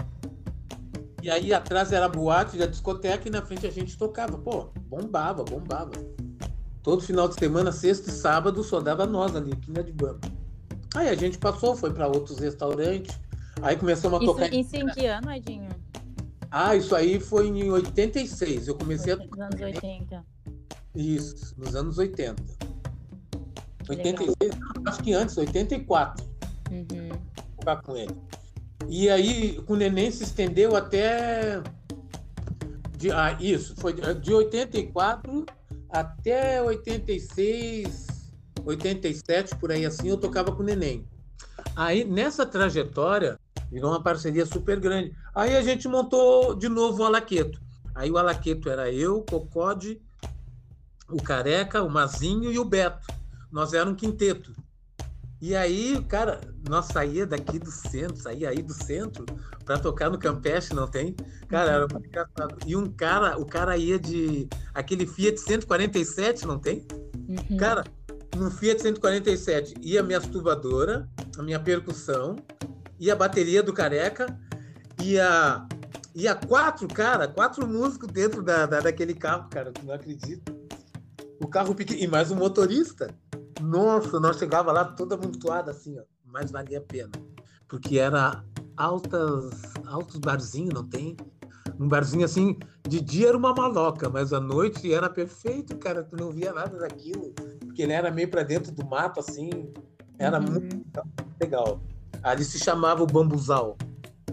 e 1.22 1.30
aí 1.30 1.54
atrás 1.54 1.92
era 1.92 2.06
a 2.06 2.10
boate 2.10 2.58
da 2.58 2.66
discoteca 2.66 3.28
e 3.28 3.32
na 3.32 3.42
frente 3.42 3.66
a 3.66 3.72
gente 3.72 3.98
tocava. 3.98 4.38
Pô, 4.38 4.70
bombava, 4.88 5.44
bombava. 5.44 5.92
Todo 6.84 7.02
final 7.02 7.28
de 7.28 7.36
semana, 7.36 7.72
sexta 7.72 8.10
e 8.10 8.14
sábado, 8.14 8.64
só 8.64 8.80
dava 8.80 9.08
nós 9.08 9.36
ali, 9.36 9.54
aqui 9.54 9.72
na 9.72 9.82
de 9.82 9.92
Bamba. 9.92 10.20
Aí 10.94 11.10
a 11.10 11.16
gente 11.16 11.38
passou, 11.38 11.76
foi 11.76 11.92
para 11.92 12.08
outros 12.08 12.38
restaurantes. 12.40 13.20
Aí 13.62 13.76
começamos 13.76 14.20
a 14.20 14.24
isso, 14.24 14.34
tocar. 14.34 14.54
Isso 14.54 14.76
em 14.76 14.88
que 14.88 15.06
ano, 15.08 15.32
Edinho? 15.32 15.70
Ah, 16.52 16.76
isso 16.76 16.96
aí 16.96 17.20
foi 17.20 17.48
em 17.48 17.72
86. 17.72 18.68
Eu 18.68 18.76
comecei 18.76 19.14
a. 19.14 19.18
Nos 19.18 19.40
anos 19.40 19.62
80. 19.62 20.26
Isso, 20.96 21.56
nos 21.58 21.76
anos 21.76 21.98
80. 21.98 22.44
86, 23.90 24.36
acho 24.86 25.04
que 25.04 25.14
antes, 25.14 25.38
84. 25.38 26.26
Uhum. 26.72 27.10
Tocar 27.60 27.82
com 27.82 27.96
ele. 27.96 28.16
E 28.88 29.10
aí, 29.10 29.62
com 29.66 29.74
o 29.74 29.76
neném 29.76 30.12
se 30.12 30.24
estendeu 30.24 30.76
até. 30.76 31.62
De, 32.98 33.12
ah, 33.12 33.38
isso, 33.40 33.76
foi 33.78 33.94
de 33.94 34.34
84 34.34 35.46
até 35.90 36.62
86, 36.62 38.08
87, 38.66 39.56
por 39.56 39.72
aí 39.72 39.86
assim, 39.86 40.10
eu 40.10 40.18
tocava 40.18 40.52
com 40.52 40.62
o 40.62 40.66
neném. 40.66 41.06
Aí, 41.76 42.04
nessa 42.04 42.46
trajetória, 42.46 43.40
virou 43.72 43.92
uma 43.92 44.02
parceria 44.02 44.46
super 44.46 44.80
grande. 44.80 45.14
Aí 45.34 45.56
a 45.56 45.62
gente 45.62 45.88
montou 45.88 46.56
de 46.56 46.70
novo 46.70 47.04
o 47.04 47.06
Alaqueto. 47.06 47.60
Aí 47.94 48.12
o 48.12 48.18
Alaqueto 48.18 48.70
era 48.70 48.92
eu, 48.92 49.18
o 49.18 49.24
Cocode, 49.24 50.02
o 51.10 51.22
Careca, 51.22 51.84
o 51.84 51.90
Mazinho 51.90 52.52
e 52.52 52.60
o 52.60 52.66
Beto. 52.66 53.08
Nós 53.56 53.72
éramos 53.72 53.94
um 53.94 53.96
quinteto. 53.96 54.52
E 55.42 55.56
aí, 55.56 56.04
cara, 56.10 56.42
nós 56.68 56.88
saía 56.88 57.26
daqui 57.26 57.58
do 57.58 57.72
centro, 57.72 58.18
saía 58.18 58.50
aí 58.50 58.62
do 58.62 58.74
centro 58.74 59.26
para 59.64 59.80
tocar 59.80 60.10
no 60.10 60.20
Campeche, 60.20 60.74
não 60.74 60.90
tem? 60.90 61.16
Cara, 61.48 61.72
era 61.72 61.88
muito 61.90 62.06
engraçado. 62.06 62.58
E 62.66 62.76
um 62.76 62.92
cara, 62.92 63.40
o 63.40 63.46
cara 63.46 63.78
ia 63.78 63.98
de 63.98 64.50
aquele 64.74 65.08
Fiat 65.08 65.40
147, 65.40 66.46
não 66.46 66.60
tem? 66.60 66.86
Uhum. 67.30 67.56
Cara, 67.56 67.86
no 68.36 68.52
Fiat 68.52 68.82
147 68.82 69.76
ia 69.82 70.02
a 70.02 70.04
minha 70.04 70.20
tubadora, 70.20 71.08
a 71.38 71.42
minha 71.42 71.60
percussão, 71.60 72.36
ia 73.00 73.14
a 73.14 73.16
bateria 73.16 73.64
do 73.64 73.72
Careca, 73.72 74.38
ia 75.02 75.66
ia 76.14 76.36
quatro, 76.36 76.90
cara, 76.90 77.26
quatro 77.26 77.66
músicos 77.66 78.12
dentro 78.12 78.44
da, 78.44 78.66
da 78.66 78.82
daquele 78.82 79.14
carro, 79.14 79.48
cara, 79.50 79.72
tu 79.72 79.86
não 79.86 79.94
acredita. 79.94 80.54
O 81.40 81.48
carro 81.48 81.74
pequeno 81.74 82.02
e 82.02 82.08
mais 82.08 82.32
um 82.32 82.36
motorista. 82.36 83.16
Nossa, 83.62 84.20
nós 84.20 84.38
chegava 84.38 84.72
lá 84.72 84.86
toda 84.86 85.16
amontoada 85.16 85.72
assim, 85.72 85.98
ó, 85.98 86.04
mas 86.26 86.52
valia 86.52 86.80
a 86.80 86.82
pena. 86.82 87.12
Porque 87.68 87.98
era 87.98 88.44
altas, 88.78 89.52
altos 89.86 90.18
barzinhos, 90.18 90.74
não 90.74 90.88
tem? 90.88 91.16
Um 91.80 91.88
barzinho 91.88 92.26
assim, 92.26 92.58
de 92.88 93.02
dia 93.02 93.30
era 93.30 93.38
uma 93.38 93.54
maloca, 93.54 94.10
mas 94.10 94.32
à 94.32 94.40
noite 94.40 94.94
era 94.94 95.10
perfeito, 95.10 95.76
cara. 95.78 96.04
Tu 96.04 96.16
não 96.16 96.32
via 96.32 96.54
nada 96.54 96.78
daquilo, 96.78 97.34
porque 97.60 97.82
ele 97.82 97.94
era 97.94 98.12
meio 98.12 98.30
para 98.30 98.44
dentro 98.44 98.72
do 98.72 98.86
mato, 98.86 99.20
assim. 99.20 99.74
Era 100.18 100.40
uhum. 100.40 100.52
muito 100.52 100.86
legal. 101.40 101.82
Ali 102.24 102.46
se 102.46 102.60
chamava 102.60 103.04
o 103.04 103.08
Bambuzal, 103.08 103.78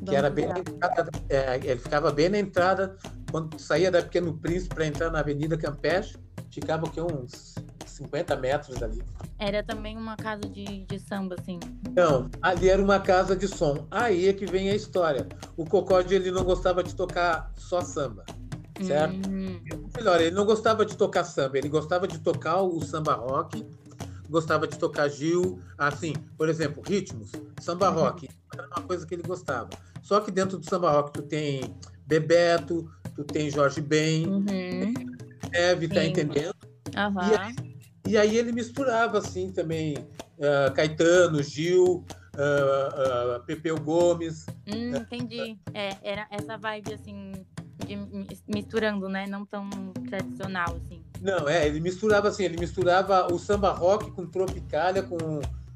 que 0.07 0.15
era 0.15 0.31
bem 0.31 0.47
entrada, 0.47 1.11
é, 1.29 1.57
ele 1.57 1.81
ficava 1.81 2.13
bem 2.13 2.29
na 2.29 2.39
entrada, 2.39 2.97
quando 3.31 3.59
saía 3.59 3.91
da 3.91 4.03
Pequeno 4.03 4.37
Príncipe 4.39 4.75
para 4.75 4.87
entrar 4.87 5.11
na 5.11 5.21
Avenida 5.21 5.57
Campeche, 5.57 6.17
ficava 6.51 6.89
que 6.89 7.01
uns 7.01 7.55
50 7.91 8.37
metros 8.37 8.79
dali. 8.79 9.03
Era 9.39 9.63
também 9.63 9.97
uma 9.97 10.17
casa 10.17 10.43
de, 10.43 10.85
de 10.85 10.99
samba, 10.99 11.37
assim? 11.39 11.59
Não, 11.95 12.31
ali 12.41 12.69
era 12.69 12.83
uma 12.83 13.01
casa 13.01 13.37
de 13.37 13.49
som. 13.49 13.87
Aí 13.91 14.29
é 14.29 14.33
que 14.33 14.47
vem 14.47 14.71
a 14.71 14.75
história. 14.75 15.27
O 15.57 15.65
Cocode, 15.65 16.15
ele 16.15 16.31
não 16.31 16.45
gostava 16.45 16.83
de 16.83 16.95
tocar 16.95 17.53
só 17.57 17.81
samba, 17.81 18.25
certo? 18.81 19.29
Hum. 19.29 19.61
Melhor, 19.97 20.21
ele 20.21 20.35
não 20.35 20.45
gostava 20.45 20.85
de 20.87 20.97
tocar 20.97 21.25
samba, 21.25 21.59
ele 21.59 21.69
gostava 21.69 22.07
de 22.09 22.19
tocar 22.19 22.63
o 22.63 22.81
samba 22.83 23.15
rock, 23.15 23.67
gostava 24.29 24.67
de 24.67 24.79
tocar 24.79 25.09
Gil, 25.09 25.61
assim, 25.77 26.15
por 26.37 26.49
exemplo, 26.49 26.83
ritmos, 26.87 27.31
samba 27.61 27.91
uhum. 27.91 27.97
rock, 27.97 28.29
era 28.55 28.67
uma 28.67 28.87
coisa 28.87 29.07
que 29.07 29.15
ele 29.15 29.23
gostava. 29.23 29.69
Só 30.03 30.21
que 30.21 30.31
dentro 30.31 30.59
do 30.59 30.69
samba 30.69 30.91
rock 30.91 31.13
tu 31.13 31.23
tem 31.23 31.75
Bebeto, 32.07 32.91
tu 33.15 33.25
tem 33.25 33.51
Jorge 33.51 33.81
Ben, 33.81 34.27
uhum. 34.27 34.95
Eve, 35.53 35.89
tá 35.89 36.05
entendendo? 36.05 36.55
Uhum. 36.97 37.31
E 37.31 37.37
aí, 37.37 37.72
e 38.07 38.17
aí 38.17 38.37
ele 38.37 38.53
misturava 38.53 39.19
assim 39.19 39.51
também 39.53 39.97
uh, 40.39 40.73
Caetano, 40.75 41.43
Gil, 41.43 42.05
uh, 42.37 43.37
uh, 43.37 43.45
Pepeu 43.45 43.79
Gomes. 43.79 44.47
Hum, 44.67 44.97
entendi. 44.97 45.59
É, 45.73 45.97
era 46.03 46.27
essa 46.31 46.57
vibe 46.57 46.95
assim 46.95 47.33
de 47.87 47.97
misturando, 48.49 49.09
né? 49.09 49.27
Não 49.27 49.45
tão 49.45 49.69
tradicional 50.09 50.77
assim. 50.77 51.03
Não, 51.21 51.49
é, 51.49 51.67
ele 51.67 51.81
misturava 51.81 52.29
assim, 52.29 52.45
ele 52.45 52.59
misturava 52.59 53.33
o 53.33 53.39
samba 53.39 53.73
rock 53.73 54.11
com 54.13 54.27
tropicália, 54.27 55.03
com, 55.03 55.19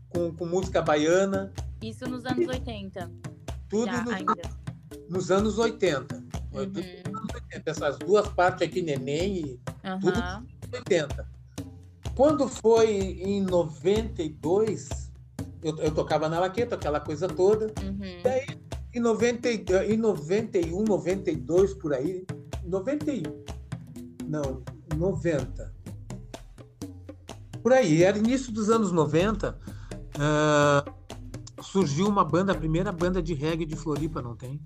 com, 0.09 0.35
com 0.35 0.47
música 0.47 0.83
baiana. 0.83 1.53
Isso 1.83 2.09
nos 2.09 2.25
anos 2.25 2.49
80. 2.49 3.11
Tudo 3.69 3.87
Já, 3.87 4.03
nos, 4.03 4.25
nos, 5.09 5.31
anos 5.31 5.59
80. 5.59 6.17
Uhum. 6.17 6.23
Tudo 6.53 6.81
nos 6.81 7.21
anos 7.21 7.35
80. 7.35 7.71
Essas 7.71 7.99
duas 7.99 8.29
partes 8.29 8.63
aqui, 8.63 8.83
neném 8.83 9.37
e 9.37 9.61
uhum. 9.89 10.01
tudo 10.01 10.13
nos 10.13 10.21
anos 10.21 10.73
80. 10.73 11.36
Quando 12.17 12.49
foi 12.49 12.89
em 13.21 13.43
92, 13.43 15.13
eu, 15.63 15.77
eu 15.77 15.95
tocava 15.95 16.31
na 16.31 16.41
laqueta, 16.41 16.75
aquela 16.75 16.99
coisa 16.99 17.29
toda. 17.29 17.67
Uhum. 17.85 18.23
Daí, 18.25 18.47
em, 18.95 19.01
90, 19.01 19.49
em 19.85 19.99
91, 19.99 20.83
92, 20.83 21.75
por 21.75 21.93
aí, 21.93 22.27
91, 22.65 23.23
não, 24.27 24.63
90. 24.97 25.75
Por 27.63 27.75
aí, 27.75 28.03
era 28.03 28.17
início 28.17 28.51
dos 28.51 28.71
anos 28.71 28.91
90, 28.91 29.51
uh, 29.51 29.59
ah, 30.19 30.85
surgiu 31.61 32.09
uma 32.09 32.25
banda, 32.25 32.53
a 32.53 32.55
primeira 32.55 32.91
banda 32.93 33.23
de 33.23 33.35
reggae 33.35 33.67
de 33.67 33.77
Floripa, 33.77 34.23
não 34.23 34.35
tem? 34.35 34.59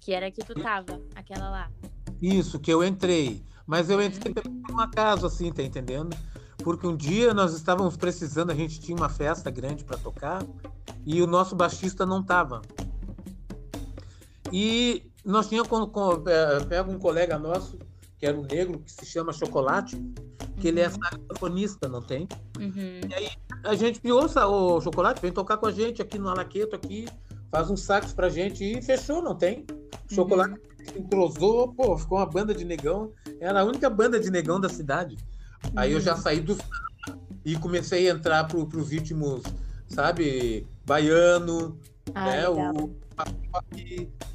Que 0.00 0.12
era 0.12 0.30
que 0.30 0.44
tu 0.44 0.54
tava, 0.54 1.00
aquela 1.16 1.50
lá. 1.50 1.70
Isso, 2.22 2.60
que 2.60 2.72
eu 2.72 2.84
entrei. 2.84 3.42
Mas 3.66 3.90
eu 3.90 4.00
entrei 4.00 4.32
uhum. 4.46 4.62
por 4.62 4.74
um 4.76 4.78
acaso, 4.78 5.26
assim, 5.26 5.52
tá 5.52 5.64
entendendo? 5.64 6.16
Porque 6.62 6.86
um 6.86 6.96
dia 6.96 7.32
nós 7.34 7.54
estávamos 7.54 7.96
precisando, 7.96 8.50
a 8.50 8.54
gente 8.54 8.80
tinha 8.80 8.96
uma 8.96 9.08
festa 9.08 9.50
grande 9.50 9.84
para 9.84 9.96
tocar 9.98 10.44
e 11.04 11.22
o 11.22 11.26
nosso 11.26 11.56
baixista 11.56 12.04
não 12.04 12.20
estava. 12.20 12.62
E 14.52 15.10
nós 15.24 15.48
tínhamos 15.48 15.70
é, 16.26 16.64
pega 16.64 16.90
um 16.90 16.98
colega 16.98 17.38
nosso 17.38 17.78
que 18.20 18.26
era 18.26 18.38
um 18.38 18.42
negro 18.42 18.78
que 18.80 18.92
se 18.92 19.06
chama 19.06 19.32
Chocolate, 19.32 19.96
que 20.60 20.68
ele 20.68 20.80
é 20.80 20.88
uhum. 20.88 20.94
saxofonista, 21.02 21.88
não 21.88 22.02
tem? 22.02 22.28
Uhum. 22.58 23.00
E 23.08 23.14
aí 23.14 23.30
a 23.64 23.74
gente 23.74 23.98
pediu, 23.98 24.18
o 24.18 24.80
Chocolate, 24.80 25.22
vem 25.22 25.32
tocar 25.32 25.56
com 25.56 25.66
a 25.66 25.72
gente 25.72 26.02
aqui 26.02 26.18
no 26.18 26.28
Alaqueto 26.28 26.76
aqui, 26.76 27.06
faz 27.50 27.70
um 27.70 27.76
sax 27.78 28.12
pra 28.12 28.28
gente 28.28 28.62
e 28.62 28.82
fechou, 28.82 29.22
não 29.22 29.34
tem? 29.34 29.64
O 30.10 30.14
Chocolate 30.14 30.52
uhum. 30.52 30.98
entrosou, 30.98 31.72
pô, 31.72 31.96
ficou 31.96 32.18
uma 32.18 32.26
banda 32.26 32.54
de 32.54 32.62
negão, 32.62 33.10
era 33.40 33.62
a 33.62 33.64
única 33.64 33.88
banda 33.88 34.20
de 34.20 34.30
negão 34.30 34.60
da 34.60 34.68
cidade. 34.68 35.16
Aí 35.76 35.92
eu 35.92 36.00
já 36.00 36.14
uhum. 36.14 36.20
saí 36.20 36.40
do 36.40 36.56
e 37.44 37.56
comecei 37.56 38.08
a 38.08 38.12
entrar 38.12 38.44
para 38.44 38.58
os 38.58 38.90
ritmos, 38.90 39.42
sabe, 39.88 40.66
baiano, 40.84 41.78
ah, 42.14 42.26
né? 42.26 42.48
O, 42.48 42.90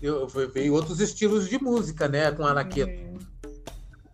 eu, 0.01 0.27
veio 0.27 0.73
outros 0.73 0.99
estilos 0.99 1.49
de 1.49 1.61
música, 1.61 2.07
né, 2.07 2.31
com 2.31 2.45
Anaqueto. 2.45 3.03
Uhum. 3.03 3.19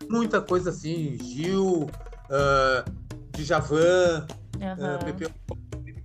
Muita 0.10 0.42
coisa 0.42 0.70
assim, 0.70 1.18
Gil, 1.22 1.84
uh, 1.84 2.92
Djavan, 3.32 4.28
uhum. 4.56 4.96
uh, 4.96 5.06
Pepe 5.06 5.34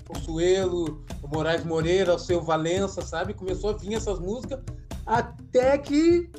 Consuelo, 0.07 1.05
Moraes 1.23 1.65
Moreira, 1.65 2.15
o 2.15 2.19
seu 2.19 2.41
Valença, 2.41 3.03
sabe? 3.03 3.35
Começou 3.35 3.71
a 3.71 3.77
vir 3.77 3.95
essas 3.95 4.19
músicas 4.19 4.61
até 5.05 5.77
que 5.79 6.31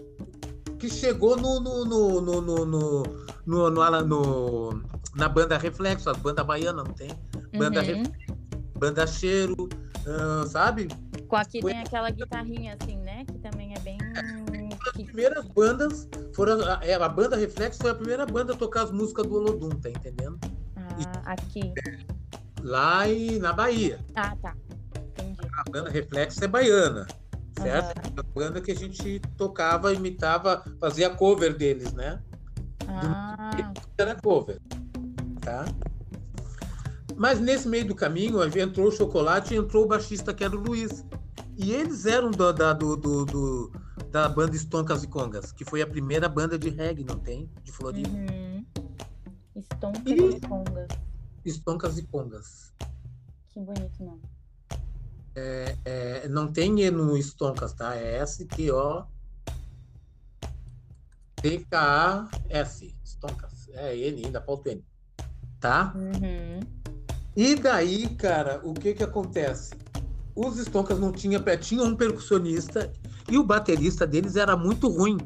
que 0.77 0.89
chegou 0.89 1.35
no, 1.35 1.59
no, 1.59 1.85
no, 1.85 2.21
no, 2.21 2.41
no, 2.41 2.65
no, 2.65 3.69
no, 3.69 3.69
no 3.69 4.83
na 5.15 5.27
banda 5.27 5.57
Reflexo, 5.57 6.09
a 6.09 6.13
banda 6.13 6.43
baiana, 6.43 6.83
não 6.83 6.93
tem? 6.93 7.09
Banda, 7.57 7.81
uhum. 7.81 8.03
banda 8.77 9.07
Cheiro, 9.07 9.67
uh, 10.05 10.47
sabe? 10.47 10.87
Com 11.27 11.35
aqui 11.35 11.61
Foi... 11.61 11.71
tem 11.71 11.81
aquela 11.81 12.09
guitarrinha 12.11 12.77
assim, 12.79 12.97
né? 12.99 13.25
Que 13.25 13.39
também 13.39 13.73
é 13.73 13.79
bem. 13.79 13.97
As 14.87 15.03
primeiras 15.03 15.45
bandas 15.47 16.07
foram. 16.33 16.59
É, 16.81 16.93
a 16.93 17.09
banda 17.09 17.35
Reflexo 17.35 17.81
foi 17.81 17.91
a 17.91 17.95
primeira 17.95 18.25
banda 18.25 18.53
a 18.53 18.55
tocar 18.55 18.83
as 18.83 18.91
músicas 18.91 19.25
do 19.25 19.35
Olodum, 19.35 19.69
tá 19.69 19.89
entendendo? 19.89 20.39
Ah, 20.75 21.33
aqui. 21.33 21.73
Lá 22.61 23.07
e 23.09 23.39
na 23.39 23.51
Bahia. 23.51 23.99
Ah, 24.15 24.35
tá. 24.41 24.55
Entendi. 24.95 25.39
A 25.57 25.69
banda 25.69 25.89
Reflexo 25.89 26.43
é 26.43 26.47
baiana 26.47 27.07
certo? 27.62 28.08
Uhum. 28.08 28.13
A 28.17 28.24
banda 28.24 28.62
que 28.62 28.72
a 28.72 28.76
gente 28.76 29.20
tocava, 29.38 29.93
imitava, 29.93 30.63
fazia 30.80 31.10
cover 31.10 31.56
deles, 31.56 31.93
né? 31.93 32.22
Ah. 32.88 33.74
Era 33.98 34.15
cover, 34.15 34.62
tá? 35.41 35.65
Mas 37.15 37.39
nesse 37.39 37.67
meio 37.67 37.86
do 37.86 37.96
caminho 37.96 38.41
entrou 38.58 38.88
o 38.88 38.91
Chocolate 38.91 39.54
e 39.54 39.58
entrou 39.58 39.86
o 39.86 39.88
baixista 39.88 40.34
que 40.34 40.43
era 40.43 40.56
o 40.56 40.60
Luiz. 40.60 41.04
E 41.58 41.74
eles 41.74 42.06
eram 42.06 42.30
do, 42.30 42.54
da, 42.54 42.74
do, 42.74 42.96
do, 42.96 43.26
do, 43.26 43.72
da 44.12 44.30
banda 44.30 44.56
Estonkas 44.56 45.04
e 45.04 45.08
Congas, 45.08 45.52
que 45.52 45.65
foi 45.65 45.82
a 45.82 45.88
primeira 45.88 46.30
banda 46.30 46.58
de 46.58 46.70
reggae, 46.70 47.04
não 47.04 47.17
tem? 47.17 47.50
De 47.63 47.72
Floripa. 47.72 48.10
Uhum. 48.10 48.65
Estonkas 49.56 50.04
e... 50.06 50.12
e 50.13 50.39
Congas. 50.41 50.88
Estoncas 51.43 51.98
e 51.98 52.04
Congas. 52.04 52.74
Que 53.50 53.60
bonito 53.60 54.04
nome. 54.04 54.22
É, 55.39 55.76
é, 55.86 56.28
não 56.28 56.52
tem 56.52 56.82
E 56.82 56.89
no 56.89 57.15
Estoncas, 57.15 57.71
tá? 57.71 57.95
É 57.95 58.17
S-T-O. 58.17 59.04
T-K-A-S. 61.36 62.95
Estoncas. 63.04 63.69
É 63.73 63.95
N, 63.95 64.26
ainda 64.26 64.41
falta 64.41 64.71
N. 64.71 64.84
Tá? 65.60 65.93
Uhum. 65.95 66.60
E 67.36 67.56
daí, 67.56 68.10
cara, 68.15 68.60
o 68.63 68.73
que 68.73 68.95
que 68.95 69.04
acontece? 69.04 69.76
Os 70.36 70.58
Estoncas 70.58 71.00
não 71.00 71.12
tinha, 71.12 71.39
tinha 71.58 71.84
um 71.84 71.95
percussionista 71.95 72.91
e 73.30 73.38
o 73.38 73.43
baterista 73.43 74.08
deles 74.08 74.36
era 74.36 74.58
muito 74.58 74.89
ruim. 74.89 75.17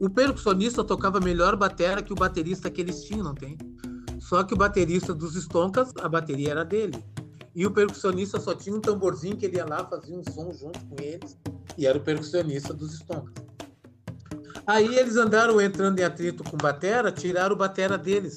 O 0.00 0.08
percussionista 0.08 0.84
tocava 0.84 1.18
melhor 1.18 1.56
batera 1.56 2.02
que 2.02 2.12
o 2.12 2.16
baterista 2.16 2.70
que 2.70 2.80
eles 2.80 3.02
tinham, 3.02 3.24
não 3.24 3.34
tem? 3.34 3.58
Só 4.20 4.44
que 4.44 4.54
o 4.54 4.56
baterista 4.56 5.12
dos 5.12 5.34
Stoncas, 5.34 5.92
a 6.00 6.08
bateria 6.08 6.52
era 6.52 6.64
dele. 6.64 7.04
E 7.54 7.66
o 7.66 7.70
percussionista 7.70 8.40
só 8.40 8.54
tinha 8.54 8.74
um 8.74 8.80
tamborzinho 8.80 9.36
que 9.36 9.46
ele 9.46 9.56
ia 9.56 9.66
lá, 9.66 9.84
fazia 9.84 10.16
um 10.16 10.24
som 10.24 10.52
junto 10.52 10.78
com 10.86 10.96
eles, 11.02 11.36
e 11.76 11.86
era 11.86 11.98
o 11.98 12.00
percussionista 12.00 12.72
dos 12.72 12.94
Stoncas. 12.94 13.44
Aí 14.66 14.96
eles 14.96 15.16
andaram 15.16 15.60
entrando 15.60 15.98
em 15.98 16.04
atrito 16.04 16.44
com 16.44 16.56
batera, 16.56 17.10
tiraram 17.10 17.54
o 17.54 17.58
batera 17.58 17.98
deles. 17.98 18.34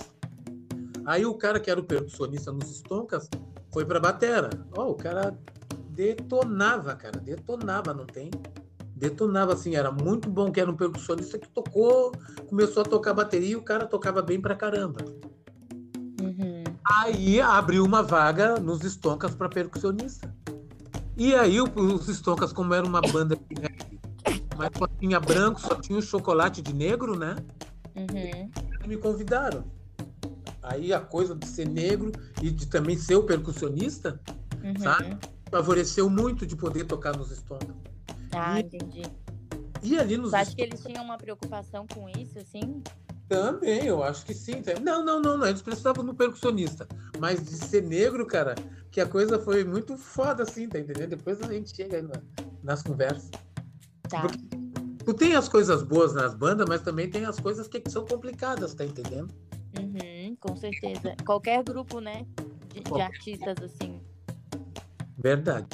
Aí 1.05 1.25
o 1.25 1.35
cara 1.35 1.59
que 1.59 1.69
era 1.69 1.79
o 1.79 1.83
percussionista 1.83 2.51
nos 2.51 2.69
Stoncas 2.69 3.29
foi 3.71 3.85
pra 3.85 3.99
batera. 3.99 4.49
Ó, 4.75 4.85
oh, 4.85 4.91
o 4.91 4.95
cara 4.95 5.37
detonava, 5.91 6.95
cara, 6.95 7.19
detonava, 7.19 7.93
não 7.93 8.05
tem? 8.05 8.31
Detonava 8.95 9.53
assim, 9.53 9.75
era 9.75 9.91
muito 9.91 10.29
bom 10.29 10.51
que 10.51 10.59
era 10.59 10.71
um 10.71 10.75
percussionista 10.75 11.37
que 11.37 11.47
tocou, 11.49 12.11
começou 12.47 12.81
a 12.81 12.85
tocar 12.85 13.13
bateria 13.13 13.49
e 13.49 13.55
o 13.55 13.61
cara 13.61 13.85
tocava 13.85 14.21
bem 14.21 14.41
pra 14.41 14.55
caramba. 14.55 14.99
Aí 16.85 17.41
abriu 17.41 17.83
uma 17.83 18.03
vaga 18.03 18.59
nos 18.59 18.81
Stoncas 18.83 19.33
para 19.33 19.49
percussionista. 19.49 20.33
E 21.17 21.33
aí 21.33 21.59
os 21.59 22.07
Stoncas, 22.07 22.53
como 22.53 22.73
era 22.73 22.85
uma 22.85 23.01
banda 23.01 23.35
de 23.35 23.59
reggae, 23.59 23.99
mas 24.57 24.69
só 24.77 24.87
tinha 24.87 25.19
branco, 25.19 25.59
só 25.59 25.75
tinha 25.75 25.97
o 25.97 26.01
chocolate 26.01 26.61
de 26.61 26.73
negro, 26.73 27.17
né? 27.17 27.37
Uhum. 27.95 28.51
Me 28.87 28.97
convidaram. 28.97 29.63
Aí 30.61 30.93
a 30.93 30.99
coisa 30.99 31.35
de 31.35 31.47
ser 31.47 31.67
negro 31.67 32.11
e 32.41 32.51
de 32.51 32.67
também 32.67 32.97
ser 32.97 33.15
o 33.15 33.23
percussionista, 33.23 34.19
uhum. 34.63 34.77
sabe? 34.77 35.17
Favoreceu 35.49 36.09
muito 36.09 36.45
de 36.45 36.55
poder 36.55 36.85
tocar 36.85 37.15
nos 37.15 37.31
Stoncas. 37.31 37.75
Ah, 38.31 38.59
e, 38.59 38.63
entendi. 38.63 39.03
E 39.81 39.97
ali 39.97 40.17
nos 40.17 40.31
Você 40.31 40.37
acha 40.37 40.55
que 40.55 40.61
eles 40.61 40.81
tinham 40.81 41.03
uma 41.03 41.17
preocupação 41.17 41.85
com 41.87 42.09
isso, 42.09 42.37
assim? 42.39 42.83
Também, 43.27 43.85
eu 43.85 44.03
acho 44.03 44.25
que 44.25 44.33
sim. 44.33 44.61
Não, 44.83 45.03
não, 45.03 45.19
não, 45.19 45.37
não. 45.37 45.47
Eles 45.47 45.61
precisavam 45.61 46.03
no 46.03 46.13
percussionista. 46.13 46.87
Mas 47.19 47.43
de 47.43 47.55
ser 47.55 47.81
negro, 47.81 48.25
cara, 48.25 48.53
que 48.91 49.01
a 49.01 49.07
coisa 49.07 49.39
foi 49.39 49.63
muito 49.63 49.97
foda, 49.97 50.43
assim, 50.43 50.69
tá 50.69 50.79
entendendo? 50.79 51.09
Depois 51.09 51.41
a 51.41 51.51
gente 51.51 51.75
chega 51.75 51.97
aí 51.97 52.03
na, 52.03 52.21
nas 52.63 52.83
conversas. 52.83 53.31
Tá. 54.07 54.21
Porque 54.21 54.39
tu 55.03 55.13
tem 55.13 55.35
as 55.35 55.49
coisas 55.49 55.81
boas 55.81 56.13
nas 56.13 56.35
bandas, 56.35 56.67
mas 56.67 56.81
também 56.81 57.09
tem 57.09 57.25
as 57.25 57.39
coisas 57.39 57.67
que 57.67 57.81
são 57.89 58.05
complicadas, 58.05 58.73
tá 58.75 58.85
entendendo? 58.85 59.33
Uhum, 59.79 60.35
com 60.39 60.55
certeza. 60.55 61.15
Qualquer 61.25 61.63
grupo, 61.63 61.99
né? 61.99 62.25
De, 62.73 62.81
de 62.81 63.01
artistas, 63.01 63.55
assim. 63.63 63.99
Verdade. 65.17 65.67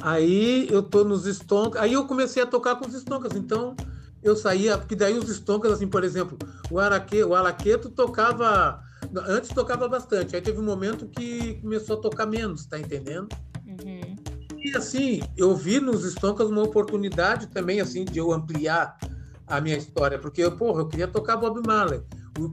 Aí 0.00 0.68
eu 0.70 0.82
tô 0.82 1.04
nos 1.04 1.26
Stonkers. 1.26 1.82
Aí 1.82 1.92
eu 1.92 2.06
comecei 2.06 2.42
a 2.42 2.46
tocar 2.46 2.76
com 2.76 2.86
os 2.86 2.94
Stonkers. 2.94 3.36
Então 3.36 3.76
eu 4.28 4.36
saía, 4.36 4.76
porque 4.78 4.96
daí 4.96 5.18
os 5.18 5.28
Stonkers, 5.28 5.74
assim, 5.74 5.88
por 5.88 6.04
exemplo, 6.04 6.38
o, 6.70 6.78
Araque, 6.78 7.22
o 7.22 7.34
Alaqueto 7.34 7.90
tocava. 7.90 8.82
Antes 9.28 9.50
tocava 9.50 9.86
bastante, 9.88 10.34
aí 10.34 10.42
teve 10.42 10.58
um 10.58 10.64
momento 10.64 11.06
que 11.06 11.54
começou 11.60 11.98
a 11.98 12.00
tocar 12.00 12.26
menos, 12.26 12.66
tá 12.66 12.78
entendendo? 12.78 13.28
Uhum. 13.66 14.16
E 14.58 14.76
assim, 14.76 15.22
eu 15.36 15.54
vi 15.54 15.78
nos 15.78 16.04
Stonkers 16.04 16.50
uma 16.50 16.62
oportunidade 16.62 17.46
também, 17.46 17.80
assim, 17.80 18.04
de 18.04 18.18
eu 18.18 18.32
ampliar 18.32 18.98
a 19.46 19.60
minha 19.60 19.76
história, 19.76 20.18
porque, 20.18 20.42
eu, 20.42 20.56
porra, 20.56 20.80
eu 20.80 20.88
queria 20.88 21.06
tocar 21.06 21.36
Bob 21.36 21.64
Marley. 21.64 22.02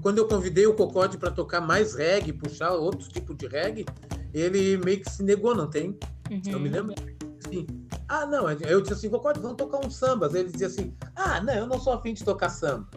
Quando 0.01 0.19
eu 0.19 0.27
convidei 0.27 0.67
o 0.67 0.75
Cocode 0.75 1.17
para 1.17 1.31
tocar 1.31 1.59
mais 1.59 1.95
reggae, 1.95 2.31
puxar 2.31 2.71
outros 2.73 3.09
tipos 3.09 3.36
de 3.36 3.47
reggae, 3.47 3.86
ele 4.33 4.77
meio 4.77 5.01
que 5.01 5.09
se 5.09 5.23
negou, 5.23 5.55
não 5.55 5.69
tem? 5.69 5.97
Uhum. 6.29 6.41
Eu 6.45 6.59
me 6.59 6.69
lembro 6.69 6.93
assim, 7.43 7.65
ah, 8.07 8.25
não, 8.25 8.49
eu 8.49 8.81
disse 8.81 8.93
assim, 8.93 9.09
Cocode, 9.09 9.39
vamos 9.39 9.57
tocar 9.57 9.85
um 9.85 9.89
sambas. 9.89 10.33
Ele 10.33 10.49
dizia 10.49 10.67
assim, 10.67 10.95
ah, 11.15 11.41
não, 11.41 11.53
eu 11.53 11.67
não 11.67 11.79
sou 11.79 11.93
afim 11.93 12.13
de 12.13 12.23
tocar 12.23 12.49
samba. 12.49 12.87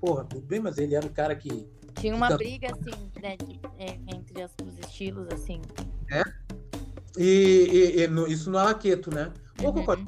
Porra, 0.00 0.24
tudo 0.24 0.46
bem, 0.46 0.60
mas 0.60 0.78
ele 0.78 0.94
era 0.94 1.06
o 1.06 1.10
cara 1.10 1.34
que. 1.34 1.68
Tinha 1.94 2.14
uma 2.14 2.28
que... 2.28 2.36
briga, 2.36 2.68
assim, 2.72 3.10
né, 3.20 3.36
de, 3.36 3.60
é, 3.78 3.98
entre 4.14 4.44
os, 4.44 4.52
os, 4.62 4.78
estilos, 4.78 5.26
assim. 5.32 5.60
É. 6.10 6.22
E, 7.16 7.94
e, 7.96 8.02
e 8.02 8.08
no, 8.08 8.26
isso 8.26 8.50
no 8.50 8.58
né? 8.58 9.32
Ô, 9.62 9.68
uhum. 9.68 9.72
Cocode, 9.72 10.04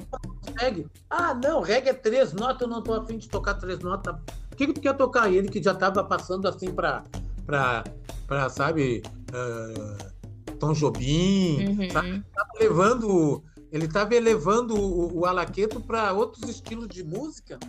reggae. 0.59 0.87
Ah, 1.09 1.33
não, 1.33 1.61
reggae 1.61 1.89
é 1.89 1.93
três 1.93 2.33
notas, 2.33 2.61
eu 2.61 2.67
não 2.67 2.83
tô 2.83 2.93
afim 2.93 3.17
de 3.17 3.27
tocar 3.27 3.55
três 3.55 3.79
notas. 3.79 4.15
O 4.51 4.55
que, 4.55 4.67
que 4.67 4.73
tu 4.73 4.81
quer 4.81 4.95
tocar? 4.95 5.31
ele 5.31 5.49
que 5.49 5.61
já 5.61 5.73
tava 5.73 6.03
passando 6.03 6.47
assim 6.47 6.71
pra, 6.71 7.03
pra, 7.45 7.83
pra 8.27 8.49
sabe, 8.49 9.01
uh, 9.33 10.53
Tom 10.59 10.73
Jobim, 10.73 11.67
uhum. 11.67 11.89
sabe? 11.89 12.23
Tava 12.35 12.49
levando 12.59 13.43
ele 13.71 13.85
estava 13.85 14.15
elevando 14.15 14.75
o, 14.75 15.19
o 15.19 15.25
Alaqueto 15.25 15.79
para 15.79 16.11
outros 16.13 16.49
estilos 16.49 16.87
de 16.87 17.03
música 17.03 17.59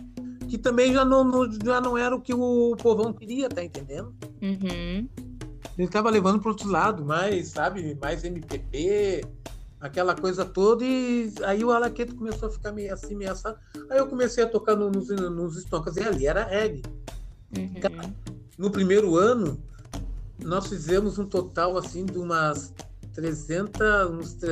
que 0.51 0.57
também 0.57 0.93
já 0.93 1.05
não, 1.05 1.23
não, 1.23 1.49
já 1.49 1.79
não 1.79 1.97
era 1.97 2.13
o 2.13 2.19
que 2.19 2.33
o 2.33 2.75
povão 2.75 3.13
queria, 3.13 3.47
tá 3.47 3.63
entendendo? 3.63 4.13
Uhum. 4.41 5.07
Ele 5.77 5.87
estava 5.87 6.09
levando 6.09 6.41
para 6.41 6.51
outro 6.51 6.69
lado, 6.69 7.05
mais, 7.05 7.47
sabe, 7.47 7.97
mais 8.01 8.25
MPB, 8.25 9.23
aquela 9.79 10.13
coisa 10.13 10.43
toda, 10.43 10.83
e 10.83 11.33
aí 11.43 11.63
o 11.63 11.71
Alaqueto 11.71 12.13
começou 12.15 12.49
a 12.49 12.51
ficar 12.51 12.73
meio 12.73 12.93
assim, 12.93 13.15
meio 13.15 13.31
assado. 13.31 13.57
Aí 13.89 13.97
eu 13.97 14.07
comecei 14.07 14.43
a 14.43 14.47
tocar 14.47 14.75
no, 14.75 14.91
nos, 14.91 15.07
nos 15.07 15.55
estoncas, 15.55 15.95
e 15.95 16.01
ali 16.01 16.27
era 16.27 16.43
reggae. 16.43 16.83
Uhum. 17.57 18.13
No 18.57 18.69
primeiro 18.69 19.15
ano, 19.15 19.57
nós 20.37 20.67
fizemos 20.67 21.17
um 21.17 21.25
total 21.25 21.77
assim 21.77 22.05
de 22.05 22.19
umas 22.19 22.73
300, 23.13 23.81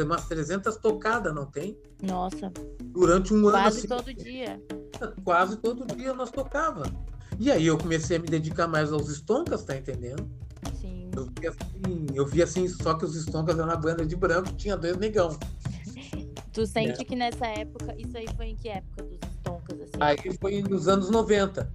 umas 0.04 0.28
300 0.28 0.78
tocadas, 0.78 1.34
não 1.34 1.45
tem? 1.45 1.78
Nossa. 2.02 2.52
Durante 2.84 3.34
um 3.34 3.41
Quase 3.41 3.48
ano. 3.48 3.52
Quase 3.52 3.78
assim, 3.78 3.88
todo 3.88 4.13
dia. 4.13 4.62
Quase 5.24 5.58
todo 5.58 5.95
dia 5.95 6.13
nós 6.13 6.32
tocava. 6.32 6.84
E 7.39 7.52
aí 7.52 7.67
eu 7.67 7.78
comecei 7.78 8.17
a 8.17 8.19
me 8.19 8.28
dedicar 8.28 8.67
mais 8.67 8.91
aos 8.91 9.08
Stoncas, 9.10 9.63
tá 9.63 9.76
entendendo? 9.76 10.30
Sim. 10.80 11.10
Eu 11.15 11.26
vi 11.26 11.48
assim, 11.48 12.08
eu 12.13 12.26
vi 12.26 12.43
assim 12.43 12.67
só 12.67 12.93
que 12.95 13.06
os 13.06 13.15
Stoncas 13.15 13.58
eram 13.58 13.69
uma 13.69 13.78
banda 13.78 14.06
de 14.06 14.15
branco, 14.15 14.52
tinha 14.54 14.76
dois 14.76 14.98
negão. 14.98 15.38
tu 16.52 16.65
sente 16.65 17.02
é. 17.02 17.06
que 17.06 17.15
nessa 17.15 17.48
época, 17.48 17.95
isso 17.98 18.17
aí 18.17 18.28
foi 18.36 18.48
em 18.48 18.56
que 18.56 18.69
época 18.69 19.04
dos 19.04 19.19
Stoncas? 19.38 19.82
Assim? 19.82 19.98
Aí 20.00 20.17
foi 20.39 20.62
nos 20.62 20.88
anos 20.88 21.10
90. 21.10 21.72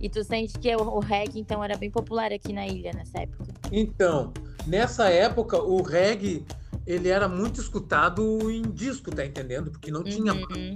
E 0.00 0.08
tu 0.08 0.24
sente 0.24 0.58
que 0.58 0.74
o, 0.74 0.80
o 0.80 0.98
reggae, 0.98 1.40
então, 1.40 1.62
era 1.62 1.76
bem 1.76 1.90
popular 1.90 2.32
aqui 2.32 2.52
na 2.52 2.66
ilha 2.66 2.92
nessa 2.92 3.22
época? 3.22 3.44
Então, 3.70 4.32
nessa 4.66 5.08
época, 5.08 5.60
o 5.60 5.82
reggae 5.82 6.44
ele 6.86 7.08
era 7.08 7.28
muito 7.28 7.60
escutado 7.60 8.50
em 8.50 8.62
disco, 8.62 9.10
tá 9.10 9.24
entendendo? 9.24 9.70
Porque 9.70 9.90
não 9.90 10.02
tinha 10.02 10.34
uhum. 10.34 10.74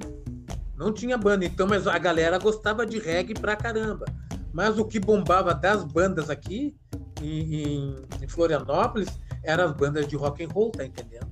não 0.76 0.92
tinha 0.92 1.18
banda, 1.18 1.44
então, 1.44 1.66
mas 1.66 1.86
a 1.86 1.98
galera 1.98 2.38
gostava 2.38 2.86
de 2.86 2.98
reggae 2.98 3.34
pra 3.34 3.56
caramba. 3.56 4.06
Mas 4.52 4.78
o 4.78 4.84
que 4.84 4.98
bombava 4.98 5.54
das 5.54 5.84
bandas 5.84 6.30
aqui 6.30 6.74
em, 7.22 7.94
em, 8.22 8.28
Florianópolis 8.28 9.08
eram 9.44 9.64
as 9.64 9.72
bandas 9.72 10.08
de 10.08 10.16
rock 10.16 10.44
and 10.44 10.48
roll, 10.48 10.70
tá 10.70 10.84
entendendo? 10.84 11.28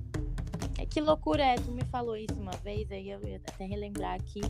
É 0.77 0.85
que 0.85 1.01
loucura 1.01 1.43
é, 1.43 1.55
tu 1.55 1.71
me 1.71 1.83
falou 1.85 2.15
isso 2.15 2.35
uma 2.39 2.55
vez, 2.63 2.91
aí 2.91 3.09
eu 3.09 3.19
ia 3.27 3.37
até 3.37 3.65
relembrar 3.65 4.13
aqui 4.15 4.41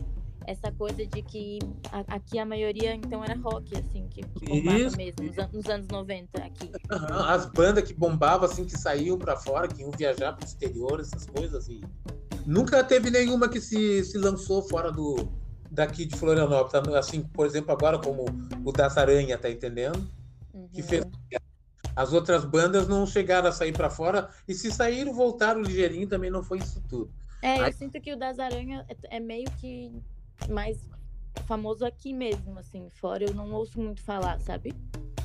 essa 0.48 0.72
coisa 0.72 1.06
de 1.06 1.22
que 1.22 1.58
a, 1.92 2.16
aqui 2.16 2.38
a 2.38 2.46
maioria 2.46 2.94
então 2.94 3.22
era 3.22 3.36
rock, 3.36 3.76
assim, 3.76 4.08
que, 4.08 4.22
que 4.22 4.46
bombava 4.46 4.78
Isso. 4.78 4.96
mesmo, 4.96 5.24
nos, 5.24 5.52
nos, 5.52 5.66
anos 5.66 5.88
90 5.88 6.42
aqui. 6.42 6.72
Uhum. 6.90 7.18
As 7.18 7.44
bandas 7.44 7.84
que 7.84 7.92
bombavam, 7.92 8.48
assim, 8.48 8.64
que 8.64 8.76
saíam 8.76 9.18
para 9.18 9.36
fora, 9.36 9.68
que 9.68 9.82
iam 9.82 9.90
viajar 9.90 10.32
para 10.32 10.42
o 10.42 10.48
exterior, 10.48 11.00
essas 11.00 11.26
coisas. 11.26 11.68
E 11.68 11.82
nunca 12.46 12.82
teve 12.82 13.10
nenhuma 13.10 13.46
que 13.46 13.60
se, 13.60 14.02
se 14.04 14.16
lançou 14.16 14.62
fora 14.62 14.90
do 14.90 15.28
daqui 15.70 16.06
de 16.06 16.16
Florianópolis. 16.16 16.94
Assim, 16.94 17.22
por 17.22 17.44
exemplo, 17.44 17.70
agora 17.70 17.98
como 17.98 18.24
o 18.64 18.72
Das 18.72 18.96
Aranha, 18.96 19.36
tá 19.36 19.50
entendendo? 19.50 20.08
Uhum. 20.54 20.66
Que 20.68 20.82
fez 20.82 21.04
as 21.94 22.12
outras 22.12 22.44
bandas 22.44 22.86
não 22.86 23.04
chegaram 23.04 23.48
a 23.48 23.52
sair 23.52 23.72
para 23.72 23.90
fora 23.90 24.30
e 24.46 24.54
se 24.54 24.70
saíram 24.70 25.12
voltaram 25.12 25.60
ligeirinho 25.60 26.06
também 26.06 26.30
não 26.30 26.44
foi 26.44 26.58
isso 26.58 26.80
tudo 26.88 27.10
É, 27.42 27.54
Aí... 27.54 27.60
eu 27.62 27.72
sinto 27.72 28.00
que 28.00 28.12
o 28.12 28.16
das 28.16 28.38
Aranhas 28.38 28.86
é, 28.88 29.16
é 29.16 29.20
meio 29.20 29.50
que 29.60 29.92
mais 30.48 30.78
famoso 31.46 31.84
aqui 31.84 32.12
mesmo, 32.12 32.58
assim. 32.58 32.88
Fora 32.90 33.24
eu 33.24 33.34
não 33.34 33.52
ouço 33.52 33.80
muito 33.80 34.02
falar, 34.02 34.40
sabe? 34.40 34.74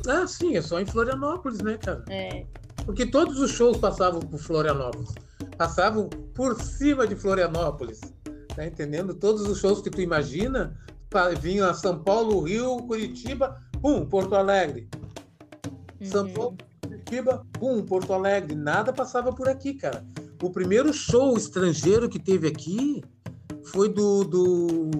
Ah, 0.07 0.27
sim, 0.27 0.55
é 0.55 0.61
só 0.61 0.79
em 0.79 0.85
Florianópolis, 0.85 1.59
né, 1.59 1.77
cara? 1.77 2.03
É. 2.09 2.45
Porque 2.85 3.05
todos 3.05 3.39
os 3.39 3.51
shows 3.51 3.77
passavam 3.77 4.19
por 4.19 4.39
Florianópolis. 4.39 5.13
Passavam 5.57 6.09
por 6.33 6.59
cima 6.61 7.07
de 7.07 7.15
Florianópolis. 7.15 8.01
Tá 8.55 8.65
entendendo? 8.65 9.13
Todos 9.13 9.47
os 9.47 9.59
shows 9.59 9.81
que 9.81 9.89
tu 9.89 10.01
imagina 10.01 10.77
vinham 11.39 11.69
a 11.69 11.73
São 11.73 12.03
Paulo, 12.03 12.41
Rio, 12.41 12.77
Curitiba, 12.77 13.61
pum, 13.81 14.05
Porto 14.05 14.35
Alegre. 14.35 14.89
Uhum. 16.01 16.07
São 16.07 16.29
Paulo, 16.29 16.57
Curitiba, 16.81 17.45
pum, 17.53 17.83
Porto 17.83 18.13
Alegre. 18.13 18.55
Nada 18.55 18.91
passava 18.91 19.31
por 19.31 19.47
aqui, 19.47 19.73
cara. 19.75 20.05
O 20.41 20.49
primeiro 20.49 20.91
show 20.91 21.37
estrangeiro 21.37 22.09
que 22.09 22.19
teve 22.19 22.47
aqui 22.47 23.01
foi 23.65 23.89
do, 23.89 24.23
do 24.23 24.91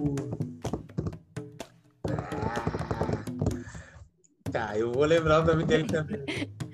Tá, 4.54 4.78
eu 4.78 4.92
vou 4.92 5.04
lembrar 5.04 5.42
o 5.42 5.44
nome 5.44 5.64
dele 5.64 5.82
também. 5.84 6.20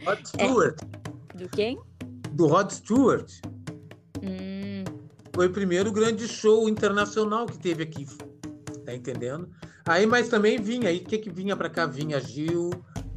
Rod 0.05 0.18
é. 0.18 0.24
Stewart. 0.26 0.78
É. 0.82 1.38
Do 1.38 1.49
quem? 1.49 1.80
Do 2.32 2.47
Rod 2.47 2.70
Stewart. 2.70 3.32
Hum. 4.22 4.84
Foi 5.34 5.47
o 5.47 5.51
primeiro 5.51 5.91
grande 5.91 6.28
show 6.28 6.68
internacional 6.68 7.47
que 7.47 7.59
teve 7.59 7.82
aqui. 7.82 8.07
Tá 8.84 8.95
entendendo? 8.95 9.49
Aí, 9.86 10.05
mas 10.05 10.28
também 10.28 10.61
vinha, 10.61 10.91
aí 10.91 10.99
o 10.99 11.05
que 11.05 11.16
que 11.16 11.30
vinha 11.30 11.57
para 11.57 11.70
cá? 11.70 11.86
Vinha 11.86 12.20
Gil, 12.20 12.70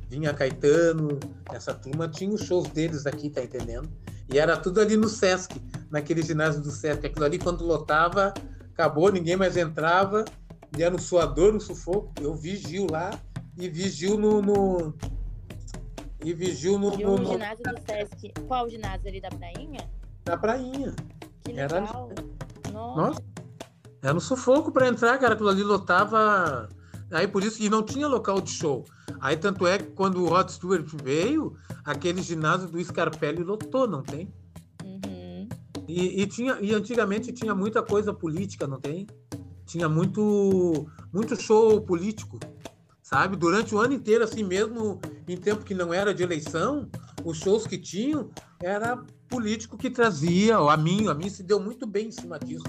vinha 0.10 0.34
Caetano, 0.34 1.20
essa 1.52 1.74
turma 1.74 2.08
tinha 2.08 2.34
os 2.34 2.46
shows 2.46 2.70
deles 2.70 3.06
aqui, 3.06 3.30
tá 3.30 3.44
entendendo? 3.44 3.90
E 4.32 4.40
era 4.40 4.56
tudo 4.56 4.80
ali 4.80 4.96
no 4.96 5.10
Sesc, 5.10 5.62
naquele 5.92 6.22
ginásio 6.22 6.62
do 6.62 6.72
Sesc. 6.72 7.06
Aquilo 7.06 7.26
ali, 7.26 7.38
quando 7.38 7.66
lotava, 7.66 8.34
acabou, 8.74 9.12
ninguém 9.12 9.38
mais 9.38 9.56
entrava, 9.56 10.26
e 10.78 10.84
era 10.84 10.94
um 10.94 11.00
suador, 11.00 11.56
um 11.56 11.60
sufoco. 11.60 12.12
Eu 12.20 12.36
vi 12.36 12.58
Gil 12.58 12.88
lá, 12.90 13.12
e 13.58 13.70
Vigil 13.70 14.18
no. 14.18 14.42
no 14.42 14.94
e 16.24 16.34
Vigil 16.34 16.80
no, 16.80 16.90
no, 16.98 17.18
no, 17.18 17.32
ginásio 17.34 17.64
do 17.64 17.82
Sesc. 17.86 18.34
Qual 18.48 18.70
ginásio 18.70 19.08
ali 19.08 19.20
da 19.20 19.30
Prainha? 19.30 19.90
Da 20.24 20.38
Prainha. 20.38 20.96
Que 21.44 21.52
legal. 21.52 22.10
Era... 22.12 22.72
Nossa. 22.72 22.96
Nossa. 22.96 23.24
Era 24.02 24.16
um 24.16 24.20
sufoco 24.20 24.72
para 24.72 24.88
entrar, 24.88 25.18
cara. 25.20 25.34
Aquilo 25.34 25.50
ali 25.50 25.64
lotava. 25.64 26.70
Aí 27.12 27.28
por 27.28 27.44
isso 27.44 27.58
que 27.58 27.70
não 27.70 27.84
tinha 27.84 28.08
local 28.08 28.42
de 28.42 28.50
show. 28.50 28.86
Aí 29.20 29.38
tanto 29.38 29.68
é 29.68 29.78
que 29.78 29.92
quando 29.92 30.24
o 30.24 30.28
Rod 30.28 30.50
Stewart 30.50 30.88
veio, 31.04 31.56
aquele 31.84 32.22
ginásio 32.22 32.70
do 32.70 32.84
Scarpelli 32.84 33.44
lotou, 33.44 33.88
não 33.88 34.02
tem? 34.02 34.34
Uhum. 35.94 36.04
E, 36.04 36.22
e, 36.22 36.28
tinha, 36.28 36.58
e 36.62 36.74
antigamente 36.74 37.32
tinha 37.32 37.54
muita 37.54 37.82
coisa 37.84 38.14
política, 38.14 38.68
não 38.68 38.80
tem? 38.80 39.08
Tinha 39.66 39.88
muito, 39.88 40.88
muito 41.12 41.39
show 41.39 41.82
político 41.82 42.39
sabe? 43.14 43.36
Durante 43.36 43.76
o 43.76 43.80
ano 43.80 43.94
inteiro, 43.94 44.24
assim 44.24 44.44
mesmo, 44.44 45.00
em 45.28 45.38
tempo 45.38 45.64
que 45.64 45.76
não 45.76 45.94
era 45.94 46.16
de 46.16 46.24
eleição, 46.24 46.89
os 47.24 47.38
shows 47.38 47.68
que 47.68 47.78
tinham 47.78 48.32
era 48.60 48.98
político 49.30 49.78
que 49.78 49.89
trazia, 49.89 50.58
a 50.58 50.78
mim, 50.78 51.08
a 51.08 51.14
mim 51.14 51.30
se 51.30 51.44
deu 51.44 51.60
muito 51.60 51.86
bem 51.86 52.08
em 52.08 52.12
cima 52.12 52.39
disso, 52.39 52.64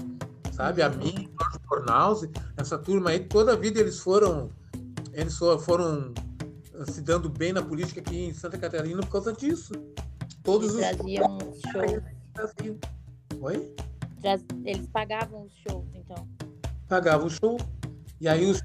sabe? 0.51 0.83
A 0.83 0.89
mim, 0.89 1.29
Jorge 1.39 1.59
Fornals, 1.67 2.27
essa 2.57 2.77
turma 2.77 3.09
aí, 3.09 3.21
toda 3.21 3.53
a 3.53 3.55
vida 3.55 3.79
eles 3.79 3.99
foram, 3.99 4.51
eles 5.13 5.35
foram 5.37 6.13
se 6.91 7.01
dando 7.01 7.27
bem 7.27 7.51
na 7.51 7.63
política 7.63 8.01
aqui 8.01 8.25
em 8.25 8.33
Santa 8.33 8.57
Catarina 8.57 9.01
por 9.01 9.09
causa 9.09 9.33
disso. 9.33 9.71
Todos 10.43 10.75
eles 10.75 10.91
os 10.91 10.97
traziam 10.97 11.39
shows. 11.71 12.94
Oi? 13.45 13.75
Eles 14.65 14.87
pagavam 14.87 15.43
os 15.43 15.53
shows, 15.53 15.85
então. 15.93 16.27
Pagavam 16.87 17.27
o 17.27 17.29
show. 17.29 17.57
E 18.19 18.27
aí 18.27 18.43
os 18.49 18.59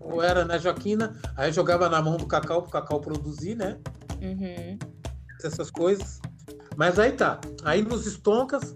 ou 0.00 0.22
era 0.22 0.46
na 0.46 0.56
Joaquina, 0.56 1.14
aí 1.36 1.52
jogava 1.52 1.90
na 1.90 2.00
mão 2.00 2.16
do 2.16 2.26
Cacau 2.26 2.62
pro 2.62 2.70
Cacau 2.70 3.02
produzir, 3.02 3.54
né? 3.54 3.78
Uhum. 4.22 4.78
Essas 5.44 5.70
coisas. 5.70 6.22
Mas 6.74 6.98
aí 6.98 7.12
tá. 7.12 7.38
Aí 7.64 7.82
nos 7.82 8.06
estoncas, 8.06 8.74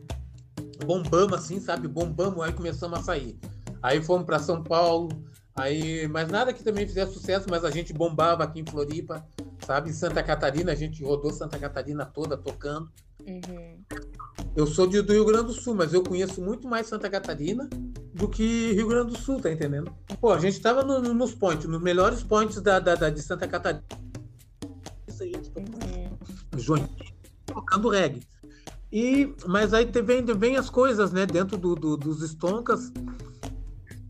bombamos 0.84 1.38
assim, 1.38 1.58
sabe? 1.58 1.88
Bombamos, 1.88 2.44
aí 2.44 2.52
começamos 2.52 2.98
a 2.98 3.02
sair. 3.02 3.40
Aí 3.82 4.02
fomos 4.02 4.26
para 4.26 4.38
São 4.38 4.62
Paulo, 4.62 5.08
aí, 5.56 6.06
mas 6.08 6.28
nada 6.28 6.52
que 6.52 6.62
também 6.62 6.86
fizesse 6.86 7.14
sucesso, 7.14 7.46
mas 7.48 7.64
a 7.64 7.70
gente 7.70 7.94
bombava 7.94 8.44
aqui 8.44 8.60
em 8.60 8.66
Floripa, 8.66 9.26
sabe? 9.64 9.88
Em 9.88 9.94
Santa 9.94 10.22
Catarina, 10.22 10.72
a 10.72 10.74
gente 10.74 11.02
rodou 11.02 11.32
Santa 11.32 11.58
Catarina 11.58 12.04
toda 12.04 12.36
tocando. 12.36 12.92
Uhum. 13.28 13.84
Eu 14.56 14.66
sou 14.66 14.86
de, 14.86 15.02
do 15.02 15.12
Rio 15.12 15.24
Grande 15.24 15.48
do 15.48 15.52
Sul, 15.52 15.74
mas 15.74 15.92
eu 15.92 16.02
conheço 16.02 16.40
muito 16.40 16.66
mais 16.66 16.86
Santa 16.86 17.08
Catarina 17.10 17.68
do 18.14 18.28
que 18.28 18.72
Rio 18.72 18.88
Grande 18.88 19.12
do 19.12 19.18
Sul, 19.18 19.40
tá 19.40 19.52
entendendo? 19.52 19.92
Pô, 20.20 20.32
a 20.32 20.38
gente 20.38 20.60
tava 20.60 20.82
no, 20.82 21.00
no, 21.00 21.14
nos 21.14 21.34
points, 21.34 21.66
nos 21.66 21.80
melhores 21.80 22.22
points 22.22 22.60
da, 22.60 22.80
da, 22.80 22.94
da 22.94 23.10
de 23.10 23.22
Santa 23.22 23.46
Catarina. 23.46 23.84
Isso 25.06 25.22
aí, 25.22 25.32
uhum. 25.34 26.58
Joinha, 26.58 26.88
tocando 27.46 27.88
reggae. 27.88 28.20
E, 28.90 29.34
mas 29.46 29.74
aí 29.74 29.84
vem, 29.84 30.24
vem 30.24 30.56
as 30.56 30.70
coisas, 30.70 31.12
né? 31.12 31.26
Dentro 31.26 31.58
do, 31.58 31.74
do 31.74 31.96
dos 31.96 32.22
estoncas. 32.22 32.90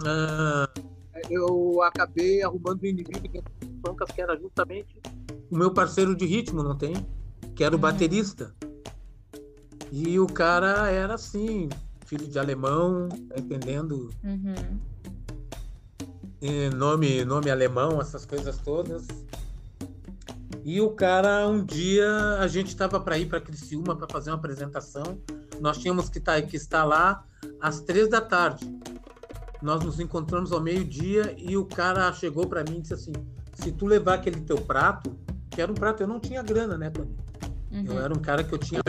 Ah, 0.06 0.70
eu 1.28 1.82
acabei 1.82 2.42
arrumando 2.42 2.82
um 2.82 2.86
inimigo 2.86 3.28
dentro 3.28 3.52
dos 3.60 3.68
estoncas 3.68 4.10
que 4.12 4.22
era 4.22 4.38
justamente 4.38 5.00
o 5.50 5.56
meu 5.56 5.72
parceiro 5.72 6.14
de 6.14 6.24
ritmo, 6.24 6.62
não 6.62 6.76
tem? 6.76 6.94
Que 7.56 7.64
era 7.64 7.74
o 7.74 7.78
uhum. 7.78 7.82
E 9.90 10.18
o 10.18 10.26
cara 10.26 10.90
era 10.90 11.14
assim, 11.14 11.68
filho 12.06 12.26
de 12.26 12.38
alemão, 12.38 13.08
tá 13.28 13.38
entendendo? 13.38 14.10
Uhum. 14.24 14.54
nome, 16.76 17.24
nome 17.24 17.50
alemão, 17.50 18.00
essas 18.00 18.24
coisas 18.26 18.58
todas. 18.58 19.06
E 20.64 20.80
o 20.80 20.90
cara, 20.90 21.48
um 21.48 21.64
dia, 21.64 22.36
a 22.40 22.46
gente 22.46 22.68
estava 22.68 23.00
para 23.00 23.18
ir 23.18 23.26
para 23.26 23.40
Criciúma 23.40 23.96
para 23.96 24.06
fazer 24.10 24.30
uma 24.30 24.36
apresentação. 24.36 25.18
Nós 25.60 25.78
tínhamos 25.78 26.10
que, 26.10 26.20
tá, 26.20 26.40
que 26.42 26.56
estar 26.56 26.84
lá 26.84 27.24
às 27.60 27.80
três 27.80 28.08
da 28.08 28.20
tarde. 28.20 28.70
Nós 29.62 29.82
nos 29.82 29.98
encontramos 29.98 30.52
ao 30.52 30.60
meio-dia 30.60 31.34
e 31.36 31.56
o 31.56 31.64
cara 31.64 32.12
chegou 32.12 32.46
para 32.46 32.62
mim 32.64 32.78
e 32.78 32.80
disse 32.82 32.94
assim: 32.94 33.12
se 33.54 33.72
tu 33.72 33.86
levar 33.86 34.14
aquele 34.14 34.40
teu 34.42 34.58
prato, 34.58 35.10
que 35.50 35.60
era 35.60 35.72
um 35.72 35.74
prato, 35.74 36.02
eu 36.02 36.06
não 36.06 36.20
tinha 36.20 36.42
grana, 36.42 36.76
né, 36.76 36.90
Tony? 36.90 37.16
Uhum. 37.72 37.84
Eu 37.86 38.00
era 38.00 38.12
um 38.12 38.20
cara 38.20 38.44
que 38.44 38.52
eu 38.52 38.58
tinha 38.58 38.80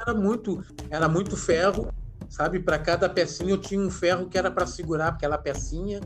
era 0.00 0.14
muito, 0.14 0.64
era 0.90 1.08
muito 1.08 1.36
ferro 1.36 1.88
sabe? 2.28 2.60
Para 2.60 2.78
cada 2.78 3.08
pecinha 3.08 3.50
eu 3.50 3.58
tinha 3.58 3.80
um 3.80 3.90
ferro 3.90 4.28
que 4.28 4.38
era 4.38 4.50
para 4.50 4.66
segurar 4.66 5.08
aquela 5.08 5.38
pecinha, 5.38 6.00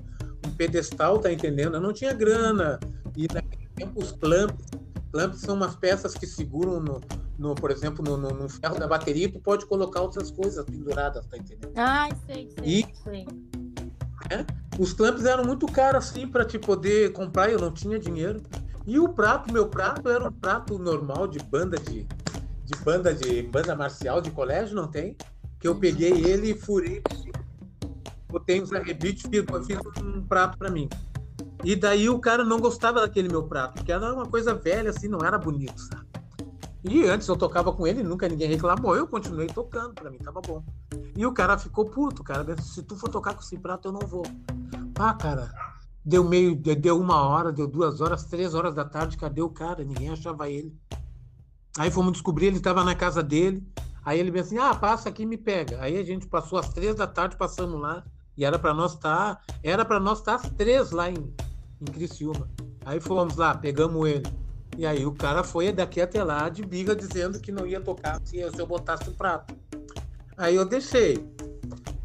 um 0.47 0.51
pedestal, 0.51 1.19
tá 1.19 1.33
entendendo? 1.33 1.77
Eu 1.77 1.81
não 1.81 1.93
tinha 1.93 2.13
grana. 2.13 2.79
E 3.17 3.27
naquele 3.33 3.69
tempo 3.75 4.01
os 4.01 4.13
clamps, 4.13 4.67
clamps 5.11 5.41
são 5.41 5.55
umas 5.55 5.75
peças 5.75 6.15
que 6.15 6.27
seguram 6.27 6.81
no, 6.81 7.01
no 7.39 7.55
por 7.55 7.71
exemplo, 7.71 8.05
no, 8.05 8.17
no, 8.17 8.31
no, 8.31 8.49
ferro 8.49 8.79
da 8.79 8.87
bateria, 8.87 9.31
tu 9.31 9.41
pode 9.41 9.67
colocar 9.67 10.01
outras 10.01 10.31
coisas 10.31 10.65
penduradas, 10.65 11.27
tá 11.27 11.37
entendendo? 11.37 11.73
Ah, 11.77 12.09
sei, 12.27 12.51
sei, 12.51 12.65
e, 12.65 12.87
sei. 13.03 13.27
É, 14.31 14.47
os 14.79 14.93
clamps 14.93 15.25
eram 15.25 15.45
muito 15.45 15.67
caros 15.67 16.07
assim 16.07 16.27
para 16.27 16.45
te 16.45 16.59
poder 16.59 17.13
comprar, 17.13 17.51
eu 17.51 17.59
não 17.59 17.73
tinha 17.73 17.99
dinheiro. 17.99 18.41
E 18.87 18.99
o 18.99 19.09
prato, 19.09 19.53
meu 19.53 19.69
prato 19.69 20.09
era 20.09 20.29
um 20.29 20.33
prato 20.33 20.79
normal 20.79 21.29
de 21.29 21.39
banda 21.39 21.79
de, 21.79 22.07
de 22.73 22.85
banda 22.85 23.15
de 23.15 23.43
banda 23.43 23.77
marcial 23.77 24.21
de 24.21 24.31
colégio, 24.31 24.75
não 24.75 24.89
tem? 24.89 25.17
que 25.63 25.69
eu 25.69 25.77
peguei 25.77 26.11
ele 26.11 26.51
e 26.51 26.59
furei, 26.59 27.01
botei 28.29 28.61
uns 28.61 28.73
arrebites, 28.73 29.23
fiz, 29.31 29.45
fiz 29.65 30.03
um 30.03 30.21
prato 30.23 30.59
para 30.59 30.69
mim. 30.69 30.89
E 31.63 31.77
daí 31.77 32.09
o 32.09 32.19
cara 32.19 32.45
não 32.45 32.59
gostava 32.59 33.01
daquele 33.01 33.29
meu 33.29 33.45
prato, 33.45 33.75
porque 33.75 33.93
era 33.93 34.13
uma 34.13 34.27
coisa 34.27 34.55
velha, 34.55 34.91
assim, 34.91 35.07
não 35.07 35.21
era 35.21 35.39
bonito, 35.39 35.81
sabe? 35.81 36.05
E 36.83 37.05
antes 37.05 37.29
eu 37.29 37.37
tocava 37.37 37.73
com 37.73 37.87
ele, 37.87 38.03
nunca 38.03 38.29
ninguém 38.29 38.49
reclamou, 38.49 38.97
eu 38.97 39.07
continuei 39.07 39.47
tocando, 39.47 39.95
para 39.95 40.11
mim 40.11 40.19
tava 40.19 40.41
bom. 40.41 40.65
E 41.17 41.25
o 41.25 41.33
cara 41.33 41.57
ficou 41.57 41.85
puto, 41.85 42.25
cara, 42.25 42.61
se 42.61 42.83
tu 42.83 42.97
for 42.97 43.09
tocar 43.09 43.35
com 43.35 43.41
esse 43.41 43.57
prato, 43.57 43.87
eu 43.87 43.93
não 43.93 44.01
vou. 44.01 44.25
Ah, 44.99 45.15
cara, 45.15 45.49
deu 46.05 46.25
meio, 46.25 46.57
deu 46.57 46.99
uma 46.99 47.23
hora, 47.23 47.53
deu 47.53 47.69
duas 47.69 48.01
horas, 48.01 48.25
três 48.25 48.53
horas 48.53 48.75
da 48.75 48.85
tarde, 48.85 49.17
cadê 49.17 49.43
o 49.43 49.49
cara? 49.49 49.85
Ninguém 49.85 50.11
achava 50.11 50.51
ele. 50.51 50.77
Aí 51.79 51.91
fomos 51.91 52.13
descobrir, 52.13 52.47
ele 52.47 52.57
estava 52.57 52.85
na 52.85 52.95
casa 52.95 53.23
dele, 53.23 53.67
Aí 54.05 54.19
ele 54.19 54.31
veio 54.31 54.45
assim: 54.45 54.59
ah, 54.59 54.75
passa 54.75 55.09
aqui 55.09 55.23
e 55.23 55.27
me 55.27 55.37
pega. 55.37 55.81
Aí 55.81 55.97
a 55.97 56.03
gente 56.03 56.27
passou 56.27 56.59
às 56.59 56.69
três 56.69 56.97
da 56.97 57.07
tarde, 57.07 57.37
passando 57.37 57.77
lá, 57.77 58.05
e 58.37 58.45
era 58.45 58.59
para 58.59 58.75
nós 58.75 58.95
estar, 58.95 59.37
tá, 59.37 59.55
era 59.63 59.85
para 59.85 60.01
nós 60.01 60.19
estar 60.19 60.39
tá 60.39 60.47
às 60.47 60.53
três 60.55 60.91
lá 60.91 61.11
em, 61.11 61.33
em 61.81 61.85
Criciúma. 61.85 62.49
Aí 62.85 63.01
fomos 63.01 63.37
lá, 63.37 63.57
pegamos 63.57 64.09
ele. 64.09 64.27
E 64.77 64.87
aí 64.87 65.05
o 65.05 65.13
cara 65.13 65.45
foi 65.45 65.71
daqui 65.71 66.01
até 66.01 66.25
lá 66.25 66.49
de 66.49 66.65
biga 66.65 66.97
dizendo 66.97 67.39
que 67.39 67.53
não 67.53 67.67
ia 67.67 67.81
tocar 67.81 68.21
se 68.25 68.39
eu 68.39 68.67
botasse 68.67 69.09
o 69.09 69.13
prato. 69.13 69.55
Aí 70.37 70.57
eu 70.57 70.65
deixei. 70.65 71.25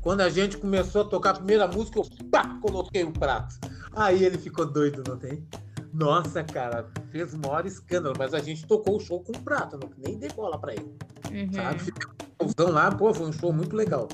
Quando 0.02 0.22
a 0.22 0.30
gente 0.30 0.58
começou 0.58 1.02
a 1.02 1.06
tocar 1.06 1.32
a 1.32 1.34
primeira 1.36 1.68
música, 1.68 2.00
eu 2.00 2.06
pá, 2.30 2.60
coloquei 2.62 3.04
o 3.04 3.12
prato. 3.12 3.56
Aí 3.96 4.24
ele 4.24 4.38
ficou 4.38 4.66
doido, 4.66 5.02
não 5.08 5.18
tem? 5.18 5.44
Nossa, 5.98 6.44
cara, 6.44 6.88
fez 7.10 7.34
o 7.34 7.40
maior 7.40 7.66
escândalo, 7.66 8.14
mas 8.20 8.32
a 8.36 8.40
gente 8.40 8.68
tocou 8.68 8.98
o 8.98 9.00
show 9.00 9.20
com 9.24 9.32
o 9.32 9.42
prato, 9.42 9.80
nem 9.98 10.16
dei 10.20 10.30
bola 10.30 10.60
pra 10.60 10.74
ele. 10.74 10.96
Uhum. 11.32 11.52
Sabe? 11.52 11.80
Ficamos 11.80 12.72
lá, 12.72 12.92
pô, 12.92 13.12
foi 13.12 13.26
um 13.26 13.34
show 13.34 13.52
muito 13.52 13.76
legal. 13.76 14.08